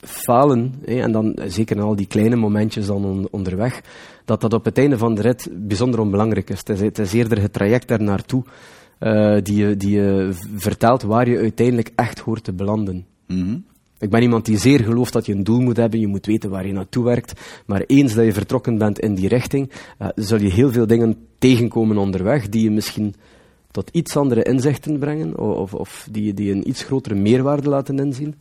falen, 0.00 0.74
en 0.84 1.12
dan 1.12 1.38
zeker 1.46 1.76
in 1.76 1.82
al 1.82 1.96
die 1.96 2.06
kleine 2.06 2.36
momentjes 2.36 2.86
dan 2.86 3.04
on 3.04 3.28
onderweg, 3.30 3.80
dat 4.24 4.40
dat 4.40 4.52
op 4.52 4.64
het 4.64 4.78
einde 4.78 4.98
van 4.98 5.14
de 5.14 5.22
rit 5.22 5.48
bijzonder 5.52 6.00
onbelangrijk 6.00 6.50
is. 6.50 6.58
Het 6.58 6.68
is, 6.68 6.80
het 6.80 6.98
is 6.98 7.12
eerder 7.12 7.40
het 7.40 7.52
traject 7.52 7.88
daar 7.88 8.02
naartoe 8.02 8.44
uh, 9.00 9.36
die, 9.42 9.56
je, 9.56 9.76
die 9.76 9.90
je 9.90 10.30
vertelt 10.54 11.02
waar 11.02 11.28
je 11.28 11.38
uiteindelijk 11.38 11.92
echt 11.94 12.18
hoort 12.18 12.44
te 12.44 12.52
belanden. 12.52 13.06
Mm 13.26 13.42
-hmm. 13.42 13.64
Ik 13.98 14.10
ben 14.10 14.22
iemand 14.22 14.44
die 14.44 14.58
zeer 14.58 14.80
gelooft 14.80 15.12
dat 15.12 15.26
je 15.26 15.32
een 15.32 15.44
doel 15.44 15.60
moet 15.60 15.76
hebben, 15.76 16.00
je 16.00 16.06
moet 16.06 16.26
weten 16.26 16.50
waar 16.50 16.66
je 16.66 16.72
naartoe 16.72 17.04
werkt. 17.04 17.40
Maar 17.66 17.82
eens 17.86 18.14
dat 18.14 18.24
je 18.24 18.32
vertrokken 18.32 18.78
bent 18.78 18.98
in 18.98 19.14
die 19.14 19.28
richting, 19.28 19.70
uh, 19.98 20.08
zul 20.14 20.40
je 20.40 20.50
heel 20.50 20.72
veel 20.72 20.86
dingen 20.86 21.16
tegenkomen 21.38 21.98
onderweg 21.98 22.48
die 22.48 22.62
je 22.62 22.70
misschien 22.70 23.14
tot 23.70 23.90
iets 23.92 24.16
andere 24.16 24.42
inzichten 24.42 24.98
brengen, 24.98 25.38
of, 25.38 25.74
of 25.74 26.08
die, 26.10 26.34
die 26.34 26.52
een 26.52 26.68
iets 26.68 26.82
grotere 26.82 27.14
meerwaarde 27.14 27.68
laten 27.68 27.98
inzien. 27.98 28.34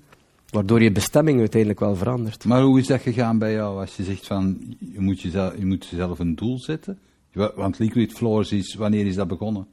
Waardoor 0.50 0.82
je 0.82 0.91
bestemming 0.91 1.39
uiteindelijk 1.39 1.80
wel 1.80 1.96
verandert. 1.96 2.46
Maar 2.46 2.62
hoe 2.62 2.80
is 2.80 2.88
dat 2.88 3.02
gegaan 3.02 3.38
bij 3.38 3.54
jou 3.54 3.80
als 3.80 3.96
je 3.96 4.04
zegt 4.04 4.28
van 4.28 4.58
je 4.93 5.00
moet 5.00 5.22
jezelf, 5.22 5.58
je 5.58 5.65
moet 5.65 5.88
jezelf 5.88 6.20
een 6.20 6.36
doel 6.36 6.60
zetten? 6.60 7.00
Want 7.56 7.80
Liquid 7.80 8.13
Floors 8.13 8.52
is, 8.52 8.76
wanneer 8.76 9.06
is 9.06 9.15
dat 9.15 9.28
begonnen? 9.28 9.67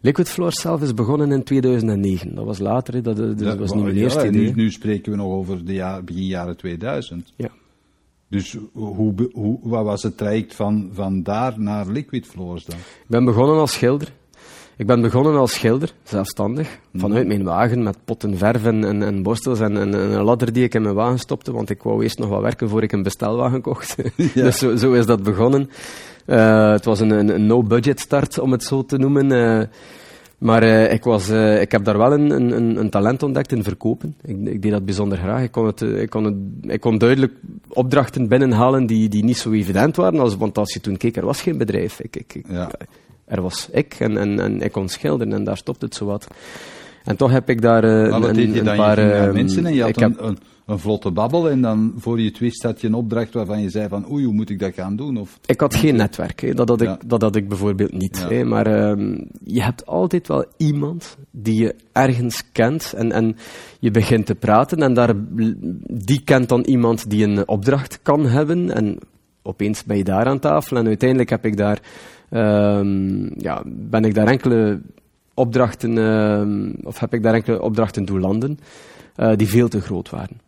Liquid 0.00 0.28
Floors 0.28 0.60
zelf 0.60 0.82
is 0.82 0.94
begonnen 0.94 1.32
in 1.32 1.42
2009. 1.42 2.34
Dat 2.34 2.44
was 2.44 2.58
later, 2.58 3.02
dat, 3.02 3.18
was 3.58 3.72
niet 3.72 3.84
mijn 3.84 3.96
eerste 3.96 4.26
idee. 4.26 4.42
Nu, 4.42 4.52
nu, 4.54 4.70
spreken 4.70 5.12
we 5.12 5.18
nog 5.18 5.32
over 5.32 5.64
de 5.64 5.74
jaar, 5.74 6.04
begin 6.04 6.26
jaren 6.26 6.56
2000. 6.56 7.32
Ja. 7.36 7.48
Dus 8.28 8.56
hoe, 8.72 9.28
hoe, 9.32 9.58
wat 9.62 9.84
was 9.84 10.02
het 10.02 10.16
traject 10.16 10.54
van, 10.54 10.90
van 10.92 11.22
daar 11.22 11.60
naar 11.60 11.86
Liquid 11.86 12.26
Floors 12.26 12.64
dan? 12.64 12.78
Ik 12.78 13.06
ben 13.06 13.24
begonnen 13.24 13.58
als 13.58 13.72
schilder. 13.72 14.12
Ik 14.78 14.86
ben 14.86 15.00
begonnen 15.00 15.36
als 15.36 15.52
schilder, 15.52 15.92
zelfstandig, 16.02 16.78
mm. 16.90 17.00
vanuit 17.00 17.26
mijn 17.26 17.44
wagen 17.44 17.82
met 17.82 18.04
potten 18.04 18.36
verf 18.36 18.64
en, 18.64 18.84
en, 18.84 19.02
en 19.02 19.22
borstels 19.22 19.60
en, 19.60 19.76
en, 19.76 19.92
een 19.92 20.22
ladder 20.22 20.52
die 20.52 20.64
ik 20.64 20.74
in 20.74 20.82
mijn 20.82 20.94
wagen 20.94 21.18
stopte, 21.18 21.52
want 21.52 21.70
ik 21.70 21.82
wou 21.82 22.02
eerst 22.02 22.18
nog 22.18 22.28
wat 22.28 22.40
werken 22.40 22.68
voor 22.68 22.82
ik 22.82 22.92
een 22.92 23.02
bestelwagen 23.02 23.60
kocht. 23.60 23.96
Ja. 24.34 24.42
dus 24.42 24.58
zo, 24.58 24.76
zo, 24.76 24.92
is 24.92 25.06
dat 25.06 25.22
begonnen. 25.22 25.70
Uh, 26.28 26.70
het 26.70 26.84
was 26.84 27.00
een, 27.00 27.10
een, 27.10 27.34
een 27.34 27.46
no-budget 27.46 28.00
start, 28.00 28.38
om 28.38 28.52
het 28.52 28.64
zo 28.64 28.84
te 28.84 28.98
noemen. 28.98 29.30
Uh, 29.30 29.62
maar 30.38 30.62
uh, 30.62 30.92
ik, 30.92 31.04
was, 31.04 31.28
ik 31.60 31.72
heb 31.72 31.84
daar 31.84 31.98
wel 31.98 32.12
een, 32.12 32.30
een, 32.30 32.76
een 32.76 32.90
talent 32.90 33.22
ontdekt 33.22 33.52
in 33.52 33.62
verkopen. 33.62 34.16
Ik, 34.22 34.36
ik, 34.44 34.62
deed 34.62 34.72
dat 34.72 34.84
bijzonder 34.84 35.18
graag. 35.18 35.42
Ik 35.42 35.50
kon, 35.52 35.66
het, 35.66 35.80
ik, 35.80 36.10
kon 36.10 36.24
het, 36.24 36.34
ik 36.62 36.80
kon 36.80 36.98
duidelijk 36.98 37.32
opdrachten 37.68 38.28
binnenhalen 38.28 38.86
die, 38.86 39.08
die 39.08 39.24
niet 39.24 39.38
zo 39.38 39.50
evident 39.52 39.96
waren. 39.96 40.20
Als, 40.20 40.36
want 40.36 40.58
als 40.58 40.72
je 40.72 40.80
toen 40.80 40.96
keek, 40.96 41.16
er 41.16 41.24
was 41.24 41.42
geen 41.42 41.58
bedrijf. 41.58 42.00
Ik, 42.00 42.16
ik, 42.16 42.42
ja 42.48 42.70
Er 43.24 43.42
was 43.42 43.68
ik 43.72 43.94
en, 43.98 44.18
en, 44.18 44.40
en 44.40 44.60
ik 44.60 44.72
kon 44.72 44.88
schilderen 44.88 45.32
en 45.32 45.44
daar 45.44 45.56
stopt 45.56 45.80
het 45.80 45.94
zowat. 45.94 46.26
En 47.04 47.16
toch 47.16 47.30
heb 47.30 47.48
ik 47.48 47.60
daar 47.62 48.10
wat 48.10 48.36
een, 48.36 48.68
een 48.68 48.76
paar... 48.76 48.98
ehm, 48.98 49.32
mensen 49.32 49.66
en 49.66 49.74
je 49.74 49.80
had 49.80 49.90
ik 49.90 49.96
een, 49.96 50.02
heb- 50.02 50.20
een, 50.20 50.38
een 50.68 50.78
vlotte 50.78 51.10
babbel 51.10 51.50
en 51.50 51.60
dan 51.60 51.92
voor 51.96 52.20
je 52.20 52.28
het 52.28 52.38
wist 52.38 52.62
had 52.62 52.80
je 52.80 52.86
een 52.86 52.94
opdracht 52.94 53.34
waarvan 53.34 53.60
je 53.60 53.70
zei 53.70 53.88
van 53.88 54.10
oei, 54.10 54.24
hoe 54.24 54.34
moet 54.34 54.50
ik 54.50 54.58
dat 54.58 54.74
gaan 54.74 54.96
doen? 54.96 55.16
Of, 55.16 55.38
Ik 55.46 55.60
had 55.60 55.74
geen 55.74 55.96
netwerk, 55.96 56.40
hè. 56.40 56.54
Dat, 56.54 56.68
had 56.68 56.80
ik, 56.80 56.86
Ja. 56.86 56.98
dat 57.06 57.22
had 57.22 57.36
ik 57.36 57.48
bijvoorbeeld 57.48 57.92
niet. 57.92 58.18
Ja. 58.18 58.34
Hè. 58.34 58.44
Maar 58.44 58.66
ehm, 58.66 59.20
je 59.44 59.62
hebt 59.62 59.86
altijd 59.86 60.28
wel 60.28 60.44
iemand 60.56 61.16
die 61.30 61.60
je 61.60 61.74
ergens 61.92 62.42
kent 62.52 62.92
en, 62.96 63.12
en 63.12 63.36
je 63.80 63.90
begint 63.90 64.26
te 64.26 64.34
praten 64.34 64.82
en 64.82 64.94
daar, 64.94 65.14
die 65.92 66.22
kent 66.24 66.48
dan 66.48 66.60
iemand 66.62 67.10
die 67.10 67.24
een 67.24 67.48
opdracht 67.48 68.02
kan 68.02 68.26
hebben 68.26 68.74
en 68.74 68.98
opeens 69.42 69.84
ben 69.84 69.96
je 69.96 70.04
daar 70.04 70.26
aan 70.26 70.38
tafel 70.38 70.76
en 70.76 70.86
uiteindelijk 70.86 71.30
heb 71.30 71.44
ik 71.44 71.56
daar, 71.56 71.80
ehm, 72.30 73.40
ja, 73.40 73.62
ben 73.66 74.04
ik 74.04 74.14
daar 74.14 74.26
enkele 74.26 74.80
opdrachten, 75.34 75.98
ehm, 75.98 76.72
of 76.82 76.98
heb 76.98 77.14
ik 77.14 77.22
daar 77.22 77.34
enkele 77.34 77.62
opdrachten 77.62 78.04
doen 78.04 78.20
landen 78.20 78.58
eh, 79.14 79.36
die 79.36 79.48
veel 79.48 79.68
te 79.68 79.80
groot 79.80 80.10
waren. 80.10 80.46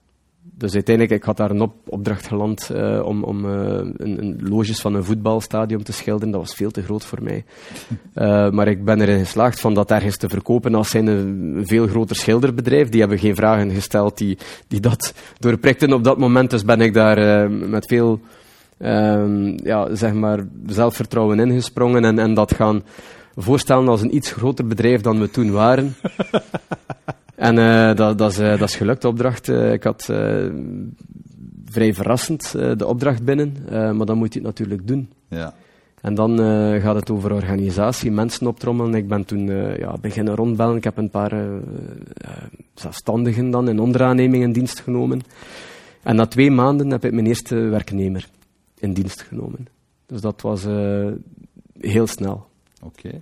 Dus 0.60 0.74
uiteindelijk, 0.74 1.16
ik 1.16 1.22
had 1.26 1.36
daar 1.36 1.50
een 1.50 1.60
op- 1.60 1.88
opdracht 1.88 2.26
geland 2.26 2.70
eh, 2.70 3.02
om, 3.04 3.24
om 3.24 3.44
eh, 3.44 3.78
een, 3.96 4.18
een 4.22 4.40
loges 4.48 4.80
van 4.80 4.94
een 4.94 5.04
voetbalstadion 5.04 5.82
te 5.82 5.92
schilderen. 5.92 6.30
Dat 6.30 6.40
was 6.40 6.54
veel 6.54 6.70
te 6.70 6.82
groot 6.82 7.04
voor 7.04 7.22
mij. 7.22 7.44
Eh, 8.14 8.50
maar 8.50 8.68
ik 8.68 8.84
ben 8.84 9.00
erin 9.00 9.18
geslaagd 9.18 9.60
van 9.60 9.74
dat 9.74 9.90
ergens 9.90 10.16
te 10.16 10.28
verkopen 10.28 10.74
als 10.74 10.90
zijn 10.90 11.06
een, 11.06 11.62
veel 11.64 11.86
groter 11.86 12.16
schilderbedrijf. 12.16 12.88
Die 12.88 13.00
hebben 13.00 13.18
geen 13.18 13.34
vragen 13.34 13.70
gesteld 13.70 14.18
die, 14.18 14.38
die 14.68 14.80
dat 14.80 15.14
doorprikten 15.38 15.92
op 15.92 16.04
dat 16.04 16.18
moment. 16.18 16.50
Dus 16.50 16.64
ben 16.64 16.80
ik 16.80 16.94
daar 16.94 17.50
met 17.50 17.86
veel 17.86 18.20
ehm, 18.78 19.58
ja, 19.64 19.94
zeg 19.94 20.12
maar 20.12 20.46
zelfvertrouwen 20.66 21.40
ingesprongen 21.40 22.04
en, 22.04 22.18
en 22.18 22.34
dat 22.34 22.54
gaan 22.54 22.82
voorstellen 23.36 23.88
als 23.88 24.02
een 24.02 24.14
iets 24.14 24.32
groter 24.32 24.66
bedrijf 24.66 25.00
dan 25.00 25.20
we 25.20 25.30
toen 25.30 25.50
waren. 25.50 25.94
En 27.40 27.58
eh, 27.58 27.96
dat, 27.96 28.18
dat, 28.18 28.30
is, 28.30 28.38
eh, 28.38 28.58
dat 28.58 28.68
is 28.68 28.76
gelukt, 28.76 29.02
de 29.02 29.08
opdracht. 29.08 29.48
Eh, 29.48 29.72
ik 29.72 29.82
had 29.82 30.04
vrij 31.64 31.94
verrassend 31.94 32.52
de 32.52 32.86
opdracht 32.86 33.24
binnen, 33.24 33.56
maar 33.96 34.06
dan 34.06 34.18
moet 34.18 34.32
je 34.32 34.38
het 34.38 34.48
natuurlijk 34.48 34.86
doen. 34.86 35.10
ja. 35.28 35.54
En 36.00 36.14
dan 36.14 36.38
gaat 36.80 36.94
het 36.94 37.10
over 37.10 37.32
organisatie, 37.32 38.10
mensen 38.10 38.46
optrommelen. 38.46 38.94
Ik 38.94 39.08
ben 39.08 39.24
toen 39.24 39.46
ja, 39.78 39.96
beginnen 40.00 40.34
rondbellen. 40.34 40.76
Ik 40.76 40.84
heb 40.84 40.96
een 40.96 41.10
paar 41.10 41.32
zelfstandigen 42.74 43.50
dan 43.50 43.68
in 43.68 43.80
onderaanneming 43.80 44.42
in 44.42 44.52
dienst 44.52 44.80
genomen. 44.80 45.20
En 46.02 46.16
na 46.16 46.26
twee 46.26 46.50
maanden 46.50 46.90
heb 46.90 47.04
ik 47.04 47.12
mijn 47.12 47.26
eerste 47.26 47.56
werknemer 47.56 48.28
in 48.78 48.92
dienst 48.92 49.22
genomen. 49.22 49.66
Dus 50.06 50.20
dat 50.20 50.40
was 50.40 50.64
heel 51.80 52.06
snel. 52.06 52.46
Oké. 52.82 53.20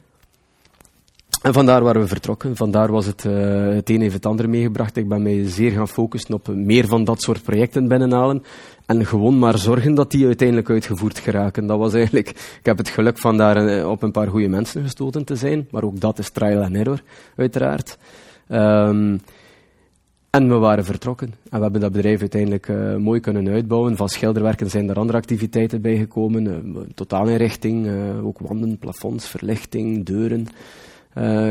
En 1.42 1.53
vandaar 1.53 1.83
waren 1.83 2.01
we 2.01 2.09
vertrokken. 2.09 2.57
Vandaar 2.57 2.92
was 2.92 3.07
het, 3.07 3.24
eh, 3.24 3.68
het 3.74 3.90
een 3.90 4.01
heeft 4.01 4.14
het 4.14 4.27
ander 4.27 4.48
meegebracht. 4.48 4.96
Ik 4.96 5.09
ben 5.09 5.22
mij 5.22 5.48
zeer 5.48 5.70
gaan 5.70 5.88
focussen 5.88 6.35
op 6.35 6.48
meer 6.48 6.87
van 6.87 7.05
dat 7.05 7.22
soort 7.22 7.42
projecten 7.42 7.88
binnenhalen. 7.88 8.42
En 8.87 9.07
gewoon 9.07 9.38
maar 9.38 9.59
zorgen 9.59 9.94
dat 9.94 10.11
die 10.11 10.27
uiteindelijk 10.27 10.70
uitgevoerd 10.70 11.18
geraken. 11.18 11.66
Dat 11.66 11.79
was 11.79 11.94
eigenlijk... 11.94 12.29
Ik 12.29 12.66
heb 12.66 12.79
het 12.79 12.88
geluk 12.88 13.18
van 13.18 13.37
daar 13.37 13.57
eh, 13.57 13.90
op 13.90 14.03
een 14.03 14.11
paar 14.11 14.29
goede 14.29 14.48
mensen 14.48 14.83
gestoten 14.83 15.24
te 15.24 15.37
zijn. 15.37 15.68
Maar 15.70 15.83
ook 15.83 16.01
dat 16.01 16.18
is 16.18 16.31
trial 16.31 16.62
and 16.62 16.74
error, 16.74 17.03
uiteraard. 17.37 17.98
Ehm, 18.48 19.16
en 20.31 20.48
we 20.48 20.55
waren 20.55 20.85
vertrokken. 20.85 21.35
En 21.51 21.57
we 21.57 21.62
hebben 21.62 21.81
dat 21.81 21.92
bedrijf 21.92 22.20
uiteindelijk 22.20 22.68
eh, 22.68 22.96
mooi 22.96 23.20
kunnen 23.20 23.48
uitbouwen. 23.48 23.96
Van 23.96 24.09
schilderwerken 24.09 24.70
zijn 24.70 24.88
er 24.88 24.98
andere 24.98 25.18
activiteiten 25.18 25.81
bijgekomen. 25.81 26.44
Uh, 26.46 26.81
totaalinrichting, 26.94 27.88
ook 28.22 28.38
wanden, 28.38 28.79
plafonds, 28.79 29.29
verlichting, 29.29 30.05
deuren 30.05 30.46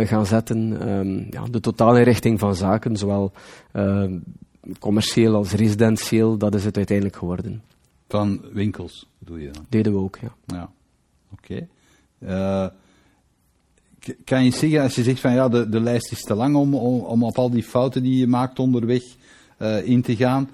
gaan 0.07 0.25
zetten. 0.25 0.81
Ehm, 0.81 1.17
ja, 1.29 1.43
de 1.51 1.59
totaalinrichting 1.59 2.39
van 2.39 2.55
zaken, 2.55 2.97
zowel 2.97 3.31
ehm, 3.71 4.17
commercieel 4.79 5.35
als 5.35 5.51
residentieel, 5.51 6.37
dat 6.37 6.55
is 6.55 6.65
het 6.65 6.77
uiteindelijk 6.77 7.17
geworden. 7.17 7.61
Van 8.07 8.41
winkels 8.53 9.07
bedoel 9.19 9.37
je 9.37 9.49
dan? 9.51 9.65
Deden 9.69 9.93
we 9.93 9.99
ook, 9.99 10.17
ja. 10.21 10.35
Ja, 10.45 10.69
oké. 11.33 11.67
Eh, 12.19 12.67
k- 13.99 14.15
kan 14.25 14.43
je 14.43 14.51
zeggen, 14.51 14.81
als 14.81 14.95
je 14.95 15.03
zegt 15.03 15.19
van 15.19 15.33
ja, 15.33 15.49
de, 15.49 15.69
de 15.69 15.79
lijst 15.79 16.11
is 16.11 16.21
te 16.21 16.35
lang 16.35 16.55
om, 16.55 16.73
om, 16.75 16.99
om 17.01 17.23
op 17.23 17.37
al 17.37 17.49
die 17.49 17.63
fouten 17.63 18.03
die 18.03 18.17
je 18.17 18.27
maakt 18.27 18.59
onderweg 18.59 19.03
eh, 19.57 19.87
in 19.87 20.01
te 20.01 20.15
gaan. 20.15 20.49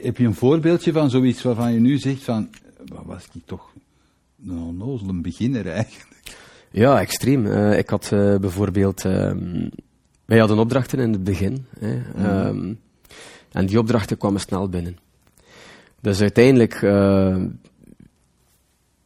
Heb 0.00 0.16
je 0.16 0.24
een 0.24 0.34
voorbeeldje 0.34 0.92
van 0.92 1.10
zoiets 1.10 1.42
waarvan 1.42 1.72
je 1.72 1.80
nu 1.80 1.98
zegt 1.98 2.22
van, 2.22 2.48
wat 2.86 3.04
was 3.04 3.26
ik 3.32 3.42
toch 3.46 3.72
een 4.44 4.58
onnozele 4.58 5.12
beginner 5.20 5.66
eigenlijk? 5.68 6.19
Ja, 6.70 7.00
extreem. 7.00 7.46
Eh, 7.46 7.78
ik 7.78 7.88
had 7.88 8.12
eh, 8.12 8.36
bijvoorbeeld... 8.36 9.04
ehm, 9.04 9.68
wij 10.24 10.38
hadden 10.38 10.58
opdrachten 10.58 10.98
in 10.98 11.12
het 11.12 11.24
begin. 11.24 11.66
Hè, 11.78 12.00
ehm, 12.16 12.74
en 13.52 13.66
die 13.66 13.78
opdrachten 13.78 14.16
kwamen 14.16 14.40
snel 14.40 14.68
binnen. 14.68 14.96
Dus 16.00 16.20
uiteindelijk... 16.20 16.82
eh, 16.82 17.36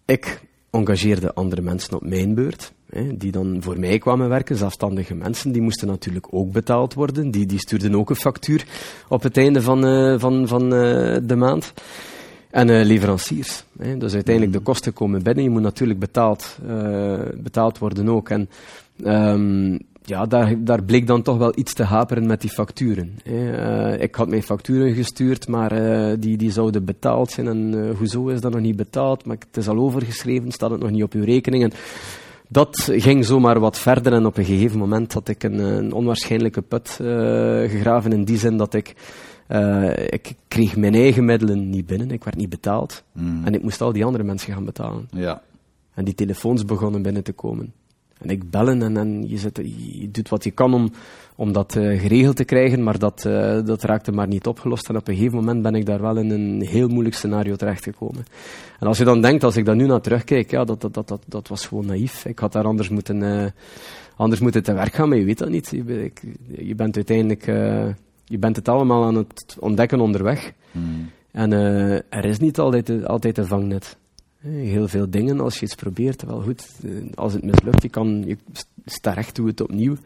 ik 0.04 0.42
engageerde 0.70 1.34
andere 1.34 1.62
mensen 1.62 1.94
op 1.94 2.06
mijn 2.06 2.34
beurt. 2.34 2.72
Hè, 2.90 3.16
die 3.16 3.32
dan 3.32 3.56
voor 3.60 3.78
mij 3.78 3.98
kwamen 3.98 4.28
werken, 4.28 4.56
zelfstandige 4.56 5.14
mensen. 5.14 5.52
Die 5.52 5.62
moesten 5.62 5.88
natuurlijk 5.88 6.26
ook 6.30 6.52
betaald 6.52 6.94
worden. 6.94 7.30
Die, 7.30 7.46
die 7.46 7.58
stuurden 7.58 7.94
ook 7.94 8.10
een 8.10 8.16
factuur 8.16 8.66
op 9.08 9.22
het 9.22 9.36
einde 9.36 9.62
van, 9.62 9.80
van, 10.20 10.48
van 10.48 10.70
de 10.70 11.34
maand. 11.36 11.72
En 12.54 12.70
eh, 12.70 12.84
leveranciers. 12.84 13.64
Hè. 13.78 13.96
Dus 13.96 14.14
uiteindelijk 14.14 14.54
de 14.54 14.60
kosten 14.62 14.92
komen 14.92 15.22
binnen. 15.22 15.44
Je 15.44 15.50
moet 15.50 15.62
natuurlijk 15.62 15.98
betaald, 15.98 16.58
eh, 16.68 17.18
betaald 17.36 17.78
worden 17.78 18.08
ook. 18.08 18.28
En 18.28 18.48
ehm, 19.04 19.78
ja, 20.04 20.26
daar, 20.26 20.64
daar 20.64 20.82
bleek 20.82 21.06
dan 21.06 21.22
toch 21.22 21.38
wel 21.38 21.52
iets 21.54 21.74
te 21.74 21.82
haperen 21.82 22.26
met 22.26 22.40
die 22.40 22.50
facturen. 22.50 23.18
Hè. 23.22 23.52
Eh, 23.52 24.02
ik 24.02 24.14
had 24.14 24.28
mijn 24.28 24.42
facturen 24.42 24.94
gestuurd, 24.94 25.48
maar 25.48 25.70
die, 26.20 26.36
die 26.36 26.50
zouden 26.50 26.84
betaald 26.84 27.30
zijn. 27.30 27.46
En 27.46 27.94
hoezo 27.98 28.28
is 28.28 28.40
dat 28.40 28.52
nog 28.52 28.60
niet 28.60 28.76
betaald? 28.76 29.24
Maar 29.24 29.36
het 29.46 29.56
is 29.56 29.68
al 29.68 29.78
overgeschreven, 29.78 30.52
staat 30.52 30.70
het 30.70 30.80
nog 30.80 30.90
niet 30.90 31.02
op 31.02 31.12
uw 31.12 31.24
rekening. 31.24 31.62
En 31.62 31.72
dat 32.48 32.90
ging 32.92 33.24
zomaar 33.24 33.60
wat 33.60 33.78
verder 33.78 34.12
en 34.12 34.26
op 34.26 34.36
een 34.36 34.44
gegeven 34.44 34.78
moment 34.78 35.12
had 35.12 35.28
ik 35.28 35.42
een, 35.42 35.58
een 35.58 35.92
onwaarschijnlijke 35.92 36.62
put 36.62 36.88
gegraven 37.70 38.12
in 38.12 38.24
die 38.24 38.38
zin 38.38 38.56
dat 38.56 38.74
ik 38.74 38.94
eh, 39.46 39.90
ik 40.06 40.34
kreeg 40.48 40.76
mijn 40.76 40.94
eigen 40.94 41.24
middelen 41.24 41.70
niet 41.70 41.86
binnen, 41.86 42.10
ik 42.10 42.24
werd 42.24 42.36
niet 42.36 42.48
betaald. 42.48 43.02
Mm. 43.12 43.40
En 43.44 43.54
ik 43.54 43.62
moest 43.62 43.80
al 43.80 43.92
die 43.92 44.04
andere 44.04 44.24
mensen 44.24 44.52
gaan 44.52 44.64
betalen. 44.64 45.08
Ja, 45.10 45.42
En 45.94 46.04
die 46.04 46.14
telefoons 46.14 46.64
begonnen 46.64 47.02
binnen 47.02 47.22
te 47.24 47.32
komen. 47.32 47.72
En 48.18 48.30
ik 48.30 48.50
bellen 48.50 48.82
en, 48.82 48.96
en 48.96 49.28
je, 49.28 49.38
zit, 49.38 49.56
je 50.00 50.10
doet 50.10 50.28
wat 50.28 50.44
je 50.44 50.50
kan 50.50 50.74
om, 50.74 50.90
om 51.36 51.52
dat 51.52 51.76
eh, 51.76 52.00
geregeld 52.00 52.36
te 52.36 52.44
krijgen, 52.44 52.82
maar 52.82 52.98
dat, 52.98 53.24
eh, 53.24 53.58
dat 53.64 53.82
raakte 53.82 54.12
maar 54.12 54.26
niet 54.28 54.46
opgelost. 54.46 54.88
En 54.88 54.96
op 54.96 55.08
een 55.08 55.14
gegeven 55.16 55.36
moment 55.38 55.62
ben 55.62 55.74
ik 55.74 55.86
daar 55.86 56.00
wel 56.00 56.16
in 56.16 56.30
een 56.30 56.60
heel 56.62 56.88
moeilijk 56.88 57.14
scenario 57.16 57.56
terechtgekomen. 57.56 58.24
En 58.80 58.86
als 58.86 58.98
je 58.98 59.04
dan 59.04 59.20
denkt, 59.20 59.44
als 59.44 59.56
ik 59.56 59.64
daar 59.64 59.76
nu 59.76 59.86
naar 59.86 60.00
terugkijk, 60.00 60.50
ja, 60.50 60.64
dat, 60.64 60.80
dat, 60.80 60.94
dat, 60.94 61.08
dat, 61.08 61.22
dat 61.26 61.48
was 61.48 61.66
gewoon 61.66 61.86
naïef. 61.86 62.24
Ik 62.24 62.38
had 62.38 62.52
daar 62.52 62.64
anders 62.64 62.88
moeten, 62.88 63.52
anders 64.16 64.40
moeten 64.40 64.62
te 64.62 64.72
werk 64.72 64.94
gaan, 64.94 65.08
maar 65.08 65.18
je 65.18 65.24
weet 65.24 65.38
dat 65.38 65.48
niet. 65.48 65.68
Je, 65.70 66.04
ik- 66.04 66.22
je 66.58 66.74
bent 66.74 66.96
uiteindelijk... 66.96 67.46
eh, 68.24 68.30
je 68.30 68.38
bent 68.38 68.56
het 68.56 68.68
allemaal 68.68 69.04
aan 69.04 69.14
het 69.14 69.56
ontdekken 69.60 70.00
onderweg. 70.00 70.52
Mm. 70.70 71.10
En 71.30 71.52
eh, 71.52 71.92
er 71.94 72.24
is 72.24 72.38
niet 72.38 72.58
altijd, 72.58 73.06
altijd 73.06 73.38
een 73.38 73.46
vangnet. 73.46 73.96
Eh, 74.42 74.50
Heel 74.50 74.88
veel 74.88 75.10
dingen, 75.10 75.40
als 75.40 75.58
je 75.58 75.64
iets 75.64 75.74
probeert, 75.74 76.22
wel 76.22 76.40
goed. 76.40 76.66
eh, 76.84 76.90
Als 77.14 77.32
het 77.32 77.42
mislukt, 77.44 77.82
je 77.82 77.88
kan, 77.88 78.24
je 78.26 78.36
doe 79.32 79.46
het 79.46 79.60
opnieuw. 79.60 79.96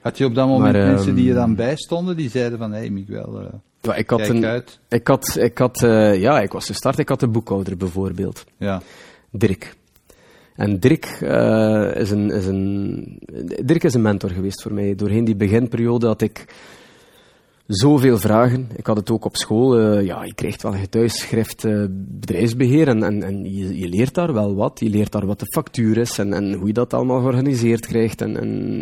Had 0.00 0.18
je 0.18 0.24
op 0.24 0.34
dat 0.34 0.46
moment 0.48 0.72
Maar, 0.76 0.86
mensen 0.86 1.14
die 1.14 1.24
je 1.24 1.30
ehm, 1.30 1.38
dan 1.40 1.54
bijstonden, 1.54 2.16
die 2.16 2.30
zeiden 2.30 2.58
van, 2.58 2.72
hé 2.72 2.78
hey, 2.78 2.90
Miguel, 2.90 3.40
eh, 3.40 3.46
Ja, 3.80 3.94
ik 3.94 4.10
had 4.10 4.18
kijk 4.20 4.30
een, 4.32 4.44
uit. 4.44 4.78
ik 4.88 5.06
had, 5.06 5.36
ik 5.40 5.58
had, 5.58 5.82
eh, 5.82 6.20
ja, 6.20 6.40
ik 6.40 6.52
was 6.52 6.66
gestart, 6.66 6.98
ik 6.98 7.08
had 7.08 7.22
een 7.22 7.32
boekhouder 7.32 7.76
bijvoorbeeld. 7.76 8.44
Ja, 8.56 8.82
Dirk. 9.30 9.76
En 10.54 10.78
Dirk, 10.80 11.04
eh, 11.04 11.94
is 11.94 12.10
een, 12.10 12.30
is 12.30 12.46
een, 12.46 13.18
Dirk 13.64 13.84
is 13.84 13.94
een 13.94 14.02
mentor 14.02 14.30
geweest 14.30 14.62
voor 14.62 14.72
mij. 14.72 14.94
Doorheen 14.94 15.24
die 15.24 15.36
beginperiode 15.36 16.06
had 16.06 16.22
ik 16.22 16.44
zoveel 17.68 18.18
vragen. 18.18 18.68
Ik 18.76 18.86
had 18.86 18.96
het 18.96 19.10
ook 19.10 19.24
op 19.24 19.36
school. 19.36 19.78
eh, 19.78 20.04
ja, 20.04 20.24
je 20.24 20.34
krijgt 20.34 20.62
wel 20.62 20.72
een 20.72 20.78
getuigschrift 20.78 21.64
eh, 21.64 21.84
bedrijfsbeheer 21.90 22.88
en, 22.88 23.22
en, 23.22 23.54
je, 23.54 23.78
je 23.78 23.88
leert 23.88 24.14
daar 24.14 24.32
wel 24.32 24.54
wat. 24.54 24.80
Je 24.80 24.90
leert 24.90 25.12
daar 25.12 25.26
wat 25.26 25.40
de 25.40 25.46
factuur 25.52 25.96
is 25.96 26.18
en, 26.18 26.32
en 26.32 26.52
hoe 26.52 26.66
je 26.66 26.72
dat 26.72 26.94
allemaal 26.94 27.20
georganiseerd 27.20 27.86
krijgt. 27.86 28.20
En, 28.20 28.36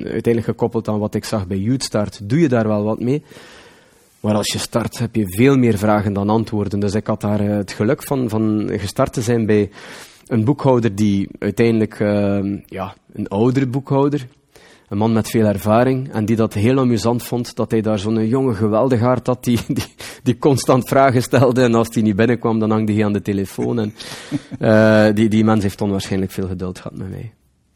uiteindelijk 0.05 0.45
gekoppeld 0.45 0.89
aan 0.89 0.99
wat 0.99 1.15
ik 1.15 1.25
zag 1.25 1.47
bij 1.47 1.57
Youthstart, 1.57 2.29
doe 2.29 2.41
je 2.41 2.49
daar 2.49 2.69
wel 2.69 2.85
wat 2.85 3.01
mee. 3.01 3.23
Maar 4.21 4.35
als 4.35 4.53
je 4.53 4.59
start, 4.59 4.99
heb 4.99 5.15
je 5.15 5.37
veel 5.37 5.57
meer 5.57 5.79
vragen 5.79 6.13
dan 6.13 6.29
antwoorden. 6.29 6.81
Dus 6.81 6.95
ik 6.95 7.07
had 7.07 7.21
daar 7.21 7.41
eh, 7.41 7.57
het 7.57 7.73
geluk 7.73 8.03
van, 8.03 8.29
van 8.29 8.71
gestart 8.73 9.13
te 9.13 9.23
zijn 9.23 9.47
bij 9.47 9.71
een 10.27 10.45
boekhouder 10.45 10.95
die 10.95 11.29
uiteindelijk, 11.39 11.99
ja, 12.67 12.95
een 13.13 13.29
oudere 13.29 13.67
boekhouder, 13.67 14.27
een 14.89 14.99
man 14.99 15.13
met 15.13 15.31
veel 15.31 15.45
ervaring, 15.47 16.13
en 16.13 16.25
die 16.25 16.37
dat 16.37 16.55
heel 16.55 16.79
amusant 16.79 17.23
vond, 17.23 17.57
dat 17.57 17.71
hij 17.71 17.81
daar 17.81 17.99
zo'n 17.99 18.27
jonge 18.27 18.55
geweldigaard 18.55 19.27
had, 19.27 19.45
die, 19.45 19.59
die, 19.69 19.95
die 20.23 20.39
constant 20.39 20.89
vragen 20.89 21.23
stelde, 21.23 21.63
en 21.63 21.75
als 21.75 21.89
hij 21.91 22.03
niet 22.03 22.17
binnenkwam, 22.17 22.59
dan 22.59 22.71
hangde 22.71 22.93
hij 22.93 23.05
aan 23.05 23.13
de 23.13 23.23
telefoon. 23.23 23.79
En, 23.79 23.95
eh, 24.59 25.15
die, 25.15 25.29
die 25.29 25.45
mens 25.45 25.63
heeft 25.63 25.81
onwaarschijnlijk 25.81 26.33
veel 26.33 26.49
geduld 26.49 26.79
gehad 26.79 26.99
met 26.99 27.11
mij. 27.11 27.33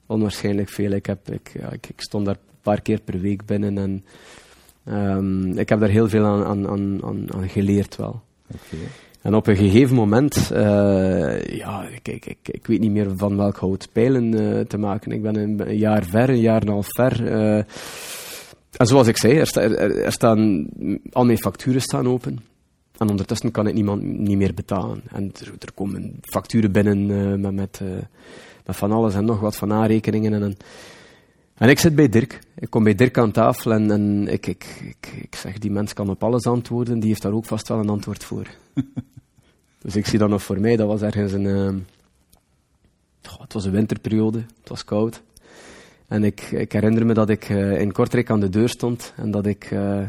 onwaarschijnlijk 0.07 0.69
veel. 0.69 0.91
Ik, 0.91 1.07
heb, 1.07 1.31
ik, 1.31 1.53
ik, 1.71 2.01
stond 2.01 2.27
daar 2.27 2.35
een 2.35 2.59
paar 2.63 2.81
keer 2.81 3.01
per 3.01 3.21
week 3.21 3.47
binnen 3.47 3.79
en 3.79 4.05
ehm, 4.85 5.59
ik 5.59 5.69
heb 5.69 5.81
daar 5.81 5.89
heel 5.89 6.09
veel 6.09 6.25
aan, 6.25 6.45
aan, 6.45 7.03
aan, 7.05 7.35
aan 7.35 7.49
geleerd 7.49 7.97
wel. 7.97 8.23
En 9.23 9.35
op 9.35 9.47
een 9.47 9.57
gegeven 9.57 9.97
moment, 9.97 10.51
eh, 10.51 11.41
ja, 11.57 11.89
ik, 12.03 12.09
ik, 12.09 12.37
ik, 12.43 12.67
weet 12.67 12.81
niet 12.81 12.91
meer 12.91 13.17
van 13.17 13.37
welk 13.37 13.57
hout 13.57 13.89
pijlen 13.93 14.35
eh, 14.59 14.65
te 14.65 14.79
maken. 14.79 15.13
Ik 15.13 15.23
ben 15.23 15.37
een, 15.37 15.77
jaar 15.77 16.05
ver, 16.05 16.29
een 16.29 16.41
jaar 16.41 16.61
en 16.61 16.67
een 16.67 16.73
half 16.73 16.87
ver. 16.89 17.27
eh. 17.27 17.57
en 18.77 18.87
zoals 18.87 19.07
ik 19.07 19.17
zei, 19.17 19.37
er, 19.39 19.47
sta- 19.47 20.11
staan, 20.11 20.67
al 21.13 21.25
mijn 21.25 21.39
facturen 21.39 21.81
staan 21.81 22.09
open. 22.09 22.39
En 22.99 23.09
ondertussen 23.09 23.51
kan 23.51 23.67
ik 23.67 23.75
niemand 23.75 24.03
niet 24.03 24.37
meer 24.37 24.55
betalen. 24.55 25.03
En 25.13 25.33
er, 25.59 25.73
komen 25.75 26.15
facturen 26.23 26.73
binnen 26.73 27.07
met, 27.41 27.55
met, 27.55 27.81
met 28.67 28.77
van 28.77 28.93
alles 28.93 29.15
en 29.15 29.25
nog 29.25 29.41
wat 29.41 29.57
van 29.57 29.73
aanrekeningen. 29.73 30.33
En, 30.33 30.43
en, 30.43 30.57
en 31.61 31.69
ik 31.69 31.79
zit 31.79 31.95
bij 31.95 32.09
Dirk. 32.09 32.39
Ik 32.55 32.71
kom 32.71 32.85
bij 32.85 32.95
Dirk 32.95 33.19
aan 33.19 33.31
tafel 33.31 33.73
en, 33.73 33.91
en 33.91 34.29
ik, 34.29 34.47
ik, 34.47 34.65
ik, 34.85 35.13
ik 35.23 35.35
zeg, 35.35 35.59
die 35.59 35.71
mens 35.71 35.93
kan 35.93 36.11
op 36.11 36.25
alles 36.25 36.47
antwoorden. 36.47 36.99
Die 36.99 37.09
heeft 37.09 37.23
daar 37.23 37.33
ook 37.33 37.45
vast 37.45 37.69
wel 37.69 37.79
een 37.79 37.89
antwoord 37.89 38.25
voor. 38.25 38.47
dus 39.83 39.97
ik 39.97 40.07
zie 40.07 40.19
dat 40.19 40.29
nog 40.29 40.43
voor 40.43 40.61
mij. 40.61 40.77
Dat 40.77 40.87
was 40.87 41.03
ergens 41.03 41.33
een... 41.33 41.47
ehm, 41.47 41.79
goh, 43.23 43.41
het 43.41 43.53
was 43.53 43.65
een 43.65 43.73
winterperiode. 43.73 44.39
Het 44.39 44.69
was 44.69 44.85
koud. 44.85 45.23
En 46.09 46.25
ik, 46.25 46.41
ik 46.41 46.73
herinner 46.73 47.07
me 47.07 47.15
dat 47.15 47.29
ik 47.29 47.49
eh, 47.49 47.81
in 47.81 47.93
Kortrijk 47.93 48.31
aan 48.31 48.41
de 48.41 48.49
deur 48.49 48.69
stond 48.69 49.13
en 49.17 49.31
dat 49.31 49.47
ik 49.47 49.65
eh, 49.65 50.03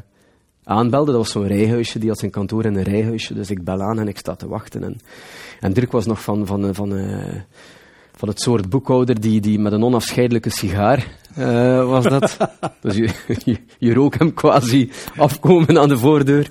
aanbelde. 0.64 1.12
Dat 1.12 1.22
was 1.22 1.32
zo'n 1.32 1.48
rijhuisje, 1.48 2.00
die 2.00 2.10
had 2.10 2.20
zijn 2.20 2.32
kantoor 2.32 2.66
in 2.66 2.76
een 2.76 2.84
rijhuisje. 2.84 3.34
Dus 3.34 3.50
ik 3.50 3.64
bel 3.64 3.82
aan 3.82 4.00
en 4.00 4.08
ik 4.08 4.18
sta 4.18 4.36
te 4.36 4.48
wachten. 4.48 4.84
En, 4.84 4.98
en 5.60 5.74
Dirk 5.74 5.92
was 5.92 6.06
nog 6.06 6.22
van, 6.22 6.46
van, 6.46 6.76
van, 6.76 6.96
eh, 6.96 7.42
van 8.22 8.30
het 8.30 8.42
soort 8.42 8.70
boekhouder 8.70 9.22
die, 9.22 9.42
die 9.42 9.60
met 9.60 9.72
een 9.72 9.84
onafscheidelijke 9.84 10.50
sigaar 10.50 11.08
eh, 11.36 11.90
was 11.90 12.04
dat. 12.04 12.38
dus 12.82 12.96
je, 12.96 13.10
je, 13.46 13.58
je 13.78 13.94
rook 13.94 14.18
hem 14.18 14.34
quasi 14.34 14.92
afkomen 15.16 15.80
aan 15.80 15.88
de 15.88 15.98
voordeur. 15.98 16.50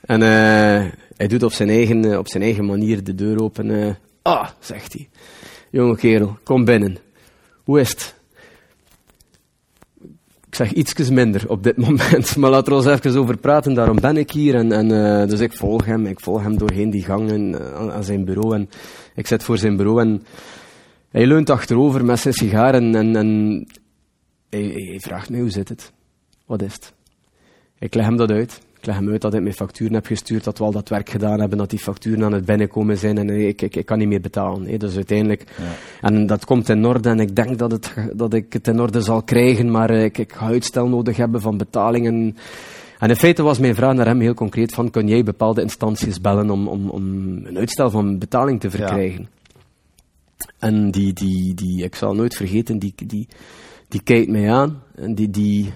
En 0.00 0.22
eh, 0.22 0.90
hij 1.16 1.26
doet 1.26 1.42
op 1.42 1.52
zijn, 1.52 1.68
eigen, 1.68 2.12
eh, 2.12 2.18
op 2.18 2.28
zijn 2.28 2.42
eigen 2.42 2.64
manier 2.64 3.04
de 3.04 3.14
deur 3.14 3.42
open. 3.42 3.98
ah, 4.22 4.48
zegt 4.58 4.92
hij. 4.92 5.08
Jonge 5.70 5.96
kerel, 5.96 6.38
kom 6.42 6.64
binnen. 6.64 6.96
Hoe 7.64 7.80
is 7.80 7.90
het? 7.90 8.14
Ik 10.46 10.54
zeg 10.54 10.72
ietsjes 10.72 11.10
minder 11.10 11.48
op 11.48 11.62
dit 11.62 11.76
moment, 11.86 12.36
maar 12.36 12.50
laten 12.50 12.72
we 12.72 12.78
eens 12.78 13.04
even 13.04 13.20
over 13.20 13.36
praten. 13.36 13.74
Daarom 13.74 14.00
ben 14.00 14.16
ik 14.16 14.30
hier. 14.30 14.54
En, 14.54 14.72
en, 14.72 14.88
dus 15.28 15.40
ik 15.40 15.52
volg 15.52 15.84
hem. 15.84 16.06
Ik 16.06 16.20
volg 16.20 16.42
hem 16.42 16.58
doorheen 16.58 16.90
die 16.90 17.04
gangen 17.04 17.74
aan, 17.76 17.92
aan 17.92 18.04
zijn 18.04 18.24
bureau. 18.24 18.54
En 18.54 18.70
ik 19.14 19.26
zit 19.26 19.42
voor 19.42 19.58
zijn 19.58 19.76
bureau 19.76 20.00
en 20.00 20.22
hij 21.16 21.26
leunt 21.26 21.50
achterover 21.50 22.04
met 22.04 22.18
zijn 22.18 22.34
sigaar 22.34 22.74
en, 22.74 22.94
en, 22.94 23.16
en 23.16 23.66
hij, 24.50 24.62
hij 24.62 25.00
vraagt 25.00 25.30
mij 25.30 25.40
hoe 25.40 25.50
zit 25.50 25.68
het? 25.68 25.92
Wat 26.46 26.62
is 26.62 26.72
het? 26.72 26.92
Ik 27.78 27.94
leg 27.94 28.04
hem 28.04 28.16
dat 28.16 28.30
uit. 28.30 28.60
Ik 28.78 28.86
leg 28.86 28.94
hem 28.94 29.10
uit 29.10 29.20
dat 29.20 29.34
ik 29.34 29.42
mijn 29.42 29.54
facturen 29.54 29.94
heb 29.94 30.06
gestuurd, 30.06 30.44
dat 30.44 30.58
we 30.58 30.64
al 30.64 30.72
dat 30.72 30.88
werk 30.88 31.10
gedaan 31.10 31.40
hebben, 31.40 31.58
dat 31.58 31.70
die 31.70 31.78
facturen 31.78 32.24
aan 32.24 32.32
het 32.32 32.44
binnenkomen 32.44 32.98
zijn 32.98 33.18
en 33.18 33.30
ik, 33.30 33.62
ik, 33.62 33.76
ik 33.76 33.86
kan 33.86 33.98
niet 33.98 34.08
meer 34.08 34.20
betalen. 34.20 34.66
hè. 34.66 34.76
Dus 34.76 34.94
uiteindelijk, 34.94 35.44
en 36.00 36.26
dat 36.26 36.44
komt 36.44 36.68
in 36.68 36.84
orde 36.84 37.08
en 37.08 37.20
ik 37.20 37.36
denk 37.36 37.58
dat, 37.58 37.70
het, 37.70 37.94
dat 38.12 38.34
ik 38.34 38.52
het 38.52 38.68
in 38.68 38.80
orde 38.80 39.00
zal 39.00 39.22
krijgen, 39.22 39.70
maar 39.70 39.90
ik, 39.90 40.18
ik 40.18 40.32
ga 40.32 40.46
uitstel 40.46 40.88
nodig 40.88 41.16
hebben 41.16 41.40
van 41.40 41.56
betalingen. 41.56 42.36
En 42.98 43.08
in 43.08 43.16
feite 43.16 43.42
was 43.42 43.58
mijn 43.58 43.74
vraag 43.74 43.94
naar 43.94 44.06
hem 44.06 44.20
heel 44.20 44.34
concreet 44.34 44.74
van, 44.74 44.90
kun 44.90 45.08
jij 45.08 45.22
bepaalde 45.22 45.62
instanties 45.62 46.20
bellen 46.20 46.50
om, 46.50 46.68
om, 46.68 46.90
om 46.90 47.02
een 47.44 47.58
uitstel 47.58 47.90
van 47.90 48.18
betaling 48.18 48.60
te 48.60 48.70
verkrijgen? 48.70 49.28
En 50.58 50.90
die, 50.90 51.12
die, 51.12 51.54
die, 51.54 51.84
ik 51.84 51.94
zal 51.94 52.14
nooit 52.14 52.34
vergeten, 52.34 52.78
die, 52.78 52.94
die, 53.06 53.28
die 53.88 54.02
kijkt 54.02 54.28
mij 54.28 54.52
aan 54.52 54.82
en 54.94 55.14
die, 55.14 55.30
die 55.30 55.72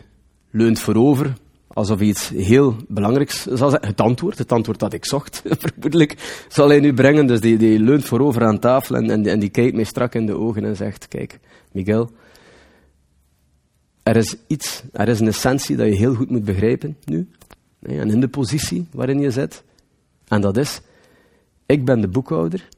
leunt 0.50 0.78
voorover, 0.78 1.32
alsof 1.66 1.98
hij 1.98 2.08
iets 2.08 2.28
heel 2.28 2.76
belangrijks 2.88 3.42
zal 3.42 3.70
zeggen. 3.70 3.88
Het 3.88 4.00
antwoord, 4.00 4.38
het 4.38 4.52
antwoord 4.52 4.78
dat 4.78 4.92
ik 4.92 5.04
zocht, 5.04 5.42
vermoedelijk, 5.64 6.44
zal 6.48 6.68
hij 6.68 6.80
nu 6.80 6.94
brengen. 6.94 7.26
Dus 7.26 7.40
die, 7.40 7.56
die 7.56 7.80
leunt 7.80 8.04
voorover 8.04 8.44
aan 8.44 8.58
tafel 8.58 8.96
en, 8.96 9.10
en, 9.10 9.26
en 9.26 9.38
die 9.38 9.50
kijkt 9.50 9.74
mij 9.74 9.84
strak 9.84 10.14
in 10.14 10.26
de 10.26 10.36
ogen 10.36 10.64
en 10.64 10.76
zegt, 10.76 11.08
kijk, 11.08 11.38
Miguel, 11.72 12.10
er 14.02 14.16
is 14.16 14.36
iets, 14.46 14.82
er 14.92 15.08
is 15.08 15.20
een 15.20 15.26
essentie 15.26 15.76
dat 15.76 15.86
je 15.86 15.94
heel 15.94 16.14
goed 16.14 16.30
moet 16.30 16.44
begrijpen 16.44 16.96
nu, 17.04 17.28
en 17.80 18.10
in 18.10 18.20
de 18.20 18.28
positie 18.28 18.86
waarin 18.92 19.20
je 19.20 19.30
zit. 19.30 19.62
En 20.28 20.40
dat 20.40 20.56
is, 20.56 20.80
ik 21.66 21.84
ben 21.84 22.00
de 22.00 22.08
boekhouder, 22.08 22.68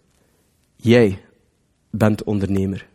jij 0.76 1.18
bent 1.92 2.24
ondernemer. 2.24 2.86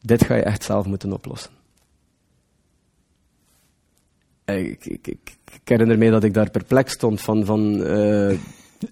Dit 0.00 0.24
ga 0.24 0.34
je 0.34 0.42
echt 0.42 0.64
zelf 0.64 0.86
moeten 0.86 1.12
oplossen. 1.12 1.50
Ik, 4.44 4.86
ik, 4.86 5.06
ik, 5.06 5.36
ik 5.52 5.60
herinner 5.64 5.98
me 5.98 6.10
dat 6.10 6.24
ik 6.24 6.34
daar 6.34 6.50
perplex 6.50 6.92
stond 6.92 7.20
van, 7.20 7.44
van 7.44 7.84
eh, 7.84 8.38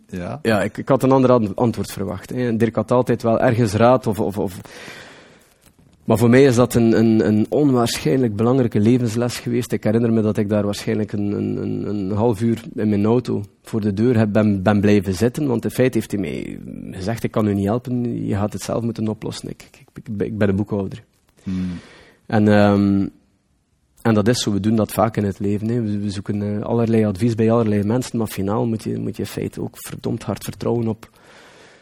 Ja. 0.07 0.39
ja, 0.43 0.63
ik, 0.63 0.79
ik 0.79 0.89
had 0.89 1.03
een 1.03 1.13
ander 1.13 1.31
an- 1.31 1.55
antwoord 1.55 1.93
verwacht. 1.93 2.31
Hè. 2.31 2.57
Dirk 2.57 2.75
had 2.75 2.91
altijd 2.91 3.23
wel 3.23 3.41
ergens 3.41 3.73
raad 3.73 4.07
of, 4.07 4.21
of, 4.21 4.39
of 4.39 4.61
maar 6.05 6.19
voor 6.19 6.31
mij 6.31 6.45
is 6.45 6.55
dat 6.55 6.75
een, 6.75 6.99
een, 6.99 7.27
een 7.27 7.47
onwaarschijnlijk 7.49 8.37
belangrijke 8.37 8.81
levensles 8.81 9.39
geweest. 9.39 9.73
Ik 9.73 9.85
herinner 9.85 10.13
me 10.13 10.23
dat 10.23 10.37
ik 10.37 10.49
daar 10.49 10.65
waarschijnlijk 10.65 11.13
een, 11.13 11.33
een, 11.33 11.57
een, 11.57 11.89
een 11.89 12.11
half 12.11 12.41
uur 12.41 12.63
in 12.75 12.89
mijn 12.89 13.05
auto 13.05 13.43
voor 13.63 13.81
de 13.81 13.95
deur 13.95 14.19
heb, 14.19 14.33
ben, 14.33 14.63
ben 14.63 14.81
blijven 14.81 15.15
zitten. 15.15 15.47
Want 15.47 15.65
in 15.65 15.71
feite 15.71 15.99
heeft 15.99 16.11
hij 16.11 16.21
mij 16.21 16.59
gezegd, 16.91 17.25
ik 17.25 17.31
kan 17.31 17.47
u 17.47 17.55
niet 17.55 17.67
helpen, 17.67 18.27
je 18.27 18.35
gaat 18.35 18.53
het 18.53 18.63
zelf 18.63 18.83
moeten 18.83 19.09
oplossen. 19.09 19.49
Ik, 19.49 19.63
ik, 19.73 20.09
ik, 20.19 20.39
ben- 20.39 20.49
een 20.49 20.57
boekhouder. 20.57 21.05
Hmm. 21.43 21.71
En, 22.27 22.49
ehm, 22.49 23.07
en 24.03 24.15
dat 24.15 24.29
is 24.29 24.43
zo, 24.43 24.53
we 24.53 24.61
doen 24.61 24.77
dat 24.77 24.93
vaak 24.93 25.17
in 25.17 25.25
het 25.25 25.39
leven. 25.39 25.69
Hè. 25.69 25.83
We, 25.83 25.99
we 25.99 26.11
zoeken 26.11 26.43
eh, 26.43 26.63
allerlei 26.63 27.05
advies 27.05 27.35
bij 27.35 27.53
allerlei 27.53 27.85
mensen, 27.85 28.19
maar 28.19 28.27
finaal 28.27 28.67
moet 28.67 28.83
je, 28.83 28.99
moet 28.99 29.17
je 29.17 29.23
in 29.23 29.29
feite 29.29 29.61
ook 29.61 29.75
verdomd 29.79 30.23
hard 30.23 30.45
vertrouwen 30.45 30.89
op, 30.89 31.11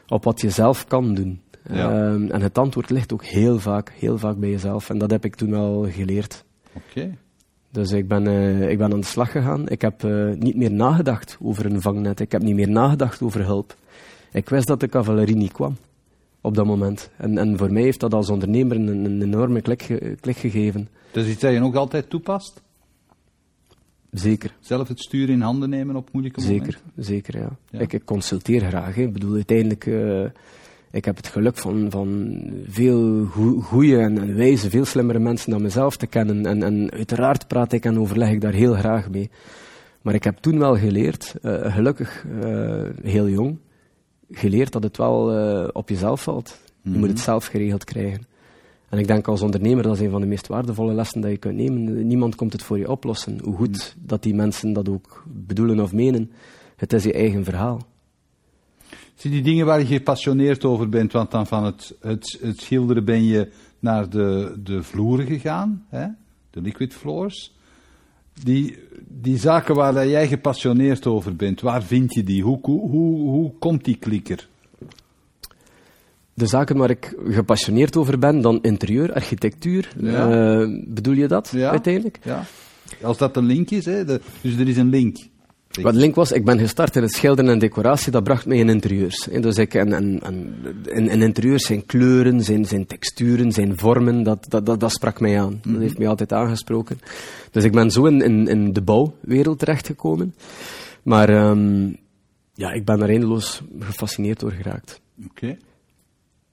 op 0.09 0.25
wat 0.25 0.41
je 0.41 0.51
zelf 0.51 0.87
kan 0.87 1.15
doen. 1.15 1.41
Ja. 1.73 1.91
Ehm, 1.91 2.31
en 2.31 2.41
het 2.43 2.59
antwoord 2.59 2.91
ligt 2.91 3.13
ook 3.13 3.25
heel 3.25 3.59
vaak, 3.59 3.93
heel 3.99 4.19
vaak 4.19 4.37
bij 4.37 4.51
jezelf. 4.51 4.91
En 4.91 4.99
dat 4.99 5.11
heb 5.11 5.25
ik 5.25 5.35
toen 5.35 5.55
al 5.55 5.87
geleerd. 5.91 6.45
Oké. 6.73 7.15
Dus 7.73 7.91
ik 7.93 8.09
ben, 8.09 8.27
eh, 8.27 8.71
ik 8.71 8.79
ben 8.79 8.93
aan 8.93 9.01
de 9.01 9.07
slag 9.07 9.31
gegaan. 9.31 9.69
Ik 9.69 9.81
heb 9.81 10.05
eh, 10.05 10.31
niet 10.39 10.57
meer 10.57 10.71
nagedacht 10.73 11.37
over 11.41 11.67
een 11.67 11.81
vangnet. 11.81 12.21
Ik 12.21 12.33
heb 12.33 12.43
niet 12.43 12.55
meer 12.55 12.71
nagedacht 12.71 13.23
over 13.23 13.45
hulp. 13.45 13.77
Ik 14.33 14.49
wist 14.49 14.67
dat 14.67 14.81
de 14.81 14.89
cavalerie 14.89 15.37
niet 15.37 15.53
kwam 15.53 15.77
op 16.41 16.55
dat 16.55 16.67
moment. 16.67 17.11
En, 17.17 17.39
en 17.39 17.59
voor 17.59 17.73
mij 17.73 17.83
heeft 17.83 18.01
dat 18.01 18.15
als 18.15 18.31
ondernemer 18.31 18.77
een, 18.77 19.05
een 19.05 19.23
enorme 19.23 19.61
klik, 19.61 19.83
ge- 19.83 20.17
klik 20.21 20.37
gegeven. 20.37 20.89
Is 21.13 21.27
iets 21.29 21.41
dat 21.41 21.53
je 21.53 21.59
nog 21.59 21.75
altijd 21.77 22.11
toepast? 22.11 22.63
Zeker. 24.11 24.55
Zelf 24.61 24.89
het 24.89 25.01
stuur 25.01 25.29
in 25.31 25.41
handen 25.41 25.71
nemen 25.71 25.97
op 25.97 26.09
moeilijke 26.13 26.41
momenten? 26.41 26.73
Zeker, 26.73 26.81
zeker 27.05 27.39
ja. 27.39 27.49
Ja. 27.71 27.79
Ik, 27.79 27.93
ik 27.93 28.05
consulteer 28.05 28.61
graag. 28.61 28.95
Hè. 28.95 29.03
Ik 29.03 29.13
bedoel, 29.13 29.35
uiteindelijk, 29.35 29.87
eh, 29.87 30.25
ik 30.91 31.05
heb 31.05 31.17
het 31.17 31.27
geluk 31.27 31.57
van, 31.57 31.91
van 31.91 32.41
veel 32.69 33.25
goede 33.63 33.99
en, 33.99 34.19
en 34.19 34.37
wijze, 34.37 34.71
veel 34.71 34.85
slimmere 34.85 35.19
mensen 35.19 35.51
dan 35.51 35.63
mezelf 35.63 35.97
te 35.97 36.07
kennen. 36.07 36.47
En, 36.47 36.63
en 36.63 36.91
uiteraard 36.91 37.49
praat 37.49 37.73
ik 37.73 37.85
en 37.85 37.99
overleg 37.99 38.31
ik 38.31 38.41
daar 38.41 38.53
heel 38.53 38.75
graag 38.75 39.11
mee. 39.11 39.31
Maar 40.03 40.15
ik 40.15 40.25
heb 40.25 40.37
toen 40.37 40.59
wel 40.59 40.77
geleerd, 40.77 41.35
eh, 41.43 41.75
gelukkig 41.75 42.27
eh, 42.43 42.83
heel 43.03 43.29
jong, 43.29 43.59
geleerd 44.31 44.73
dat 44.73 44.83
het 44.83 44.97
wel 44.97 45.33
eh, 45.33 45.69
op 45.73 45.89
jezelf 45.89 46.23
valt. 46.23 46.61
Je 46.83 46.99
moet 46.99 47.09
het 47.09 47.21
zelf 47.21 47.47
geregeld 47.47 47.85
krijgen. 47.85 48.27
En 48.89 48.99
ik 48.99 49.07
denk 49.07 49.29
als 49.29 49.43
ondernemer, 49.43 49.83
dat 49.83 49.95
is 49.95 50.01
een 50.01 50.11
van 50.11 50.21
de 50.21 50.27
meest 50.27 50.47
waardevolle 50.47 50.93
lessen 50.93 51.21
dat 51.21 51.31
je 51.31 51.37
kunt 51.37 51.57
nemen. 51.57 52.07
Niemand 52.07 52.35
komt 52.35 52.53
het 52.53 52.63
voor 52.63 52.79
je 52.79 52.91
oplossen. 52.91 53.41
Hoe 53.45 53.57
goed 53.57 53.97
dat 53.99 54.23
die 54.23 54.35
mensen 54.35 54.73
dat 54.73 54.89
ook 54.89 55.23
bedoelen 55.27 55.81
of 55.81 55.93
menen, 55.93 56.31
het 56.77 56.93
is 56.93 57.05
je 57.05 57.13
eigen 57.13 57.45
verhaal. 57.45 57.81
Zie 59.21 59.31
die 59.31 59.43
dingen 59.43 59.67
waar 59.67 59.79
je 59.79 59.87
gepassioneerd 59.87 60.65
over 60.65 60.89
bent, 60.89 61.13
want 61.13 61.31
dan 61.31 61.47
van 61.47 61.65
het, 61.65 61.95
het, 62.01 62.39
het 62.43 62.61
schilderen 62.61 63.05
ben 63.05 63.25
je 63.25 63.51
naar 63.79 64.11
de, 64.11 64.55
de 64.63 64.83
vloeren 64.83 65.27
gegaan, 65.27 65.85
hè? 65.89 66.07
de 66.51 66.61
liquid 66.61 66.95
floors. 66.95 67.55
Die, 68.45 68.79
die 69.09 69.39
zaken 69.39 69.75
waar 69.75 70.09
jij 70.09 70.29
gepassioneerd 70.29 71.07
over 71.07 71.37
bent, 71.37 71.61
waar 71.61 71.83
vind 71.83 72.15
je 72.15 72.23
die? 72.25 72.43
Hoe, 72.43 72.59
hoe, 72.63 72.91
hoe, 72.91 73.31
hoe 73.31 73.53
komt 73.59 73.85
die 73.85 73.97
klikker? 73.97 74.49
De 76.35 76.47
zaken 76.47 76.77
waar 76.77 76.91
ik 76.91 77.15
gepassioneerd 77.29 77.97
over 77.97 78.19
ben, 78.19 78.41
dan 78.41 78.63
interieur, 78.63 79.13
architectuur, 79.15 79.93
Ja. 80.01 80.31
eh, 80.61 80.69
bedoel 80.87 81.15
je 81.15 81.29
dat 81.29 81.49
Ja. 81.55 81.71
uiteindelijk? 81.71 82.19
Ja. 82.25 82.43
Als 83.03 83.19
dat 83.19 83.37
een 83.37 83.45
link 83.47 83.71
is, 83.71 83.85
hè? 83.85 84.05
de- 84.05 84.21
dus 84.41 84.57
er 84.57 84.69
is 84.69 84.77
een 84.77 84.89
link. 84.91 85.17
Wat 85.71 85.95
link 85.95 86.15
was, 86.15 86.33
ik 86.33 86.45
ben 86.45 86.59
gestart 86.59 86.97
in 86.97 87.03
het 87.03 87.13
schilderen 87.13 87.51
en 87.51 87.59
decoratie, 87.59 88.13
dat 88.13 88.25
bracht 88.25 88.47
mij 88.47 88.57
in 88.57 88.69
interieurs. 88.69 89.29
En 89.29 89.41
dus 89.41 89.57
ik, 89.57 89.75
en, 89.75 89.93
en, 89.93 90.21
en, 90.23 90.55
in, 90.85 91.09
in 91.09 91.23
interieurs 91.23 91.67
zijn 91.67 91.87
kleuren, 91.87 92.41
zijn, 92.41 92.65
zijn 92.65 92.87
texturen, 92.87 93.53
zijn 93.53 93.79
vormen, 93.79 94.23
dat, 94.23 94.47
dat, 94.49 94.67
dat, 94.67 94.81
dat 94.81 94.93
sprak 94.93 95.21
mij 95.21 95.41
aan. 95.41 95.61
Dat 95.63 95.81
heeft 95.81 95.99
mij 95.99 96.09
altijd 96.09 96.33
aangesproken. 96.33 97.01
Dus 97.51 97.65
ik 97.65 97.73
ben 97.73 97.91
zo 97.91 98.05
in, 98.05 98.23
in, 98.23 98.49
in 98.49 98.73
de 98.73 98.83
bouwwereld 98.83 99.59
terechtgekomen. 99.59 100.35
Maar 101.03 101.29
ehm, 101.29 101.93
ja, 102.55 102.73
ik 102.73 102.85
ben 102.85 103.03
er 103.03 103.09
eindeloos 103.09 103.63
gefascineerd 103.79 104.41
door 104.41 104.53
geraakt. 104.53 105.01
Oké. 105.27 105.57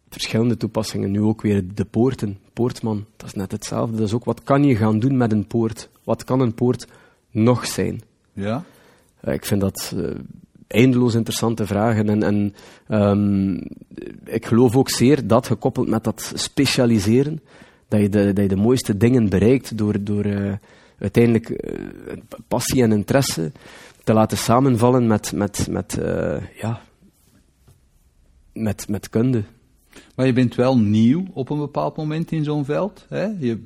verschillende 0.09 0.57
toepassingen. 0.57 1.11
Nu 1.11 1.21
ook 1.21 1.41
weer 1.41 1.63
de 1.73 1.85
poorten. 1.85 2.37
Poortman, 2.53 3.05
dat 3.15 3.27
is 3.27 3.33
net 3.33 3.51
hetzelfde. 3.51 3.97
Dat 3.97 4.07
is 4.07 4.13
ook 4.13 4.25
wat 4.25 4.43
kan 4.43 4.63
je 4.63 4.75
gaan 4.75 4.99
doen 4.99 5.17
met 5.17 5.31
een 5.31 5.47
poort? 5.47 5.89
Wat 6.03 6.23
kan 6.23 6.39
een 6.39 6.53
poort 6.53 6.87
nog 7.31 7.65
zijn? 7.65 8.01
Ja? 8.33 8.63
Uh, 9.27 9.33
ik 9.33 9.45
vind 9.45 9.61
dat 9.61 9.93
uh, 9.95 10.09
eindeloos 10.67 11.15
interessante 11.15 11.65
vragen. 11.65 12.09
En, 12.09 12.23
en 12.23 12.53
um, 13.01 13.63
ik 14.23 14.45
geloof 14.45 14.75
ook 14.75 14.89
zeer 14.89 15.27
dat, 15.27 15.47
gekoppeld 15.47 15.87
met 15.87 16.03
dat 16.03 16.31
specialiseren, 16.35 17.41
dat 17.87 18.01
je 18.01 18.09
de, 18.09 18.33
dat 18.33 18.49
de 18.49 18.55
mooiste 18.55 18.97
dingen 18.97 19.29
bereikt 19.29 19.77
door, 19.77 20.03
door 20.03 20.25
uh, 20.25 20.53
uiteindelijk 20.99 21.73
passie 22.47 22.83
en 22.83 22.91
interesse 22.91 23.51
te 24.03 24.13
laten 24.13 24.37
samenvallen 24.37 25.07
met, 25.07 25.31
met, 25.31 25.67
met, 25.69 25.99
ja, 26.61 26.81
met, 28.53 28.87
met 28.87 29.09
kunde. 29.09 29.43
Maar 30.15 30.25
je 30.25 30.33
bent 30.33 30.55
wel 30.55 30.77
nieuw 30.77 31.25
op 31.33 31.49
een 31.49 31.57
bepaald 31.57 31.97
moment 31.97 32.31
in 32.31 32.43
zo'n 32.43 32.65
veld. 32.65 33.05
Hè? 33.09 33.23
Je, 33.23 33.59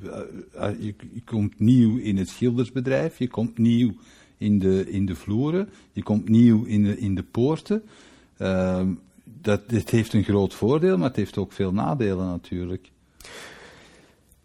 je, 0.78 0.94
je, 1.12 1.22
komt 1.24 1.58
nieuw 1.58 1.96
in 1.96 2.16
het 2.16 2.28
schildersbedrijf, 2.28 3.18
je 3.18 3.28
komt 3.28 3.58
nieuw 3.58 3.92
in 4.42 4.58
de, 4.58 4.90
in 4.90 5.06
de 5.06 5.14
vloeren, 5.14 5.68
je 5.92 6.02
komt 6.02 6.28
nieuw 6.28 6.64
in 6.64 6.82
de, 6.82 6.98
in 6.98 7.14
de 7.14 7.22
poorten. 7.22 7.82
Uh, 8.38 8.80
dat, 9.24 9.68
dit 9.68 9.90
heeft 9.90 10.12
een 10.12 10.24
groot 10.24 10.54
voordeel, 10.54 10.96
maar 10.96 11.08
het 11.08 11.16
heeft 11.16 11.38
ook 11.38 11.52
veel 11.52 11.72
nadelen 11.72 12.26
natuurlijk. 12.26 12.90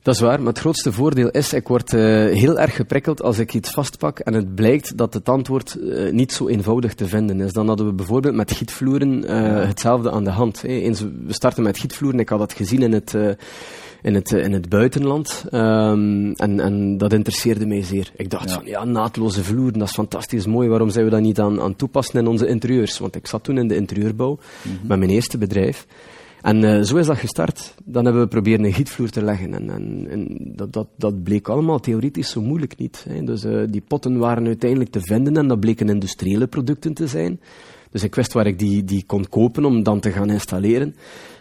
Dat 0.02 0.16
is 0.16 0.22
waar, 0.22 0.38
maar 0.38 0.48
het 0.48 0.60
grootste 0.60 0.92
voordeel 0.92 1.30
is, 1.30 1.54
ik 1.54 1.68
word 1.68 1.94
uh, 1.94 2.02
heel 2.34 2.60
erg 2.60 2.76
geprikkeld 2.76 3.22
als 3.22 3.40
ik 3.40 3.54
iets 3.54 3.72
vastpak 3.72 4.20
en 4.20 4.34
het 4.34 4.56
blijkt 4.56 4.98
dat 4.98 5.14
het 5.14 5.30
antwoord 5.30 5.78
uh, 5.80 6.12
niet 6.12 6.32
zo 6.32 6.48
eenvoudig 6.48 6.94
te 6.94 7.08
vinden 7.08 7.42
is. 7.42 7.54
Dan 7.54 7.68
hadden 7.68 7.86
we 7.86 7.94
bijvoorbeeld 7.94 8.36
met 8.36 8.52
gietvloeren 8.52 9.24
uh, 9.24 9.68
hetzelfde 9.68 10.12
aan 10.12 10.24
de 10.24 10.30
hand. 10.30 10.62
Hè. 10.62 10.68
Eens 10.68 11.02
we 11.02 11.34
starten 11.34 11.64
met 11.64 11.78
gietvloeren, 11.78 12.20
ik 12.20 12.30
had 12.30 12.40
dat 12.40 12.54
gezien 12.54 12.82
in 12.82 12.94
het, 12.94 13.14
in 14.02 14.16
het, 14.16 14.32
in 14.32 14.54
het 14.54 14.70
buitenland 14.70 15.46
um, 15.52 16.32
en, 16.32 16.60
en 16.60 16.98
dat 16.98 17.14
interesseerde 17.14 17.66
mij 17.66 17.84
zeer. 17.84 18.12
Ik 18.16 18.30
dacht 18.30 18.50
ja. 18.50 18.56
van, 18.56 18.66
ja, 18.66 18.84
naadloze 18.84 19.44
vloeren, 19.44 19.80
dat 19.80 19.88
is 19.88 19.94
fantastisch 19.94 20.46
mooi, 20.46 20.70
waarom 20.70 20.90
zijn 20.90 21.06
we 21.06 21.12
dat 21.12 21.22
niet 21.22 21.40
aan, 21.40 21.62
aan 21.62 21.76
toepassen 21.76 22.20
in 22.20 22.28
onze 22.28 22.48
interieurs? 22.48 22.98
Want 22.98 23.16
ik 23.16 23.28
zat 23.28 23.44
toen 23.44 23.58
in 23.58 23.68
de 23.68 23.76
interieurbouw 23.76 24.32
mm 24.32 24.72
-hmm. 24.72 24.88
met 24.88 24.98
mijn 25.00 25.12
eerste 25.12 25.38
bedrijf. 25.38 25.86
En 26.42 26.64
uh, 26.64 26.82
zo 26.82 26.98
is 26.98 27.06
dat 27.06 27.18
gestart. 27.18 27.74
Dan 27.84 28.04
hebben 28.04 28.22
we 28.22 28.28
proberen 28.28 28.66
een 28.66 28.74
gietvloer 28.74 29.10
te 29.10 29.22
leggen. 29.22 29.54
En, 29.54 29.70
en, 29.70 30.08
en 30.10 30.38
dat, 30.56 30.74
dat, 30.74 30.88
dat, 30.96 31.24
bleek 31.24 31.48
allemaal 31.48 31.80
theoretisch 31.80 32.30
zo 32.30 32.42
moeilijk 32.42 32.78
niet. 32.78 33.06
Hè. 33.10 33.24
Dus 33.24 33.46
uh, 33.46 33.64
die 33.70 33.84
potten 33.88 34.18
waren 34.18 34.46
uiteindelijk 34.46 34.92
te 34.92 35.02
vinden 35.02 35.38
en 35.38 35.48
dat 35.48 35.60
bleken 35.60 35.90
industriële 35.90 36.48
producten 36.48 36.94
te 36.94 37.08
zijn. 37.08 37.40
Dus 37.92 38.04
ik 38.04 38.16
wist 38.16 38.34
waar 38.34 38.48
ik 38.48 38.60
die, 38.60 38.84
die 38.84 39.04
kon 39.06 39.30
kopen 39.30 39.66
om 39.66 39.84
dan 39.84 40.00
te 40.00 40.12
gaan 40.12 40.30
installeren. 40.30 40.96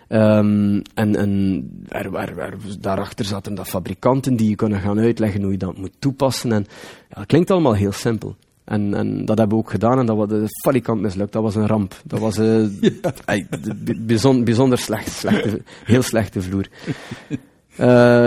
Um, 0.08 0.82
en 0.94 1.16
en 1.16 1.70
er, 1.88 2.14
er, 2.14 2.38
er, 2.38 2.56
daarachter 2.80 3.24
zaten 3.24 3.54
dat 3.54 3.68
fabrikanten 3.68 4.36
die 4.36 4.48
je 4.48 4.54
kunnen 4.54 4.80
gaan 4.80 4.98
uitleggen 4.98 5.42
hoe 5.42 5.50
je 5.50 5.58
dat 5.58 5.76
moet 5.76 5.92
toepassen. 5.98 6.52
En 6.52 6.66
ja, 7.08 7.18
het 7.18 7.26
klinkt 7.26 7.50
allemaal 7.50 7.74
heel 7.74 7.92
simpel. 7.92 8.36
En, 8.64 8.94
en, 8.94 9.24
dat 9.24 9.38
hebben 9.38 9.56
we 9.56 9.62
ook 9.62 9.70
gedaan 9.70 9.98
en 9.98 10.06
dat 10.06 10.16
was 10.16 10.28
de 10.28 10.44
falikant 10.64 11.00
mislukt. 11.00 11.32
Dat 11.32 11.42
was 11.42 11.54
een 11.54 11.66
ramp. 11.66 11.94
Dat 12.04 12.18
was 12.18 12.38
uh, 12.38 12.80
ja. 12.80 13.12
ey, 13.24 13.46
bijzonder, 13.96 14.44
bijzonder 14.44 14.78
slecht, 14.78 15.10
slechte, 15.10 15.62
heel 15.84 16.02
slechte 16.02 16.42
vloer. 16.42 16.68
Uh, 17.30 17.86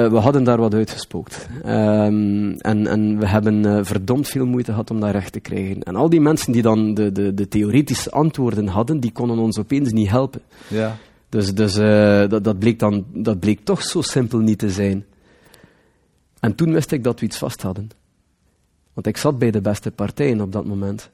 we 0.10 0.18
hadden 0.18 0.44
daar 0.44 0.58
wat 0.58 0.74
uitgespookt. 0.74 1.48
Um, 1.66 2.54
en, 2.54 2.88
en 2.88 3.20
we 3.20 3.28
hebben 3.28 3.66
uh, 3.66 3.80
verdomd 3.82 4.28
veel 4.28 4.46
moeite 4.46 4.72
gehad 4.72 4.92
om 4.92 5.00
dat 5.00 5.12
recht 5.12 5.32
te 5.32 5.40
krijgen. 5.40 5.84
En 5.84 5.96
al 5.96 6.10
die 6.10 6.22
mensen 6.22 6.52
die 6.52 6.62
dan 6.62 6.94
de, 6.94 7.12
de, 7.12 7.34
de 7.34 7.48
theoretische 7.48 8.12
antwoorden 8.12 8.68
hadden, 8.68 9.00
die 9.00 9.12
konden 9.12 9.38
ons 9.38 9.60
opeens 9.60 9.92
niet 9.92 10.10
helpen. 10.10 10.42
Ja. 10.68 10.98
Dus, 11.30 11.54
dus 11.54 11.78
uh, 11.78 12.28
dat, 12.30 12.44
dat, 12.44 12.60
bleek 12.60 12.80
dan, 12.80 13.06
dat 13.14 13.40
bleek 13.40 13.60
toch 13.64 13.84
zo 13.84 14.02
simpel 14.02 14.40
niet 14.40 14.60
te 14.60 14.70
zijn. 14.70 15.06
En 16.40 16.56
toen 16.56 16.72
wist 16.72 16.92
ik 16.92 17.04
dat 17.04 17.20
we 17.20 17.26
iets 17.26 17.38
vast 17.38 17.62
hadden. 17.62 17.90
Want 18.94 19.08
ik 19.08 19.18
zat 19.18 19.40
bij 19.40 19.52
de 19.52 19.62
beste 19.62 19.92
partijen 19.92 20.42
op 20.42 20.52
dat 20.52 20.66
moment. 20.66 21.12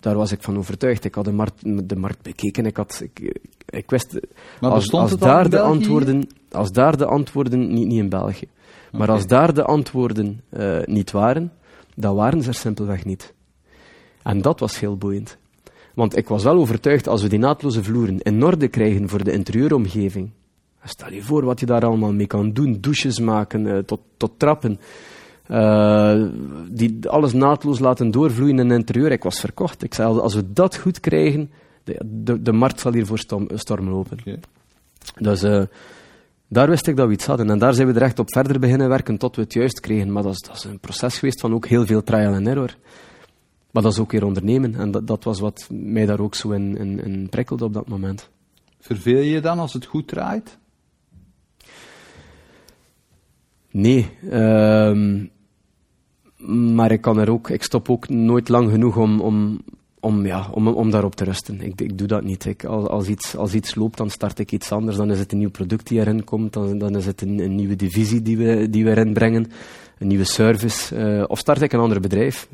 Daar 0.00 0.16
was 0.16 0.32
ik 0.32 0.42
van 0.42 0.58
overtuigd. 0.58 1.04
Ik 1.04 1.14
had 1.14 1.24
de 1.24 1.32
markt, 1.32 1.88
de 1.88 1.96
markt 1.96 2.22
bekeken. 2.22 2.66
Ik, 2.66 2.76
had, 2.76 3.00
ik, 3.02 3.40
ik 3.66 3.90
wist. 3.90 4.18
Maar 4.60 4.70
als, 4.70 4.92
als 4.92 5.16
daar 5.16 5.50
de 5.50 5.60
antwoorden, 5.60 6.28
als 6.50 6.72
daar 6.72 6.96
de 6.96 7.06
antwoorden, 7.06 7.74
niet, 7.74 7.86
niet 7.86 7.98
in 7.98 8.08
België, 8.08 8.48
maar 8.92 9.02
Okay. 9.02 9.14
als 9.14 9.26
daar 9.26 9.54
de 9.54 9.64
antwoorden 9.64 10.40
uh, 10.50 10.84
niet 10.84 11.10
waren, 11.10 11.52
dan 11.94 12.14
waren 12.14 12.42
ze 12.42 12.48
er 12.48 12.54
simpelweg 12.54 13.04
niet. 13.04 13.34
En 14.22 14.42
dat 14.42 14.60
was 14.60 14.80
heel 14.80 14.96
boeiend. 14.96 15.38
Want 15.94 16.16
ik 16.16 16.28
was 16.28 16.42
wel 16.42 16.56
overtuigd, 16.56 17.08
als 17.08 17.22
we 17.22 17.28
die 17.28 17.38
naadloze 17.38 17.82
vloeren 17.82 18.18
in 18.20 18.44
orde 18.44 18.68
krijgen 18.68 19.08
voor 19.08 19.24
de 19.24 19.32
interieuromgeving, 19.32 20.30
stel 20.84 21.12
je 21.12 21.22
voor 21.22 21.44
wat 21.44 21.60
je 21.60 21.66
daar 21.66 21.84
allemaal 21.84 22.12
mee 22.12 22.26
kan 22.26 22.52
doen, 22.52 22.80
douches 22.80 23.20
maken, 23.20 23.66
uh, 23.66 23.78
tot, 23.78 24.00
tot 24.16 24.32
trappen, 24.36 24.80
uh, 25.50 26.26
die 26.70 27.08
alles 27.08 27.32
naadloos 27.32 27.78
laten 27.78 28.10
doorvloeien 28.10 28.58
in 28.58 28.70
het 28.70 28.78
interieur. 28.78 29.12
Ik 29.12 29.22
was 29.22 29.40
verkocht. 29.40 29.82
Ik 29.82 29.94
zei, 29.94 30.18
als 30.18 30.34
we 30.34 30.52
dat 30.52 30.76
goed 30.76 31.00
krijgen, 31.00 31.50
de, 31.84 32.00
de, 32.04 32.42
de 32.42 32.52
markt 32.52 32.80
zal 32.80 32.92
hier 32.92 33.06
voor 33.06 33.18
storm, 33.18 33.48
storm 33.54 33.88
lopen. 33.88 34.18
Okay. 34.20 34.40
Dus 35.18 35.42
uh, 35.42 35.62
daar 36.48 36.68
wist 36.68 36.86
ik 36.86 36.96
dat 36.96 37.06
we 37.06 37.12
iets 37.12 37.26
hadden. 37.26 37.50
En 37.50 37.58
daar 37.58 37.74
zijn 37.74 37.88
we 37.88 37.94
er 37.94 38.02
echt 38.02 38.18
op 38.18 38.32
verder 38.32 38.58
beginnen 38.58 38.88
werken 38.88 39.18
tot 39.18 39.36
we 39.36 39.42
het 39.42 39.52
juist 39.52 39.80
kregen. 39.80 40.12
Maar 40.12 40.22
dat 40.22 40.32
is, 40.32 40.40
dat 40.40 40.56
is 40.56 40.64
een 40.64 40.78
proces 40.78 41.18
geweest 41.18 41.40
van 41.40 41.54
ook 41.54 41.66
heel 41.66 41.86
veel 41.86 42.02
trial 42.02 42.34
and 42.34 42.46
error. 42.46 42.76
Maar 43.74 43.82
dat 43.82 43.92
is 43.92 43.98
ook 43.98 44.12
weer 44.12 44.24
ondernemen. 44.24 44.74
En 44.74 44.90
dat, 44.90 45.06
dat 45.06 45.24
was 45.24 45.40
wat 45.40 45.68
mij 45.70 46.06
daar 46.06 46.20
ook 46.20 46.34
zo 46.34 46.50
in, 46.50 46.76
in, 46.76 47.04
in 47.04 47.28
prikkelde 47.28 47.64
op 47.64 47.72
dat 47.72 47.88
moment. 47.88 48.30
Verveel 48.80 49.20
je 49.20 49.40
dan 49.40 49.58
als 49.58 49.72
het 49.72 49.84
goed 49.84 50.08
draait? 50.08 50.58
Nee. 53.70 54.10
Um, 54.32 55.30
maar 56.74 56.92
ik 56.92 57.00
kan 57.00 57.18
er 57.18 57.30
ook, 57.30 57.50
ik 57.50 57.62
stop 57.62 57.90
ook 57.90 58.08
nooit 58.08 58.48
lang 58.48 58.70
genoeg 58.70 58.96
om, 58.96 59.20
om, 59.20 59.60
om, 60.00 60.26
ja, 60.26 60.48
om, 60.50 60.68
om 60.68 60.90
daarop 60.90 61.14
te 61.14 61.24
rusten. 61.24 61.60
Ik, 61.60 61.80
ik 61.80 61.98
doe 61.98 62.06
dat 62.06 62.22
niet. 62.22 62.44
Ik, 62.44 62.64
als, 62.64 62.88
als, 62.88 63.08
iets, 63.08 63.36
als 63.36 63.54
iets 63.54 63.74
loopt, 63.74 63.96
dan 63.96 64.10
start 64.10 64.38
ik 64.38 64.52
iets 64.52 64.72
anders. 64.72 64.96
Dan 64.96 65.10
is 65.10 65.18
het 65.18 65.32
een 65.32 65.38
nieuw 65.38 65.50
product 65.50 65.88
die 65.88 66.00
erin 66.00 66.24
komt. 66.24 66.52
Dan, 66.52 66.78
dan 66.78 66.96
is 66.96 67.06
het 67.06 67.20
een, 67.22 67.38
een 67.38 67.54
nieuwe 67.54 67.76
divisie 67.76 68.22
die 68.22 68.36
we, 68.36 68.70
die 68.70 68.84
we 68.84 68.90
erin 68.90 69.12
brengen. 69.12 69.46
Een 69.98 70.06
nieuwe 70.06 70.24
service. 70.24 70.96
Uh, 70.96 71.24
of 71.26 71.38
start 71.38 71.62
ik 71.62 71.72
een 71.72 71.80
ander 71.80 72.00
bedrijf. 72.00 72.48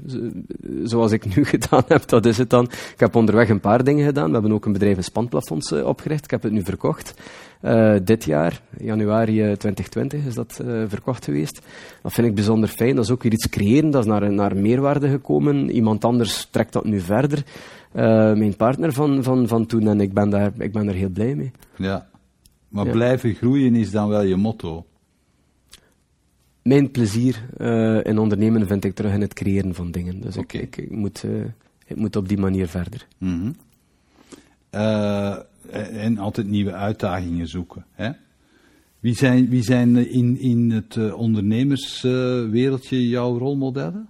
Zoals 0.84 1.12
ik 1.12 1.36
nu 1.36 1.45
gedaan 1.55 1.82
heb, 1.86 2.09
dat 2.09 2.26
is 2.26 2.38
het 2.38 2.51
dan. 2.51 2.64
Ik 2.64 3.01
heb 3.01 3.14
onderweg 3.14 3.49
een 3.49 3.61
paar 3.61 3.84
dingen 3.84 4.07
gedaan. 4.07 4.26
We 4.26 4.32
hebben 4.32 4.53
ook 4.53 4.66
een 4.66 4.72
bedrijf 4.72 4.97
in 4.97 5.05
spanplafonds 5.05 5.72
uh, 5.72 5.86
opgericht. 5.86 6.24
Ik 6.24 6.30
heb 6.30 6.43
het 6.43 6.53
nu 6.53 6.62
verkocht. 6.62 7.14
Uh, 7.62 7.95
dit 8.05 8.24
jaar, 8.24 8.61
januari 8.78 9.34
2020, 9.34 10.24
is 10.26 10.34
dat 10.34 10.61
uh, 10.64 10.82
verkocht 10.88 11.24
geweest. 11.24 11.61
Dat 12.03 12.12
vind 12.12 12.26
ik 12.26 12.34
bijzonder 12.34 12.68
fijn. 12.68 12.95
Dat 12.95 13.05
is 13.05 13.11
ook 13.11 13.22
weer 13.22 13.32
iets 13.32 13.49
creëren, 13.49 13.91
dat 13.91 14.03
is 14.03 14.09
naar, 14.09 14.32
naar 14.32 14.57
meerwaarde 14.57 15.09
gekomen. 15.09 15.70
Iemand 15.70 16.05
anders 16.05 16.49
trekt 16.51 16.72
dat 16.72 16.84
nu 16.84 17.01
verder. 17.01 17.45
Mijn 17.93 18.57
partner 18.57 18.93
van, 18.93 19.22
van, 19.22 19.49
van 19.49 19.66
toen, 19.66 19.88
en 19.88 20.01
ik 20.01 20.12
ben, 20.12 20.30
daar, 20.30 20.53
ik 20.59 20.72
ben 20.72 20.86
daar 20.86 20.95
heel 20.95 21.09
blij 21.09 21.34
mee. 21.34 21.51
Ja, 21.76 22.09
maar 22.68 22.86
ja. 22.86 22.91
blijven 22.91 23.34
groeien 23.34 23.74
is 23.74 23.91
dan 23.91 24.09
wel 24.09 24.22
je 24.22 24.36
motto? 24.36 24.84
Mijn 26.62 26.90
plezier 26.90 27.42
in 28.06 28.18
ondernemen 28.18 28.66
vind 28.66 28.84
ik 28.84 28.94
terug 28.94 29.12
in 29.12 29.20
het 29.20 29.34
creëren 29.34 29.74
van 29.74 29.90
dingen. 29.90 30.20
Dus 30.20 30.36
okay. 30.36 30.61
ik, 30.61 30.76
ik, 30.76 30.84
ik, 30.84 30.96
moet, 30.96 31.24
ik 31.86 31.96
moet 31.96 32.16
op 32.16 32.28
die 32.28 32.38
manier 32.38 32.68
verder. 32.68 33.06
Mm 33.18 33.40
-hmm 33.40 33.54
en 35.70 36.18
altijd 36.18 36.46
nieuwe 36.46 36.72
uitdagingen 36.72 37.48
zoeken. 37.48 37.84
Hè? 37.92 38.11
Wie, 39.00 39.14
zijn, 39.14 39.48
wie 39.48 39.62
zijn 39.62 40.11
in, 40.11 40.38
in 40.38 40.70
het 40.70 41.12
ondernemerswereldje 41.12 43.08
jouw 43.08 43.38
rolmodellen? 43.38 44.08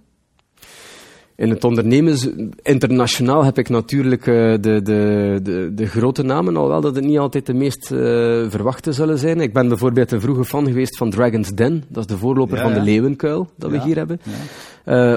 In 1.35 1.49
het 1.49 1.63
ondernemers, 1.63 2.27
internationaal 2.61 3.43
heb 3.43 3.57
ik 3.57 3.69
natuurlijk 3.69 4.25
uh, 4.25 4.35
de, 4.35 4.81
de, 4.81 5.39
de, 5.43 5.71
de, 5.73 5.85
grote 5.85 6.23
namen, 6.23 6.55
alhoewel 6.55 6.81
dat 6.81 6.95
het 6.95 7.05
niet 7.05 7.17
altijd 7.17 7.45
de 7.45 7.53
meest 7.53 7.87
verwachte 7.87 8.91
zullen 8.91 9.17
zijn. 9.17 9.39
Ik 9.39 9.53
ben 9.53 9.67
bijvoorbeeld 9.67 10.11
een 10.11 10.21
vroege 10.21 10.45
fan 10.45 10.65
geweest 10.65 10.97
van 10.97 11.09
Dragon's 11.09 11.49
Den, 11.49 11.83
dat 11.87 12.03
is 12.03 12.09
de 12.09 12.17
voorloper 12.17 12.57
ja, 12.57 12.63
van 12.63 12.73
de. 12.73 12.81
Leeuwenkuil, 12.81 13.49
dat 13.57 13.71
ja, 13.71 13.77
we 13.77 13.83
hier 13.83 13.95
hebben. 13.95 14.19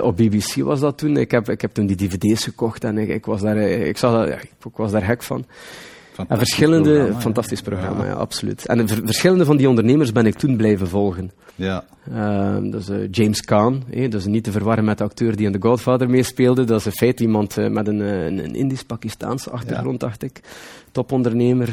op 0.03 0.17
BBC 0.17 0.55
was 0.55 0.81
dat 0.81 0.99
toen. 0.99 1.17
Ik 1.17 1.31
heb, 1.31 1.49
ik 1.49 1.61
heb 1.61 1.73
toen 1.73 1.87
die 1.87 1.97
dvd's 1.97 2.45
gekocht 2.45 2.85
en 2.85 2.99
ik, 2.99 3.09
ik 3.09 3.27
was, 3.27 3.41
daar, 3.41 3.57
ik, 3.57 3.97
zag 3.97 4.13
dat, 4.13 4.43
ik 4.43 4.77
was 4.77 4.91
daar 4.91 5.03
gek 5.03 5.23
van. 5.23 5.45
En 6.17 6.39
verschillende, 6.39 6.95
programma, 6.95 7.21
fantastisch 7.21 7.61
programma, 7.61 8.05
ja. 8.05 8.11
ja. 8.11 8.17
absoluut. 8.17 8.67
En 8.67 8.89
ver, 8.89 9.01
verschillende 9.05 9.45
van 9.45 9.57
die 9.57 9.69
ondernemers 9.69 10.13
ben 10.13 10.27
ik 10.27 10.35
toen 10.35 10.57
blijven 10.57 10.89
volgen. 10.89 11.31
Ja. 11.55 11.85
Uh, 12.13 12.57
dus 12.63 12.89
uh, 12.89 13.09
James 13.11 13.41
Caan, 13.41 13.85
eh, 13.91 14.11
dus 14.11 14.25
niet 14.25 14.45
te 14.45 14.53
verwarren 14.53 14.85
met 14.85 14.99
de 14.99 15.05
acteur 15.05 15.37
die 15.37 15.47
in 15.47 15.53
The 15.53 15.69
Godfather 15.69 16.11
meespeelde. 16.11 16.65
Dat 16.65 16.81
is 16.81 16.87
in 16.87 16.93
feite 16.93 17.23
iemand 17.23 17.59
uh, 17.59 17.69
met 17.69 17.89
een, 17.89 18.01
een, 18.01 18.39
een 18.45 18.55
Indisch-Pakistaanse 18.55 19.51
achtergrond, 19.51 20.01
ja. 20.01 20.07
dacht 20.07 20.23
ik. 20.23 20.41
Topondernemer. 20.93 21.69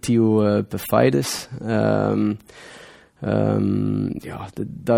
Theo 0.00 0.62
Pefaides. 0.62 1.48
Ehm, 3.24 4.04
ja, 4.18 4.48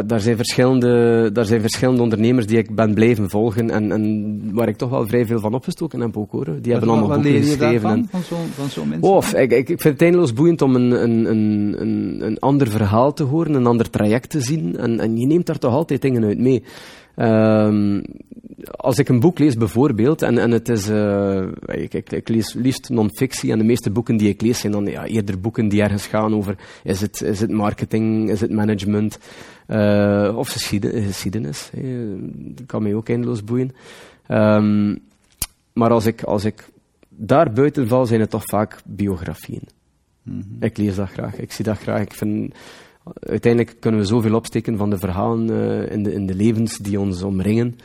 daar, 0.07 0.21
zijn 0.21 0.37
verschillende, 0.37 1.31
daar 1.33 1.45
zijn 1.45 1.61
verschillende 1.61 2.03
ondernemers 2.03 2.47
die 2.47 2.59
ik 2.59 2.75
ben 2.75 2.95
blijven 2.95 3.31
volgen 3.31 3.71
en, 3.71 3.93
en 3.93 4.41
waar 4.55 4.69
ik 4.69 4.77
toch 4.77 4.91
wel 4.91 5.07
vrij 5.07 5.27
veel 5.27 5.41
van 5.41 5.55
opgestoken 5.55 6.01
heb 6.01 6.17
ook 6.17 6.31
hoor. 6.31 6.49
Die 6.61 6.73
hebben 6.73 6.91
allemaal 6.91 7.21
boeken 7.21 7.43
geschreven. 7.43 7.91
En, 7.91 8.09
van 8.11 8.23
zo'n 8.23 8.47
van 8.55 8.69
zo 8.69 8.85
mensen? 8.85 9.11
Of, 9.11 9.35
ik, 9.35 9.53
ik, 9.53 9.67
vind 9.67 9.83
het 9.83 10.03
eindeloos 10.03 10.33
boeiend 10.33 10.63
om 10.63 10.75
een, 10.75 10.91
een, 11.03 11.31
een, 11.31 12.17
een, 12.27 12.39
ander 12.39 12.69
verhaal 12.69 13.13
te 13.13 13.23
horen, 13.23 13.55
een 13.55 13.67
ander 13.67 13.91
traject 13.91 14.31
te 14.31 14.41
zien 14.41 14.77
en, 14.77 15.01
en 15.01 15.17
je 15.17 15.27
neemt 15.27 15.47
daar 15.47 15.59
toch 15.59 15.73
altijd 15.73 16.03
dingen 16.03 16.25
uit 16.25 16.39
mee. 16.39 16.63
Um, 17.17 18.03
als 18.71 18.99
ik 18.99 19.09
een 19.09 19.21
boek 19.21 19.39
lees 19.39 19.55
bijvoorbeeld, 19.55 20.23
en, 20.23 20.39
en 20.39 20.51
het 20.51 20.69
is, 20.69 20.89
uh, 20.89 21.47
ik, 21.67 21.95
ik, 21.95 22.13
ik, 22.13 22.29
lees 22.29 22.53
liefst 22.53 22.89
non-fictie, 22.89 23.53
en 23.53 23.59
de 23.59 23.65
meeste 23.65 23.91
boeken 23.91 24.17
die 24.17 24.29
ik 24.29 24.41
lees 24.41 24.61
zijn 24.61 24.73
dan 24.73 24.87
ja, 24.87 25.05
eerder 25.05 25.41
boeken 25.41 25.69
die 25.69 25.83
ergens 25.83 26.07
gaan 26.07 26.35
over, 26.35 26.57
is 26.83 27.01
het, 27.01 27.23
is 27.23 27.41
het 27.41 27.51
marketing, 27.51 28.31
is 28.31 28.41
het 28.41 28.51
management, 28.51 29.19
uh, 29.69 30.35
of 30.37 30.49
geschiedenis. 30.49 31.71
Dat 32.31 32.67
kan 32.67 32.83
mij 32.83 32.95
ook 32.95 33.09
eindeloos 33.09 33.45
boeien. 33.45 33.75
Um, 34.29 34.99
maar 35.73 35.91
als 35.91 36.07
ik, 36.07 36.23
als 36.23 36.45
ik 36.45 36.69
daar 37.09 37.53
buiten 37.53 37.89
val, 37.89 38.07
zijn 38.07 38.21
het 38.21 38.31
toch 38.31 38.45
vaak 38.45 38.81
biografieën. 38.85 39.69
Mm 40.23 40.41
-hmm. 40.41 40.57
Ik 40.61 40.77
lees 40.77 40.95
dat 40.95 41.11
graag, 41.11 41.37
ik 41.37 41.53
zie 41.53 41.65
dat 41.65 41.79
graag. 41.79 42.01
Ik 42.01 42.13
vind, 42.15 42.55
uiteindelijk 43.15 43.77
kunnen 43.81 44.01
we 44.01 44.07
zoveel 44.07 44.35
opsteken 44.35 44.77
van 44.77 44.91
de 44.91 44.99
verhalen 44.99 45.51
uh, 45.51 45.93
in, 45.93 46.03
de, 46.03 46.13
in 46.13 46.27
de 46.27 46.35
levens 46.35 46.79
die 46.79 47.01
ons 47.01 47.23
omringen. 47.23 47.79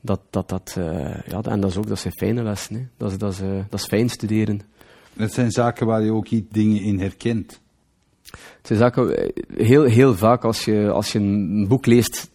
Dat, 0.00 0.20
dat, 0.30 0.48
dat, 0.48 0.74
uh, 0.78 0.84
ja, 1.26 1.42
en 1.42 1.60
dat 1.60 1.70
is 1.70 1.76
ook 1.76 1.86
dat 1.86 1.98
zijn 1.98 2.12
fijne 2.12 2.42
lessen. 2.42 2.74
Hè. 2.74 2.82
Dat, 2.96 3.10
is, 3.10 3.18
dat, 3.18 3.32
is, 3.32 3.40
uh, 3.40 3.48
dat 3.68 3.80
is 3.80 3.86
fijn 3.86 4.08
studeren. 4.08 4.60
Het 5.16 5.32
zijn 5.32 5.50
zaken 5.50 5.86
waar 5.86 6.02
je 6.02 6.12
ook 6.12 6.28
iets 6.28 6.50
dingen 6.50 6.82
in 6.82 7.00
herkent. 7.00 7.60
Het 8.30 8.66
zijn 8.66 8.78
zaken, 8.78 9.32
heel, 9.54 9.82
heel 9.82 10.14
vaak 10.14 10.44
als 10.44 10.64
je, 10.64 10.90
als 10.90 11.12
je 11.12 11.18
een 11.18 11.68
boek 11.68 11.86
leest 11.86 12.30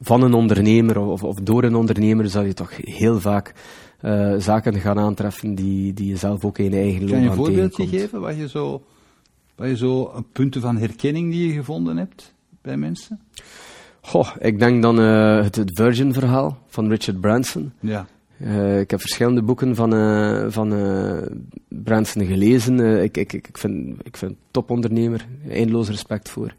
van 0.00 0.22
een 0.22 0.34
ondernemer 0.34 0.98
of, 0.98 1.22
of 1.22 1.36
door 1.36 1.64
een 1.64 1.74
ondernemer, 1.74 2.28
zal 2.28 2.42
je 2.42 2.54
toch 2.54 2.70
heel 2.76 3.20
vaak 3.20 3.54
zaken 4.38 4.80
gaan 4.80 4.98
aantreffen 4.98 5.54
die, 5.54 5.92
die 5.92 6.08
je 6.08 6.16
zelf 6.16 6.44
ook 6.44 6.58
in 6.58 6.70
je 6.70 6.76
eigen 6.76 7.00
loopbaan 7.00 7.10
Kan 7.10 7.22
je 7.22 7.28
een 7.28 7.36
voorbeeldje 7.36 7.86
geven 7.86 8.20
wat 8.20 8.36
je 8.36 8.48
zo 8.48 8.82
wat 9.56 9.68
je 9.68 9.76
zo 9.76 10.24
punten 10.32 10.60
van 10.60 10.76
herkenning 10.76 11.30
die 11.30 11.48
je 11.48 11.54
gevonden 11.54 11.96
hebt 11.96 12.34
bij 12.62 12.76
mensen? 12.76 13.20
Goh, 14.00 14.28
ik 14.38 14.58
denk 14.58 14.82
dan 14.82 15.00
uh, 15.00 15.42
het, 15.42 15.60
Virgin-verhaal 15.64 16.58
van 16.66 16.88
Richard 16.88 17.20
Branson. 17.20 17.72
Ja. 17.80 18.06
Uh, 18.40 18.80
ik 18.80 18.90
heb 18.90 19.00
verschillende 19.00 19.42
boeken 19.42 19.74
van, 19.74 19.94
uh, 19.94 20.46
van 20.48 20.68
Branson 21.68 22.26
gelezen. 22.26 23.02
ik, 23.02 23.16
ik, 23.16 23.32
ik, 23.32 23.58
vind, 23.58 23.96
ik 24.02 24.16
vind 24.16 24.34
topondernemer, 24.50 25.26
eindeloos 25.48 25.88
respect 25.88 26.28
voor. 26.28 26.54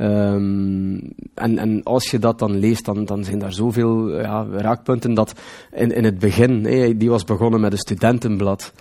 Um, 0.00 1.12
en, 1.34 1.58
en 1.58 1.82
als 1.82 2.10
je 2.10 2.18
dat 2.18 2.38
dan 2.38 2.58
leest, 2.58 2.84
dan, 2.84 3.04
dan 3.04 3.24
zijn 3.24 3.38
daar 3.38 3.52
zoveel 3.52 4.20
ja, 4.20 4.46
raakpunten 4.50 5.14
dat 5.14 5.40
in, 5.72 5.90
in 5.90 6.04
het 6.04 6.18
begin, 6.18 6.64
hey, 6.64 6.96
die 6.96 7.10
was 7.10 7.24
begonnen 7.24 7.60
met 7.60 7.72
een 7.72 7.78
studentenblad 7.78 8.72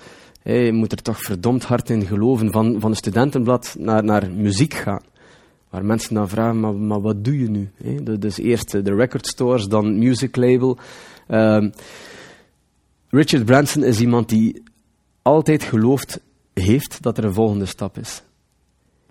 je 0.54 0.74
moet 0.74 0.92
er 0.92 1.02
toch 1.02 1.22
verdomd 1.22 1.64
hard 1.64 1.90
in 1.90 2.06
geloven. 2.06 2.52
Van, 2.52 2.80
van 2.80 2.90
een 2.90 2.96
studentenblad 2.96 3.76
naar, 3.80 4.04
naar 4.04 4.32
muziek 4.32 4.74
gaan. 4.74 5.02
Waar 5.70 5.86
mensen 5.86 6.14
dan 6.14 6.30
vragen, 6.30 6.60
maar, 6.60 6.74
maar 6.74 7.02
wat 7.02 7.24
doe 7.24 7.40
je 7.40 7.50
nu? 7.50 7.70
dus 8.20 8.38
eerst 8.38 8.72
de 8.72 8.96
record 8.96 9.28
stores, 9.28 9.66
dan 9.66 9.98
music 9.98 10.36
label. 10.36 10.78
Uh, 11.30 11.66
Richard 13.10 13.46
Branson 13.46 13.84
is 13.84 14.00
iemand 14.00 14.30
die 14.30 14.64
altijd 15.22 15.64
geloofd 15.64 16.20
heeft 16.54 17.02
dat 17.02 17.18
er 17.18 17.24
een 17.24 17.34
volgende 17.34 17.66
stap 17.66 17.98
is. 17.98 18.24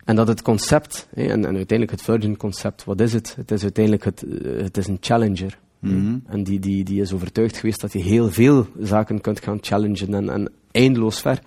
En 0.04 0.16
dat 0.16 0.28
het 0.28 0.42
concept, 0.42 1.08
en, 1.14 1.28
en, 1.28 1.56
uiteindelijk 1.56 1.90
het 1.90 2.02
Virgin 2.02 2.36
concept, 2.36 2.84
wat 2.84 3.00
is 3.00 3.12
het? 3.12 3.34
Het 3.36 3.50
is 3.50 3.62
uiteindelijk 3.62 4.04
het, 4.04 4.24
het 4.42 4.76
is 4.76 4.86
een 4.86 4.98
challenger. 5.00 5.58
Mhm. 5.78 6.18
En 6.26 6.42
die, 6.42 6.58
die, 6.58 6.84
die 6.84 7.00
is 7.00 7.12
overtuigd 7.12 7.56
geweest 7.56 7.80
dat 7.80 7.92
je 7.92 7.98
heel 7.98 8.30
veel 8.30 8.66
zaken 8.80 9.20
kunt 9.20 9.40
gaan 9.40 9.58
challengen 9.60 10.14
en, 10.14 10.30
en 10.30 10.52
eindeloos 10.76 11.20
ver 11.20 11.40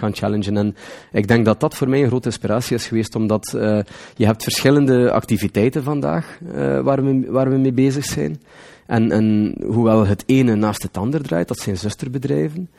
gaan 0.00 0.14
challengen. 0.14 0.56
En 0.56 0.76
ik 1.12 1.28
denk 1.28 1.44
dat 1.44 1.60
dat 1.60 1.74
voor 1.74 1.88
mij 1.88 2.02
een 2.02 2.08
grote 2.08 2.28
inspiratie 2.28 2.76
is 2.76 2.86
geweest, 2.86 3.14
omdat 3.14 3.52
uh, 3.56 3.80
je 4.16 4.26
hebt 4.26 4.42
verschillende 4.42 5.12
activiteiten 5.12 5.82
vandaag 5.82 6.38
uh, 6.42 6.80
waar, 6.80 7.04
we, 7.04 7.30
waar 7.30 7.50
we 7.50 7.56
mee 7.56 7.72
bezig 7.72 8.04
zijn. 8.04 8.42
En, 8.86 9.10
en 9.10 9.56
hoewel 9.66 10.06
het 10.06 10.22
ene 10.26 10.54
naast 10.54 10.82
het 10.82 10.96
ander 10.96 11.22
draait, 11.22 11.48
dat 11.48 11.58
zijn 11.58 11.76
zusterbedrijven, 11.76 12.70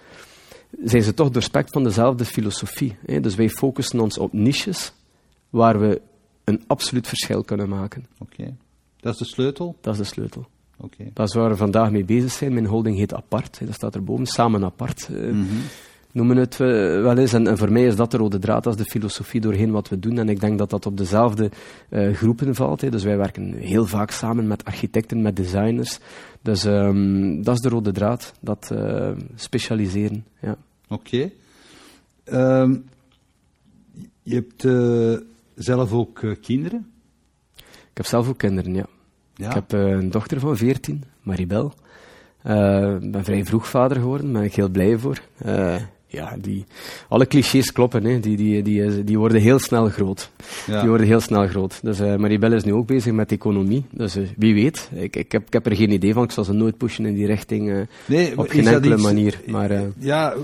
zijn 0.83 1.03
ze 1.03 1.13
toch 1.13 1.29
doorspekt 1.29 1.71
van 1.71 1.83
dezelfde 1.83 2.25
filosofie. 2.25 2.95
Hè? 3.05 3.19
Dus 3.19 3.35
wij 3.35 3.49
focussen 3.49 3.99
ons 3.99 4.17
op 4.17 4.33
niches 4.33 4.93
waar 5.49 5.79
we 5.79 6.01
een 6.43 6.63
absoluut 6.67 7.07
verschil 7.07 7.43
kunnen 7.43 7.69
maken. 7.69 8.05
Oké. 8.19 8.55
Dat 8.99 9.13
is 9.13 9.19
de 9.19 9.25
sleutel? 9.25 9.75
Dat 9.81 9.93
is 9.93 9.99
de 9.99 10.05
sleutel. 10.05 10.45
Okay. 10.77 11.11
Dat 11.13 11.27
is 11.27 11.33
waar 11.33 11.49
we 11.49 11.55
vandaag 11.55 11.91
mee 11.91 12.05
bezig 12.05 12.31
zijn. 12.31 12.53
Mijn 12.53 12.65
holding 12.65 12.97
heet 12.97 13.13
Apart. 13.13 13.59
Dat 13.65 13.75
staat 13.75 13.95
erboven. 13.95 14.25
Samen 14.25 14.63
Apart. 14.63 15.07
Uh, 15.11 15.31
mm 15.31 15.47
Noemen 16.11 16.37
het 16.37 16.59
uh, 16.59 16.67
wel 17.01 17.17
eens. 17.17 17.33
En, 17.33 17.47
en, 17.47 17.57
voor 17.57 17.71
mij 17.71 17.85
is 17.85 17.95
dat 17.95 18.11
de 18.11 18.17
rode 18.17 18.39
draad. 18.39 18.63
Dat 18.63 18.79
is 18.79 18.85
de 18.85 18.91
filosofie 18.91 19.41
doorheen 19.41 19.71
wat 19.71 19.89
we 19.89 19.99
doen. 19.99 20.17
En 20.17 20.29
ik 20.29 20.39
denk 20.39 20.57
dat 20.57 20.69
dat 20.69 20.85
op 20.85 20.97
dezelfde 20.97 21.51
uh, 21.89 22.15
groepen 22.15 22.55
valt. 22.55 22.81
Hè. 22.81 22.89
Dus 22.89 23.03
wij 23.03 23.17
werken 23.17 23.53
heel 23.53 23.85
vaak 23.85 24.11
samen 24.11 24.47
met 24.47 24.65
architecten, 24.65 25.21
met 25.21 25.35
designers. 25.35 25.99
Dus 26.41 26.63
um, 26.63 27.43
dat 27.43 27.55
is 27.55 27.61
de 27.61 27.69
rode 27.69 27.91
draad. 27.91 28.33
Dat 28.39 28.71
specialiseren. 29.35 30.25
Ja. 30.41 30.57
Oké. 30.87 31.31
Okay. 32.23 32.61
Um, 32.61 32.83
je 34.23 34.35
hebt 34.35 34.61
zelf 35.55 35.91
ook 35.91 36.37
kinderen? 36.41 36.91
Ik 37.65 37.97
heb 37.97 38.05
zelf 38.05 38.29
ook 38.29 38.37
kinderen, 38.37 38.73
ja. 38.73 38.85
Ja. 39.35 39.47
Ik 39.47 39.53
heb 39.53 39.71
een 39.71 40.09
dochter 40.09 40.39
van 40.39 40.57
14, 40.57 41.03
Maribel. 41.21 41.73
Uh, 42.45 42.97
ben 42.99 43.23
vrij 43.23 43.45
vroeg 43.45 43.67
vader 43.67 43.97
geworden, 43.97 44.25
daar 44.25 44.41
ben 44.41 44.49
ik 44.49 44.55
heel 44.55 44.69
blij 44.69 44.97
voor. 44.97 45.21
Uh, 45.45 45.75
ja, 46.11 46.35
die, 46.41 46.65
alle 47.07 47.25
clichés 47.25 47.71
kloppen, 47.71 48.03
hè. 48.03 48.19
Die, 48.19 48.37
die, 48.37 48.61
die, 48.61 49.03
die 49.03 49.17
worden 49.17 49.41
heel 49.41 49.59
snel 49.59 49.89
groot. 49.89 50.31
Ja. 50.67 50.79
Die 50.79 50.89
worden 50.89 51.07
heel 51.07 51.19
snel 51.19 51.47
groot. 51.47 51.79
Dus 51.81 51.99
uh, 51.99 52.15
Maribel 52.15 52.53
is 52.53 52.63
nu 52.63 52.73
ook 52.73 52.87
bezig 52.87 53.13
met 53.13 53.31
economie. 53.31 53.85
Dus 53.91 54.17
wie 54.37 54.53
weet, 54.53 54.89
ik, 54.93 55.15
ik, 55.15 55.31
heb, 55.31 55.47
ik 55.47 55.53
heb 55.53 55.65
er 55.65 55.75
geen 55.75 55.91
idee 55.91 56.13
van. 56.13 56.23
Ik 56.23 56.31
zal 56.31 56.43
ze 56.43 56.53
nooit 56.53 56.77
pushen 56.77 57.05
in 57.05 57.13
die 57.13 57.25
richting 57.25 57.87
nee, 58.05 58.37
op 58.37 58.49
geen 58.49 58.67
enkele 58.67 58.97
manier. 58.97 59.41
Maar, 59.47 59.71
ja, 59.97 60.35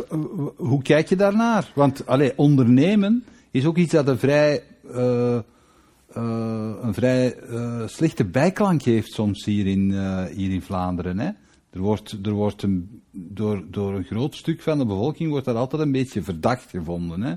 hoe 0.55 0.81
kijk 0.81 1.09
je 1.09 1.15
daarnaar? 1.15 1.71
Want 1.75 2.05
allee, 2.05 2.33
ondernemen 2.35 3.23
is 3.51 3.65
ook 3.65 3.77
iets 3.77 3.91
dat 3.91 4.07
een 4.07 4.19
vrij 4.19 4.63
een 6.81 6.93
vrij 6.93 7.35
slechte 7.85 8.25
bijklank 8.25 8.81
heeft 8.81 9.11
soms 9.11 9.45
hier 9.45 9.67
in, 9.67 9.91
hier 10.35 10.51
in 10.51 10.61
Vlaanderen. 10.61 11.19
Hè? 11.19 11.29
Er 11.69 11.79
wordt, 11.79 12.17
er 12.23 12.31
wordt 12.31 12.63
een, 12.63 13.01
door, 13.11 13.63
door 13.69 13.93
een 13.93 14.03
groot 14.03 14.35
stuk 14.35 14.61
van 14.61 14.77
de 14.77 14.85
bevolking 14.85 15.29
wordt 15.29 15.45
dat 15.45 15.55
altijd 15.55 15.81
een 15.81 15.91
beetje 15.91 16.23
verdacht 16.23 16.69
gevonden. 16.69 17.21
Hè? 17.21 17.33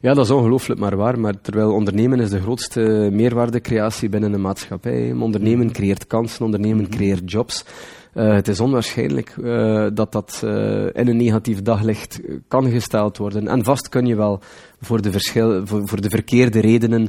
Ja, 0.00 0.14
dat 0.14 0.24
is 0.24 0.30
ongelooflijk 0.30 0.80
maar 0.80 0.96
waar. 0.96 1.20
Maar 1.20 1.40
terwijl 1.40 1.72
ondernemen 1.72 2.20
is 2.20 2.30
de 2.30 2.40
grootste 2.40 3.08
meerwaardecreatie 3.12 4.08
binnen 4.08 4.32
een 4.32 4.40
maatschappij. 4.40 5.12
Ondernemen 5.12 5.72
creëert 5.72 6.06
kansen, 6.06 6.44
ondernemen 6.44 6.82
mhm. 6.82 6.90
creëert 6.90 7.30
jobs. 7.30 7.64
Uh, 8.14 8.32
het 8.32 8.48
is 8.48 8.60
onwaarschijnlijk 8.60 9.36
uh, 9.36 9.86
dat 9.94 10.12
dat 10.12 10.42
uh, 10.44 10.50
in 10.84 11.08
een 11.08 11.16
negatief 11.16 11.62
daglicht 11.62 12.20
kan 12.48 12.70
gesteld 12.70 13.16
worden. 13.16 13.48
En 13.48 13.64
vast 13.64 13.88
kun 13.88 14.06
je 14.06 14.16
wel 14.16 14.40
voor 14.80 15.02
de, 15.02 15.10
verschil, 15.10 15.66
voor, 15.66 15.88
voor 15.88 16.00
de 16.00 16.10
verkeerde 16.10 16.60
redenen 16.60 17.08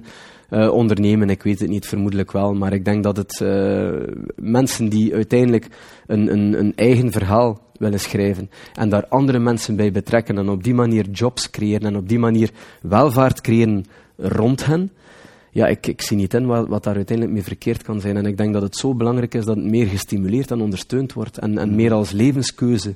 uh, 0.50 0.72
ondernemen. 0.72 1.30
Ik 1.30 1.44
weet 1.44 1.60
het 1.60 1.70
niet, 1.70 1.88
vermoedelijk 1.88 2.32
wel. 2.32 2.54
Maar 2.54 2.74
ik 2.74 2.86
denk 2.86 3.04
dat 3.04 3.18
het 3.18 3.40
uh, 3.44 3.90
mensen 4.36 4.90
die 4.90 5.14
uiteindelijk 5.14 5.68
een, 6.08 6.32
een, 6.32 6.60
een 6.60 6.76
eigen 6.76 7.12
verhaal 7.12 7.62
willen 7.78 8.00
schrijven 8.00 8.50
en 8.74 8.90
daar 8.90 9.08
andere 9.08 9.40
mensen 9.40 9.76
bij 9.76 9.92
betrekken 9.92 10.38
en 10.38 10.50
op 10.50 10.64
die 10.64 10.74
manier 10.74 11.10
jobs 11.10 11.50
creëren 11.50 11.88
en 11.88 11.96
op 11.96 12.10
die 12.10 12.20
manier 12.20 12.52
welvaart 12.82 13.42
creëren 13.42 13.86
rond 14.16 14.66
hen, 14.66 14.92
ja, 15.52 15.68
ik, 15.68 15.88
ik 15.88 16.02
zie 16.02 16.18
niet 16.18 16.34
in 16.34 16.46
wat, 16.46 16.68
wat, 16.68 16.84
daar 16.84 16.96
uiteindelijk 16.96 17.38
mee 17.38 17.46
verkeerd 17.46 17.84
kan 17.84 18.02
zijn. 18.02 18.18
En 18.18 18.26
ik 18.26 18.38
denk 18.38 18.54
dat 18.54 18.62
het 18.62 18.76
zo 18.76 18.96
belangrijk 18.96 19.34
is 19.34 19.46
dat 19.46 19.56
het 19.56 19.66
meer 19.66 19.88
gestimuleerd 19.88 20.52
en 20.52 20.62
ondersteund 20.62 21.14
wordt 21.14 21.38
en, 21.38 21.58
en 21.58 21.76
meer 21.76 21.94
als 21.94 22.12
levenskeuze 22.12 22.94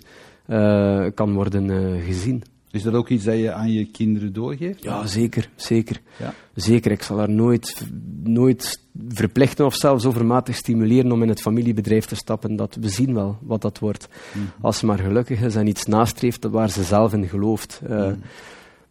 uh, 0.47 1.05
kan 1.13 1.33
worden 1.33 1.69
uh, 1.69 2.05
gezien. 2.05 2.43
Is 2.73 2.83
dat 2.83 2.93
ook 2.93 3.09
iets 3.09 3.23
dat 3.23 3.37
je 3.37 3.51
aan 3.51 3.71
je 3.71 3.85
kinderen 3.85 4.33
doorgeeft? 4.33 4.83
Ja, 4.83 5.07
zeker. 5.07 5.49
Zeker. 5.55 6.01
Ja. 6.19 6.33
zeker. 6.55 6.91
Ik 6.91 7.01
zal 7.01 7.17
haar 7.17 7.29
nooit, 7.29 7.87
nooit 8.23 8.79
verplichten 9.09 9.65
of 9.65 9.75
zelfs 9.75 10.05
overmatig 10.05 10.55
stimuleren 10.55 11.11
om 11.11 11.21
in 11.21 11.29
het 11.29 11.41
familiebedrijf 11.41 12.05
te 12.05 12.15
stappen. 12.15 12.55
Dat, 12.55 12.77
we 12.79 12.89
zien 12.89 13.13
wel 13.13 13.37
wat 13.41 13.61
dat 13.61 13.79
wordt. 13.79 14.07
Mhm. 14.31 14.45
Als 14.61 14.77
ze 14.77 14.85
maar 14.85 14.99
gelukkig 14.99 15.41
is 15.41 15.55
en 15.55 15.67
iets 15.67 15.85
nastreeft 15.85 16.43
waar 16.43 16.69
ze 16.69 16.83
zelf 16.83 17.13
in 17.13 17.27
gelooft. 17.27 17.81
Uh, 17.89 18.11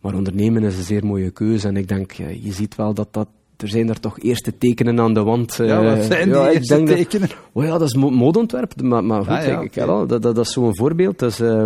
Maar 0.01 0.15
ondernemen 0.15 0.63
is 0.63 0.77
een 0.77 0.83
zeer 0.83 1.07
mooie 1.07 1.31
keuze. 1.31 1.69
En 1.69 1.77
ik 1.77 1.89
denk, 1.89 2.13
ja, 2.13 2.29
je 2.29 2.53
ziet 2.53 2.75
wel 2.75 2.95
dat 2.95 3.09
dat 3.11 3.29
er 3.57 3.69
zijn 3.69 3.89
er 3.89 4.01
toch 4.01 4.21
eerste 4.21 4.59
tekenen 4.59 5.01
aan 5.01 5.15
de 5.15 5.23
wand. 5.23 5.55
Ja, 5.55 5.83
wat 5.83 6.05
zijn 6.05 6.29
die 6.29 6.39
ja, 6.39 6.51
eerste 6.51 6.83
tekenen? 6.83 7.29
Dat, 7.29 7.37
oh 7.53 7.65
ja, 7.65 7.79
dat 7.79 7.89
is 7.89 7.95
modeontwerp. 7.95 8.83
Maar, 8.83 9.05
maar 9.05 9.19
goed, 9.25 9.29
ah, 9.29 9.47
ja, 9.47 9.61
ik, 9.61 9.77
okay. 9.77 9.87
dat, 9.87 10.09
dat, 10.09 10.23
dat, 10.23 10.39
is 10.39 10.53
zo'n 10.53 10.77
voorbeeld. 10.77 11.19
Dus, 11.19 11.41
uh, 11.41 11.65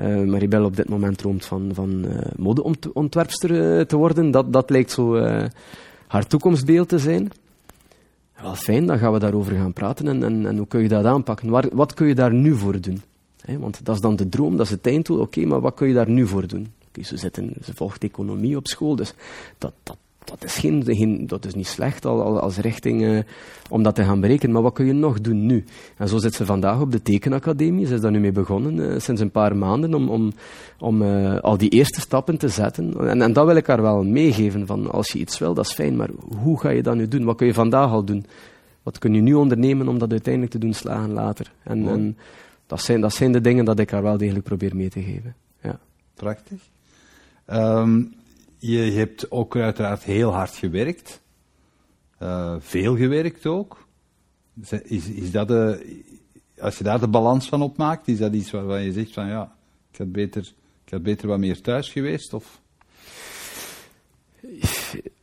uh, 0.00 0.24
Maribel 0.24 0.64
op 0.64 0.76
dit 0.76 0.88
moment 0.88 1.18
droomt 1.18 1.44
van, 1.44 1.70
van 1.72 2.04
uh, 2.04 2.18
modeontwerpster 2.36 3.50
uh, 3.50 3.84
te 3.84 3.96
worden. 3.96 4.30
Dat, 4.30 4.52
dat 4.52 4.70
lijkt 4.70 4.90
zo 4.90 5.18
haar 6.06 6.26
toekomstbeeld 6.26 6.88
te 6.88 6.98
zijn. 6.98 7.30
Wel 8.42 8.54
fijn, 8.54 8.86
dan 8.86 8.98
gaan 8.98 9.12
we 9.12 9.18
daarover 9.18 9.56
gaan 9.56 9.72
praten 9.72 10.08
en, 10.08 10.22
en, 10.22 10.46
en 10.46 10.56
hoe 10.56 10.66
kun 10.66 10.82
je 10.82 10.88
dat 10.88 11.04
aanpakken? 11.04 11.50
Waar, 11.50 11.68
wat 11.72 11.94
kun 11.94 12.06
je 12.06 12.14
daar 12.14 12.32
nu 12.32 12.54
voor 12.54 12.80
doen? 12.80 13.02
want 13.56 13.84
dat 13.84 13.94
is 13.94 14.00
dan 14.00 14.16
de 14.16 14.28
droom, 14.28 14.56
dat 14.56 14.66
is 14.66 14.72
het 14.72 14.86
einddoel. 14.86 15.20
Oké, 15.20 15.44
maar 15.46 15.60
wat 15.60 15.74
kun 15.74 15.88
je 15.88 15.94
daar 15.94 16.10
nu 16.10 16.26
voor 16.26 16.46
doen? 16.46 16.72
Ze, 17.02 17.16
zitten, 17.16 17.52
ze 17.62 17.74
volgt 17.74 18.04
economie 18.04 18.56
op 18.56 18.66
school, 18.66 18.96
dus 18.96 19.14
dat, 19.58 19.72
dat, 19.82 19.96
dat, 20.28 20.44
is, 20.44 20.54
geen, 20.54 20.82
geen, 20.86 21.26
dat 21.26 21.44
is 21.44 21.54
niet 21.54 21.66
slecht 21.66 22.04
al, 22.04 22.40
als 22.40 22.56
richting 22.56 23.02
uh, 23.02 23.20
om 23.70 23.82
dat 23.82 23.94
te 23.94 24.04
gaan 24.04 24.20
berekenen. 24.20 24.52
Maar 24.52 24.62
wat 24.62 24.72
kun 24.72 24.86
je 24.86 24.92
nog 24.92 25.20
doen 25.20 25.46
nu? 25.46 25.64
En 25.96 26.08
zo 26.08 26.18
zit 26.18 26.34
ze 26.34 26.44
vandaag 26.44 26.80
op 26.80 26.92
de 26.92 27.02
tekenacademie. 27.02 27.86
Ze 27.86 27.94
is 27.94 28.00
daar 28.00 28.10
nu 28.10 28.20
mee 28.20 28.32
begonnen, 28.32 28.74
uh, 28.78 28.98
sinds 28.98 29.20
een 29.20 29.30
paar 29.30 29.56
maanden, 29.56 29.94
om, 29.94 30.08
om, 30.08 30.32
om 30.78 31.02
uh, 31.02 31.38
al 31.38 31.56
die 31.56 31.70
eerste 31.70 32.00
stappen 32.00 32.38
te 32.38 32.48
zetten. 32.48 33.08
En, 33.08 33.22
en 33.22 33.32
dat 33.32 33.46
wil 33.46 33.56
ik 33.56 33.66
haar 33.66 33.82
wel 33.82 34.04
meegeven. 34.04 34.66
Van, 34.66 34.90
als 34.90 35.12
je 35.12 35.18
iets 35.18 35.38
wil, 35.38 35.54
dat 35.54 35.66
is 35.66 35.74
fijn, 35.74 35.96
maar 35.96 36.10
hoe 36.42 36.60
ga 36.60 36.70
je 36.70 36.82
dat 36.82 36.94
nu 36.94 37.08
doen? 37.08 37.24
Wat 37.24 37.36
kun 37.36 37.46
je 37.46 37.54
vandaag 37.54 37.90
al 37.90 38.04
doen? 38.04 38.26
Wat 38.82 38.98
kun 38.98 39.14
je 39.14 39.20
nu 39.20 39.34
ondernemen 39.34 39.88
om 39.88 39.98
dat 39.98 40.10
uiteindelijk 40.10 40.52
te 40.52 40.58
doen 40.58 40.72
slagen 40.72 41.12
later? 41.12 41.52
En, 41.62 41.88
en 41.88 42.16
dat, 42.66 42.80
zijn, 42.80 43.00
dat 43.00 43.14
zijn 43.14 43.32
de 43.32 43.40
dingen 43.40 43.64
dat 43.64 43.78
ik 43.78 43.90
haar 43.90 44.02
wel 44.02 44.16
degelijk 44.16 44.44
probeer 44.44 44.76
mee 44.76 44.88
te 44.88 45.02
geven. 45.02 45.34
Ja. 45.62 45.78
Prachtig. 46.14 46.58
Um, 47.52 48.14
je 48.58 48.78
hebt 48.78 49.30
ook 49.30 49.56
uiteraard 49.56 50.02
heel 50.02 50.32
hard 50.32 50.54
gewerkt. 50.54 51.20
Uh, 52.22 52.54
veel 52.58 52.96
gewerkt 52.96 53.46
ook. 53.46 53.86
Is, 54.82 55.08
is 55.08 55.30
dat 55.30 55.48
de, 55.48 56.02
als 56.60 56.78
je 56.78 56.84
daar 56.84 57.00
de 57.00 57.08
balans 57.08 57.48
van 57.48 57.62
opmaakt, 57.62 58.08
is 58.08 58.18
dat 58.18 58.32
iets 58.32 58.50
waarvan 58.50 58.82
je 58.82 58.92
zegt 58.92 59.12
van 59.12 59.26
ja, 59.26 59.52
ik 59.92 59.98
had 59.98 60.12
beter, 60.12 60.52
ik 60.84 60.92
had 60.92 61.02
beter 61.02 61.28
wat 61.28 61.38
meer 61.38 61.60
thuis 61.60 61.88
geweest? 61.88 62.34
Of? 62.34 62.60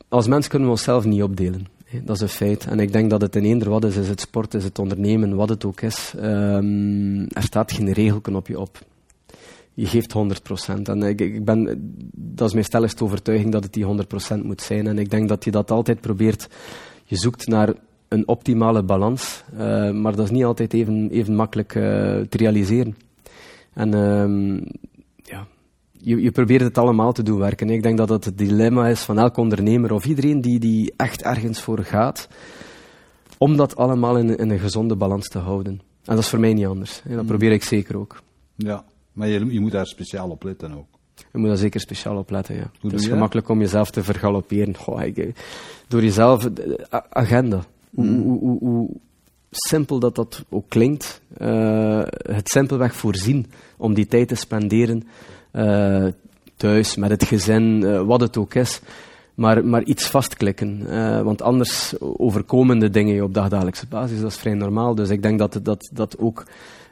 Als 0.08 0.28
mens 0.28 0.48
kunnen 0.48 0.68
we 0.68 0.74
onszelf 0.74 1.06
niet 1.06 1.24
opdelen. 1.24 1.68
Dat 2.04 2.16
is 2.16 2.22
een 2.22 2.30
feit. 2.30 2.66
En 2.66 2.80
ik 2.80 2.92
denk 2.92 3.10
dat 3.10 3.22
het 3.22 3.36
in 3.36 3.44
eender 3.44 3.70
wat 3.70 3.84
is, 3.84 3.96
is 3.96 4.08
het 4.08 4.22
sport, 4.22 4.54
is 4.54 4.64
het 4.64 4.80
ondernemen, 4.80 5.36
wat 5.36 5.50
het 5.50 5.66
ook 5.66 5.82
is. 5.82 6.14
Um, 6.16 7.28
er 7.28 7.44
staat 7.44 7.72
geen 7.72 7.92
regelknopje 7.92 8.60
op 8.60 8.86
geeft 9.76 10.14
100%. 10.14 10.82
En 10.84 11.04
ik, 11.04 11.22
ik 11.22 11.46
ben, 11.46 11.92
dat 12.14 12.48
is 12.48 12.54
mijn 12.54 12.66
stelligste 12.66 13.04
overtuiging 13.04 13.52
dat 13.52 13.64
het 13.64 13.74
die 13.74 13.86
100% 13.86 14.44
moet 14.44 14.62
zijn. 14.62 14.88
En 14.88 14.98
ik 14.98 15.10
denk 15.10 15.30
dat 15.30 15.44
je 15.44 15.52
dat 15.52 15.72
altijd 15.72 16.02
probeert. 16.02 16.48
Je 17.04 17.16
zoekt 17.16 17.48
naar 17.48 17.74
een 18.08 18.28
optimale 18.28 18.84
balans, 18.84 19.44
uh, 19.54 19.60
maar 19.92 20.16
dat 20.16 20.26
is 20.26 20.32
niet 20.32 20.44
altijd 20.44 20.74
even, 20.74 21.10
even 21.10 21.36
makkelijk 21.36 21.76
uh, 21.76 21.84
te 21.84 22.38
realiseren. 22.38 22.96
En 23.74 23.96
uh, 23.96 24.62
ja, 25.24 25.48
je, 25.92 26.22
je, 26.22 26.32
probeert 26.32 26.62
het 26.62 26.78
allemaal 26.78 27.14
te 27.14 27.24
doen 27.24 27.40
werken. 27.40 27.70
Ik 27.70 27.84
denk 27.84 27.98
dat 27.98 28.08
dat 28.08 28.26
het 28.26 28.38
dilemma 28.38 28.88
is 28.88 29.00
van 29.00 29.20
elk 29.20 29.38
ondernemer 29.38 29.94
of 29.94 30.06
iedereen 30.06 30.42
die, 30.42 30.60
die 30.60 30.94
echt 30.98 31.22
ergens 31.22 31.62
voor 31.62 31.84
gaat, 31.84 32.28
om 33.38 33.58
dat 33.58 33.76
allemaal 33.76 34.18
in, 34.18 34.38
in 34.38 34.50
een 34.50 34.60
gezonde 34.60 34.96
balans 34.96 35.28
te 35.28 35.40
houden. 35.40 35.74
En 35.74 36.16
dat 36.16 36.24
is 36.24 36.30
voor 36.30 36.40
mij 36.40 36.54
niet 36.54 36.66
anders. 36.66 37.02
Dat 37.06 37.22
mm. 37.22 37.28
probeer 37.28 37.52
ik 37.52 37.64
zeker 37.64 37.98
ook. 37.98 38.22
Ja. 38.56 38.84
Maar 39.16 39.28
je, 39.28 39.54
je 39.54 39.60
moet 39.60 39.72
daar 39.72 39.88
speciaal 39.88 40.30
op 40.30 40.44
letten 40.44 40.72
ook. 40.72 40.88
Je 41.32 41.38
moet 41.38 41.48
daar 41.48 41.58
zeker 41.58 41.80
speciaal 41.80 42.18
op 42.18 42.30
letten, 42.30 42.56
ja. 42.56 42.72
het 42.82 42.94
is 42.94 43.08
gemakkelijk 43.08 43.50
om 43.50 43.60
jezelf 43.60 43.92
te 43.92 44.04
vergalopperen. 44.04 44.78
Goh, 44.78 45.04
ik, 45.04 45.34
door 45.88 46.02
jezelf, 46.02 46.50
agenda. 47.10 47.64
Mm. 47.90 48.22
Hoe, 48.22 48.40
hoe, 48.40 48.60
hoe, 48.60 48.90
simpel 49.52 50.00
dat 50.00 50.16
dat 50.16 50.44
ook 50.50 50.70
klinkt, 50.70 51.22
uh, 51.38 52.02
het 52.18 52.50
simpelweg 52.50 52.96
voorzien 52.96 53.46
om 53.78 53.94
die 53.94 54.08
tijd 54.08 54.28
te 54.28 54.36
spenderen 54.36 55.08
uh, 55.54 56.08
thuis, 56.56 56.96
met 56.96 57.10
het 57.10 57.24
gezin, 57.24 57.82
uh, 57.82 58.02
wat 58.02 58.22
het 58.22 58.38
ook 58.38 58.54
is. 58.54 58.82
Maar, 59.34 59.66
maar 59.66 59.84
iets 59.84 60.08
vastklikken. 60.08 60.86
want 61.24 61.42
anders 61.42 61.94
overkomen 62.00 62.80
de 62.80 62.90
dingen 62.90 63.16
je 63.16 63.24
op 63.24 63.34
dagdagelijkse 63.34 63.88
basis. 63.88 64.22
Dat 64.22 64.32
is 64.32 64.38
vrij 64.38 64.54
normaal. 64.54 64.96
Dus 64.96 65.10
ik 65.10 65.22
denk 65.22 65.40
dat 65.40 65.60
dat, 65.64 65.90
dat 65.94 66.18
ook 66.18 66.46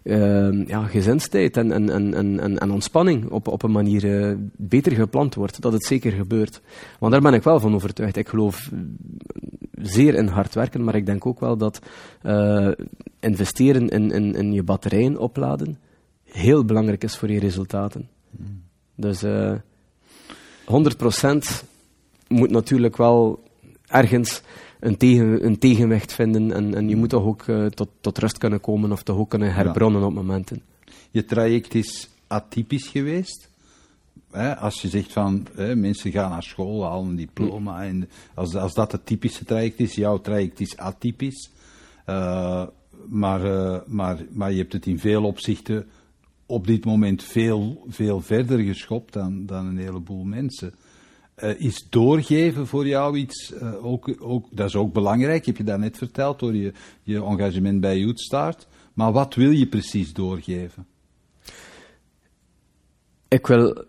uh, 0.03 0.67
ja, 0.67 0.83
gezinstijd 0.83 1.57
en, 1.57 1.71
en, 1.71 1.89
en, 1.89 2.39
en, 2.39 2.57
en 2.57 2.71
ontspanning 2.71 3.29
op, 3.29 3.47
op 3.47 3.63
een 3.63 3.71
manier 3.71 4.03
uh, 4.03 4.35
beter 4.55 4.91
gepland 4.91 5.35
wordt. 5.35 5.61
Dat 5.61 5.73
het 5.73 5.85
zeker 5.85 6.11
gebeurt. 6.11 6.61
Want 6.99 7.11
daar 7.11 7.21
ben 7.21 7.33
ik 7.33 7.43
wel 7.43 7.59
van 7.59 7.75
overtuigd. 7.75 8.17
Ik 8.17 8.27
geloof 8.27 8.69
zeer 9.81 10.15
in 10.15 10.27
hard 10.27 10.53
werken, 10.53 10.83
maar 10.83 10.95
ik 10.95 11.05
denk 11.05 11.25
ook 11.25 11.39
wel 11.39 11.57
dat 11.57 11.79
uh, 12.23 12.71
investeren 13.19 13.89
in, 13.89 14.11
in, 14.11 14.35
in 14.35 14.53
je 14.53 14.63
batterijen 14.63 15.17
opladen 15.17 15.77
heel 16.33 16.65
belangrijk 16.65 17.03
is 17.03 17.17
voor 17.17 17.31
je 17.31 17.39
resultaten. 17.39 18.09
Dus 18.95 19.23
uh, 19.23 19.53
100% 20.61 21.37
moet 22.27 22.51
natuurlijk 22.51 22.97
wel 22.97 23.43
ergens 23.87 24.41
een, 24.83 24.97
tegen, 24.97 25.45
een 25.45 25.57
tegenwicht 25.57 26.13
vinden. 26.13 26.51
En, 26.51 26.75
en 26.75 26.89
je 26.89 26.95
moet 26.95 27.09
toch 27.09 27.23
ook 27.23 27.47
uh, 27.47 27.65
tot, 27.65 27.89
tot 28.01 28.17
rust 28.17 28.37
kunnen 28.37 28.61
komen 28.61 28.91
of 28.91 29.03
toch 29.03 29.17
ook 29.17 29.29
kunnen 29.29 29.53
herbronnen 29.53 30.01
ja. 30.01 30.07
op 30.07 30.13
momenten. 30.13 30.61
Je 31.11 31.25
traject 31.25 31.75
is 31.75 32.09
atypisch 32.27 32.87
geweest. 32.87 33.49
Hè, 34.31 34.57
als 34.57 34.81
je 34.81 34.87
zegt 34.87 35.11
van 35.11 35.47
hè, 35.55 35.75
mensen 35.75 36.11
gaan 36.11 36.29
naar 36.29 36.43
school, 36.43 36.83
halen 36.83 37.09
een 37.09 37.15
diploma. 37.15 37.83
En 37.83 38.09
als, 38.33 38.55
als 38.55 38.73
dat 38.73 38.91
het 38.91 39.05
typische 39.05 39.45
traject 39.45 39.79
is, 39.79 39.95
jouw 39.95 40.21
traject 40.21 40.59
is 40.59 40.77
atypisch. 40.77 41.51
Uh, 42.09 42.65
maar, 43.07 43.45
uh, 43.45 43.79
maar, 43.85 44.25
maar 44.29 44.51
je 44.51 44.57
hebt 44.57 44.73
het 44.73 44.85
in 44.85 44.99
veel 44.99 45.23
opzichten 45.23 45.87
op 46.45 46.67
dit 46.67 46.85
moment 46.85 47.23
veel, 47.23 47.85
veel 47.87 48.21
verder 48.21 48.59
geschopt 48.59 49.13
dan, 49.13 49.45
dan 49.45 49.65
een 49.65 49.77
heleboel 49.77 50.23
mensen. 50.23 50.73
Uh, 51.43 51.59
is 51.59 51.85
doorgeven 51.89 52.67
voor 52.67 52.87
jou 52.87 53.17
iets, 53.17 53.53
uh, 53.53 53.85
ook, 53.85 54.15
ook, 54.19 54.47
dat 54.51 54.67
is 54.67 54.75
ook 54.75 54.93
belangrijk, 54.93 55.45
heb 55.45 55.57
je 55.57 55.63
dat 55.63 55.79
net 55.79 55.97
verteld, 55.97 56.39
door 56.39 56.55
je, 56.55 56.73
je 57.03 57.23
engagement 57.23 57.81
bij 57.81 57.99
Youth. 57.99 58.67
Maar 58.93 59.11
wat 59.11 59.35
wil 59.35 59.51
je 59.51 59.67
precies 59.67 60.13
doorgeven? 60.13 60.85
Ik 63.27 63.47
wil 63.47 63.85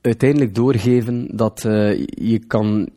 uiteindelijk 0.00 0.54
doorgeven 0.54 1.36
dat 1.36 1.64
uh, 1.64 2.06
je 2.06 2.38
kan 2.38 2.88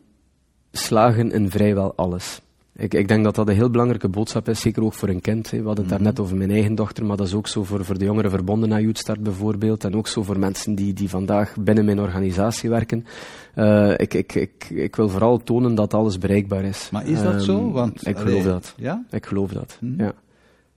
slagen 0.72 1.30
in 1.30 1.50
vrijwel 1.50 1.94
alles. 1.94 2.40
Ik, 2.78 2.94
ik, 2.94 3.08
denk 3.08 3.24
dat 3.24 3.34
dat 3.34 3.48
een 3.48 3.54
heel 3.54 3.70
belangrijke 3.70 4.08
boodschap 4.08 4.48
is, 4.48 4.60
zeker 4.60 4.82
ook 4.82 4.94
voor 4.94 5.08
een 5.08 5.20
kind. 5.20 5.50
We 5.50 5.56
hadden 5.56 5.74
het 5.74 5.84
mm 5.84 5.88
-hmm. 5.88 5.96
daarnet 5.96 6.20
over 6.20 6.36
mijn 6.36 6.50
eigen 6.50 6.74
dochter, 6.74 7.04
maar 7.06 7.16
dat 7.16 7.26
is 7.26 7.34
ook 7.34 7.46
zo 7.46 7.64
voor, 7.64 7.84
voor 7.84 7.98
de 7.98 8.04
jongeren 8.04 8.30
verbonden 8.30 8.68
naar 8.68 8.80
Youthstart 8.80 9.22
bijvoorbeeld. 9.22 9.84
En 9.84 9.94
ook 9.96 10.08
zo 10.08 10.22
voor 10.22 10.38
mensen 10.38 10.74
die, 10.74 10.92
die 10.92 11.08
vandaag 11.08 11.56
binnen 11.60 11.84
mijn 11.84 12.00
organisatie 12.00 12.70
werken. 12.70 13.06
Uh, 13.54 13.90
ik, 13.90 14.14
ik, 14.14 14.34
ik, 14.34 14.70
ik 14.70 14.96
wil 14.96 15.08
vooral 15.08 15.38
tonen 15.38 15.74
dat 15.74 15.94
alles 15.94 16.18
bereikbaar 16.18 16.64
is. 16.64 16.90
Maar 16.90 17.06
is 17.06 17.22
dat 17.22 17.34
um, 17.34 17.40
zo? 17.40 17.70
Want, 17.70 18.06
ik 18.06 18.16
geloof 18.16 18.40
allee, 18.40 18.52
dat. 18.52 18.74
Ja? 18.76 19.04
Ik 19.10 19.26
geloof 19.26 19.52
dat. 19.52 19.76
-hmm. 19.80 19.94
Ja. 19.98 20.12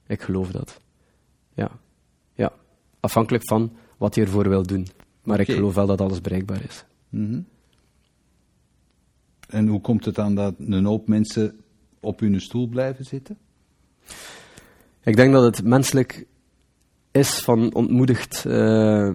Ik 0.08 0.22
geloof 0.22 0.52
dat. 0.52 0.80
Ja. 1.54 1.72
Ja. 2.34 2.52
Afhankelijk 3.00 3.48
van 3.48 3.72
wat 3.98 4.16
je 4.16 4.22
ervoor 4.22 4.50
wil 4.50 4.64
doen. 4.64 4.88
Maar 5.24 5.40
okay. 5.40 5.50
ik 5.50 5.56
geloof 5.56 5.76
wel 5.76 5.88
dat 5.88 6.02
alles 6.02 6.22
bereikbaar 6.22 6.64
is. 6.68 6.86
-hmm. 7.10 7.46
En 9.50 9.68
hoe 9.68 9.82
komt 9.82 10.06
het 10.06 10.16
dan 10.16 10.36
dat 10.36 10.54
een 10.60 10.86
hoop 10.86 11.08
mensen 11.08 11.56
op 12.02 12.20
hun 12.20 12.42
stoel 12.42 12.68
blijven 12.68 13.06
zitten? 13.06 13.38
Ik 15.04 15.16
denk 15.16 15.34
dat 15.34 15.44
het 15.44 15.66
menselijk 15.66 16.26
is 17.12 17.40
van 17.40 17.74
ontmoedigd 17.74 18.44
uh, 18.48 19.14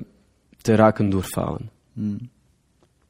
te 0.60 0.74
raken 0.74 1.10
door 1.10 1.22
falen. 1.22 1.70
Hmm. 1.92 2.28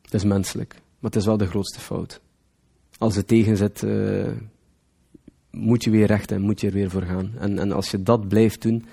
Het 0.03 0.15
is 0.15 0.25
menselijk, 0.25 0.73
maar 0.73 1.11
het 1.11 1.17
is 1.17 1.27
wel 1.27 1.37
de 1.37 1.47
grootste 1.47 1.81
fout. 1.81 2.21
Als 2.99 3.17
het 3.17 3.27
tegen 3.27 3.57
zit, 3.57 3.83
uh, 3.83 4.29
moet 5.51 5.85
je 5.85 5.91
weer 5.91 6.07
recht 6.07 6.31
en 6.31 6.41
moet 6.41 6.61
je 6.61 6.67
er 6.67 6.73
weer 6.73 6.91
voor 6.91 7.03
gaan. 7.03 7.33
En, 7.39 7.59
en 7.59 7.73
als 7.73 7.91
je 7.91 8.03
dat 8.03 8.29
blijft 8.29 8.63
doen, 8.63 8.85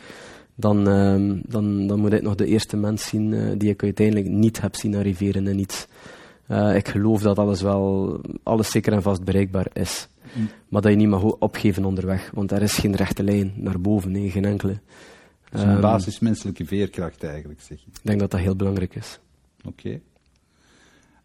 dan, 0.56 0.90
uh, 0.90 1.42
dan, 1.46 1.88
dan 1.88 2.00
moet 2.00 2.14
ik 2.14 2.22
nog 2.22 2.36
de 2.36 2.46
eerste 2.46 2.78
mens 2.78 3.08
zien 3.08 3.32
uh, 3.32 3.52
die 3.58 3.70
ik 3.70 3.84
uiteindelijk 3.84 4.28
niet 4.28 4.62
heb 4.62 4.76
zien 4.76 4.96
arriveren 4.96 5.48
in 5.48 5.60
iets. 5.60 5.88
ik 6.74 6.88
geloof 6.88 7.22
dat 7.22 7.40
alles 7.40 7.62
wel, 7.62 8.20
alles 8.44 8.72
zeker 8.72 8.94
en 8.94 9.02
vast 9.02 9.24
bereikbaar 9.24 9.68
is. 9.74 10.08
Maar 10.70 10.82
dat 10.82 10.92
je 10.92 10.98
niet 10.98 11.08
mag 11.08 11.24
opgeven 11.24 11.86
onderweg, 11.86 12.32
want 12.34 12.52
er 12.52 12.62
is 12.62 12.74
geen 12.78 12.96
rechte 12.96 13.24
lijn 13.24 13.54
naar 13.56 13.82
boven, 13.82 14.12
nee, 14.12 14.32
geen 14.32 14.46
enkele. 14.46 14.80
Dus 15.50 15.62
een 15.62 15.70
um, 15.70 15.82
basismenselijke 15.82 16.66
veerkracht 16.66 17.24
eigenlijk, 17.24 17.62
zeg 17.62 17.80
je? 17.80 17.86
Ik 17.88 18.00
denk 18.02 18.20
dat 18.20 18.32
dat 18.32 18.40
heel 18.40 18.56
belangrijk 18.56 18.96
is. 18.96 19.20
Oké. 19.66 19.88
Okay. 19.88 20.02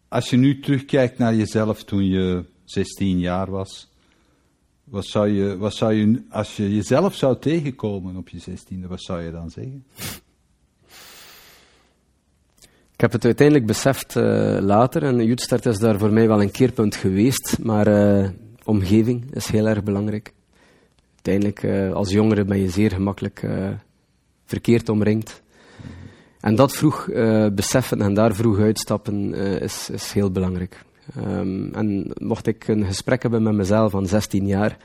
Als 0.07 0.29
je 0.29 0.37
nu 0.37 0.59
terugkijkt 0.59 1.17
naar 1.17 1.35
jezelf 1.35 1.83
toen 1.83 2.05
je 2.05 2.45
16 2.63 3.19
jaar 3.19 3.51
was, 3.51 3.89
wat 4.83 5.05
zou 5.05 5.27
je, 5.27 5.57
wat 5.57 5.73
zou 5.73 5.93
je, 5.93 6.23
als 6.29 6.55
je 6.55 6.75
jezelf 6.75 7.15
zou 7.15 7.39
tegenkomen 7.39 8.15
op 8.15 8.29
je 8.29 8.41
16e, 8.41 8.87
wat 8.87 9.01
zou 9.01 9.21
je 9.21 9.31
dan 9.31 9.49
zeggen? 9.49 9.85
Ik 12.93 13.05
heb 13.05 13.11
het 13.11 13.25
uiteindelijk 13.25 13.67
beseft 13.67 14.15
uh, 14.15 14.57
later 14.61 15.03
en 15.03 15.25
Youthstart 15.25 15.65
is 15.65 15.77
daar 15.77 15.99
voor 15.99 16.13
mij 16.13 16.27
wel 16.27 16.41
een 16.41 16.51
keerpunt 16.51 16.95
geweest, 16.95 17.57
maar 17.61 17.87
uh, 17.87 18.29
omgeving 18.69 19.35
is 19.35 19.47
heel 19.47 19.67
erg 19.67 19.83
belangrijk. 19.83 20.33
Uiteindelijk, 21.15 21.63
uh, 21.63 21.93
als 21.93 22.11
jongere 22.11 22.45
ben 22.45 22.59
je 22.59 22.69
zeer 22.69 22.91
gemakkelijk 22.91 23.41
uh, 23.41 23.69
verkeerd 24.45 24.89
omringd. 24.89 25.41
En 26.39 26.55
dat 26.55 26.75
vroeg 26.75 27.07
uh, 27.07 27.47
beseffen 27.47 28.01
en 28.01 28.13
daar 28.13 28.35
vroeg 28.35 28.59
uitstappen 28.59 29.33
is, 29.61 29.89
is 29.89 30.11
heel 30.11 30.31
belangrijk. 30.31 30.83
Ehm, 31.15 31.73
en 31.73 32.11
mocht 32.17 32.47
ik 32.47 32.67
een 32.67 32.85
gesprek 32.85 33.21
hebben 33.21 33.43
met 33.43 33.53
mezelf 33.53 33.91
van 33.91 34.07
16 34.07 34.47
jaar, 34.47 34.77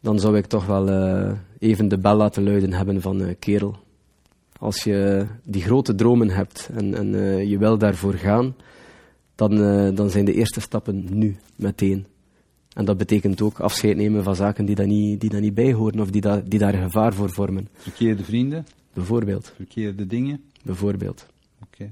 dan 0.00 0.18
zou 0.18 0.36
ik 0.36 0.46
toch 0.46 0.66
wel 0.66 0.88
eh, 0.88 1.32
even 1.58 1.88
de 1.88 1.98
bel 1.98 2.16
laten 2.16 2.44
luiden 2.44 2.72
hebben 2.72 3.00
van 3.00 3.34
kerel. 3.38 3.76
Als 4.58 4.84
je 4.84 5.26
die 5.44 5.62
grote 5.62 5.94
dromen 5.94 6.30
hebt 6.30 6.70
en, 6.74 6.94
en 6.94 7.08
je 7.48 7.58
wil 7.58 7.78
daarvoor 7.78 8.14
gaan, 8.14 8.54
dan, 9.34 9.56
dan 9.94 10.10
zijn 10.10 10.24
de 10.24 10.34
eerste 10.34 10.60
stappen 10.60 11.06
nu, 11.10 11.36
meteen. 11.56 12.06
En 12.74 12.84
dat 12.84 12.96
betekent 12.96 13.42
ook 13.42 13.60
afscheid 13.60 13.96
nemen 13.96 14.22
van 14.22 14.36
zaken 14.36 14.64
die 14.64 14.74
daar 14.74 14.86
niet, 14.86 15.20
die 15.20 15.30
daar 15.30 15.40
niet 15.40 15.54
bij 15.54 15.72
horen 15.72 16.00
of 16.00 16.10
die, 16.10 16.20
da 16.20 16.42
die 16.44 16.58
daar 16.58 16.74
gevaar 16.74 17.14
voor 17.14 17.30
vormen. 17.30 17.68
Verkeerde 17.72 18.24
vrienden? 18.24 18.66
Bijvoorbeeld. 18.92 19.52
Verkeerde 19.56 20.06
dingen? 20.06 20.42
Bijvoorbeeld. 20.62 21.26
Oké. 21.62 21.90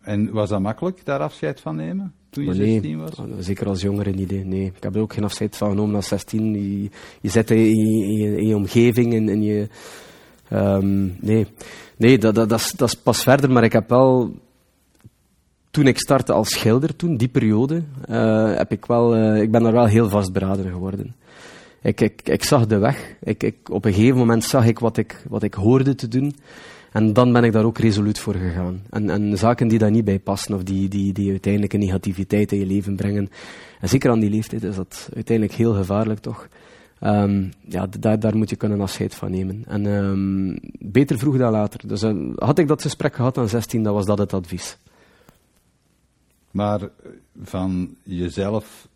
En 0.00 0.32
was 0.32 0.48
dat 0.48 0.60
makkelijk, 0.60 1.04
daar 1.04 1.20
afscheid 1.20 1.60
van 1.60 1.76
nemen? 1.76 2.14
Toen 2.30 2.44
je 2.44 2.54
16 2.54 2.98
was? 2.98 3.20
Zeker 3.38 3.66
als 3.66 3.80
jongere 3.80 4.10
niet. 4.10 4.44
Nee, 4.44 4.64
ik 4.64 4.82
heb 4.82 4.94
er 4.94 5.00
ook 5.00 5.12
geen 5.12 5.24
afscheid 5.24 5.56
van 5.56 5.68
genomen 5.68 5.94
als 5.94 6.08
16. 6.08 6.54
Je, 6.54 6.90
je 7.20 7.28
zit 7.28 7.50
in 7.50 7.58
je, 7.58 8.36
in 8.36 8.46
je, 8.46 8.56
omgeving 8.56 9.14
en, 9.14 9.28
en 9.28 9.42
je. 9.42 9.68
Um, 10.52 11.16
nee, 11.20 11.46
nee 11.96 12.18
dat, 12.18 12.34
dat, 12.34 12.48
dat, 12.48 12.60
is, 12.60 12.72
dat 12.72 12.88
is 12.88 12.94
pas 12.94 13.22
verder, 13.22 13.50
maar 13.50 13.64
ik 13.64 13.72
heb 13.72 13.88
wel 13.88 14.34
toen 15.72 15.86
ik 15.86 15.98
startte 15.98 16.32
als 16.32 16.50
schilder, 16.50 16.96
toen, 16.96 17.16
die 17.16 17.28
periode, 17.28 17.82
uh, 18.10 18.54
heb 18.54 18.72
ik, 18.72 18.86
wel, 18.86 19.16
uh, 19.16 19.42
ik 19.42 19.50
ben 19.50 19.62
daar 19.62 19.72
wel 19.72 19.86
heel 19.86 20.08
vastberaden 20.08 20.70
geworden. 20.70 21.14
Ik, 21.82 22.00
ik, 22.00 22.20
ik 22.24 22.44
zag 22.44 22.66
de 22.66 22.78
weg. 22.78 23.14
Ik, 23.20 23.42
ik, 23.42 23.56
op 23.70 23.84
een 23.84 23.92
gegeven 23.92 24.18
moment 24.18 24.44
zag 24.44 24.66
ik 24.66 24.78
wat, 24.78 24.96
ik 24.96 25.22
wat 25.28 25.42
ik 25.42 25.54
hoorde 25.54 25.94
te 25.94 26.08
doen. 26.08 26.34
En 26.92 27.12
dan 27.12 27.32
ben 27.32 27.44
ik 27.44 27.52
daar 27.52 27.64
ook 27.64 27.78
resoluut 27.78 28.18
voor 28.18 28.34
gegaan. 28.34 28.82
En, 28.90 29.10
en 29.10 29.38
zaken 29.38 29.68
die 29.68 29.78
daar 29.78 29.90
niet 29.90 30.04
bij 30.04 30.18
passen, 30.18 30.54
of 30.54 30.62
die, 30.62 30.88
die, 30.88 31.12
die 31.12 31.30
uiteindelijk 31.30 31.72
een 31.72 31.80
negativiteit 31.80 32.52
in 32.52 32.58
je 32.58 32.66
leven 32.66 32.96
brengen. 32.96 33.30
En 33.80 33.88
zeker 33.88 34.10
aan 34.10 34.20
die 34.20 34.30
leeftijd 34.30 34.62
is 34.62 34.76
dat 34.76 35.08
uiteindelijk 35.14 35.56
heel 35.56 35.74
gevaarlijk, 35.74 36.20
toch? 36.20 36.48
Um, 37.00 37.50
ja, 37.68 37.86
daar, 37.98 38.20
daar 38.20 38.36
moet 38.36 38.50
je 38.50 38.56
kunnen 38.56 38.80
afscheid 38.80 39.14
van 39.14 39.30
nemen. 39.30 39.64
En 39.66 39.86
um, 39.86 40.58
beter 40.78 41.18
vroeg 41.18 41.36
dan 41.36 41.52
later. 41.52 41.88
Dus 41.88 42.02
uh, 42.02 42.32
had 42.36 42.58
ik 42.58 42.68
dat 42.68 42.82
gesprek 42.82 43.14
gehad 43.14 43.38
aan 43.38 43.48
16, 43.48 43.82
dan 43.82 43.94
was 43.94 44.06
dat 44.06 44.18
het 44.18 44.32
advies. 44.32 44.78
Maar 46.52 46.88
van 47.42 47.96
jezelf, 48.02 48.88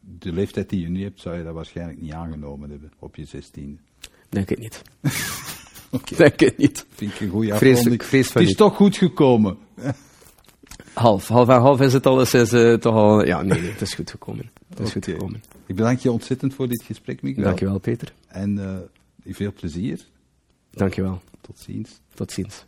de 0.00 0.32
leeftijd 0.32 0.68
die 0.68 0.80
je 0.80 0.88
nu 0.88 1.02
hebt, 1.02 1.20
zou 1.20 1.36
je 1.36 1.44
dat 1.44 1.54
waarschijnlijk 1.54 2.00
niet 2.00 2.12
aangenomen 2.12 2.70
hebben 2.70 2.92
op 2.98 3.16
je 3.16 3.24
16. 3.24 3.80
Denk 4.28 4.50
ik 4.50 4.58
niet. 4.58 4.82
okay. 5.90 6.18
Denk 6.18 6.40
ik 6.40 6.56
niet. 6.56 6.86
Vind 6.88 7.14
ik 7.14 7.20
een 7.20 7.28
goede 7.28 7.52
afronding. 7.52 8.02
Het 8.10 8.36
is 8.36 8.54
toch 8.54 8.76
goed 8.76 8.96
gekomen. 8.96 9.58
half, 10.92 11.28
half 11.28 11.48
en 11.48 11.60
half 11.60 11.80
is 11.80 11.92
het 11.92 12.06
al 12.06 12.20
eens 12.20 12.52
uh, 12.52 12.74
toch 12.74 12.94
al... 12.94 13.24
Ja, 13.24 13.42
nee, 13.42 13.60
nee, 13.60 13.70
het 13.70 13.80
is 13.80 13.94
goed 13.94 14.10
gekomen. 14.10 14.50
Het 14.68 14.80
is 14.80 14.92
goed 14.92 15.04
gekomen. 15.04 15.42
Ik 15.66 15.76
bedank 15.76 15.98
je 15.98 16.12
ontzettend 16.12 16.54
voor 16.54 16.68
dit 16.68 16.82
gesprek, 16.82 17.22
Miguel. 17.22 17.44
Dankjewel, 17.44 17.78
Peter. 17.78 18.12
En 18.26 18.56
uh, 18.56 18.76
veel 19.34 19.52
plezier. 19.52 20.00
Dankjewel. 20.70 21.22
Tot 21.40 21.58
ziens. 21.58 22.00
Tot 22.14 22.32
ziens. 22.32 22.64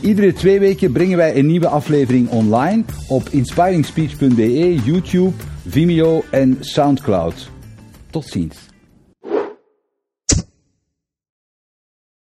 Iedere 0.00 0.32
twee 0.32 0.58
weken 0.58 0.92
brengen 0.92 1.16
wij 1.16 1.36
een 1.36 1.46
nieuwe 1.46 1.68
aflevering 1.68 2.28
online 2.28 2.82
op 3.08 3.28
inspiringspeech.be, 3.28 4.74
YouTube, 4.84 5.32
Vimeo 5.66 6.24
en 6.30 6.56
Soundcloud. 6.60 7.50
Tot 8.10 8.26
ziens. 8.26 8.69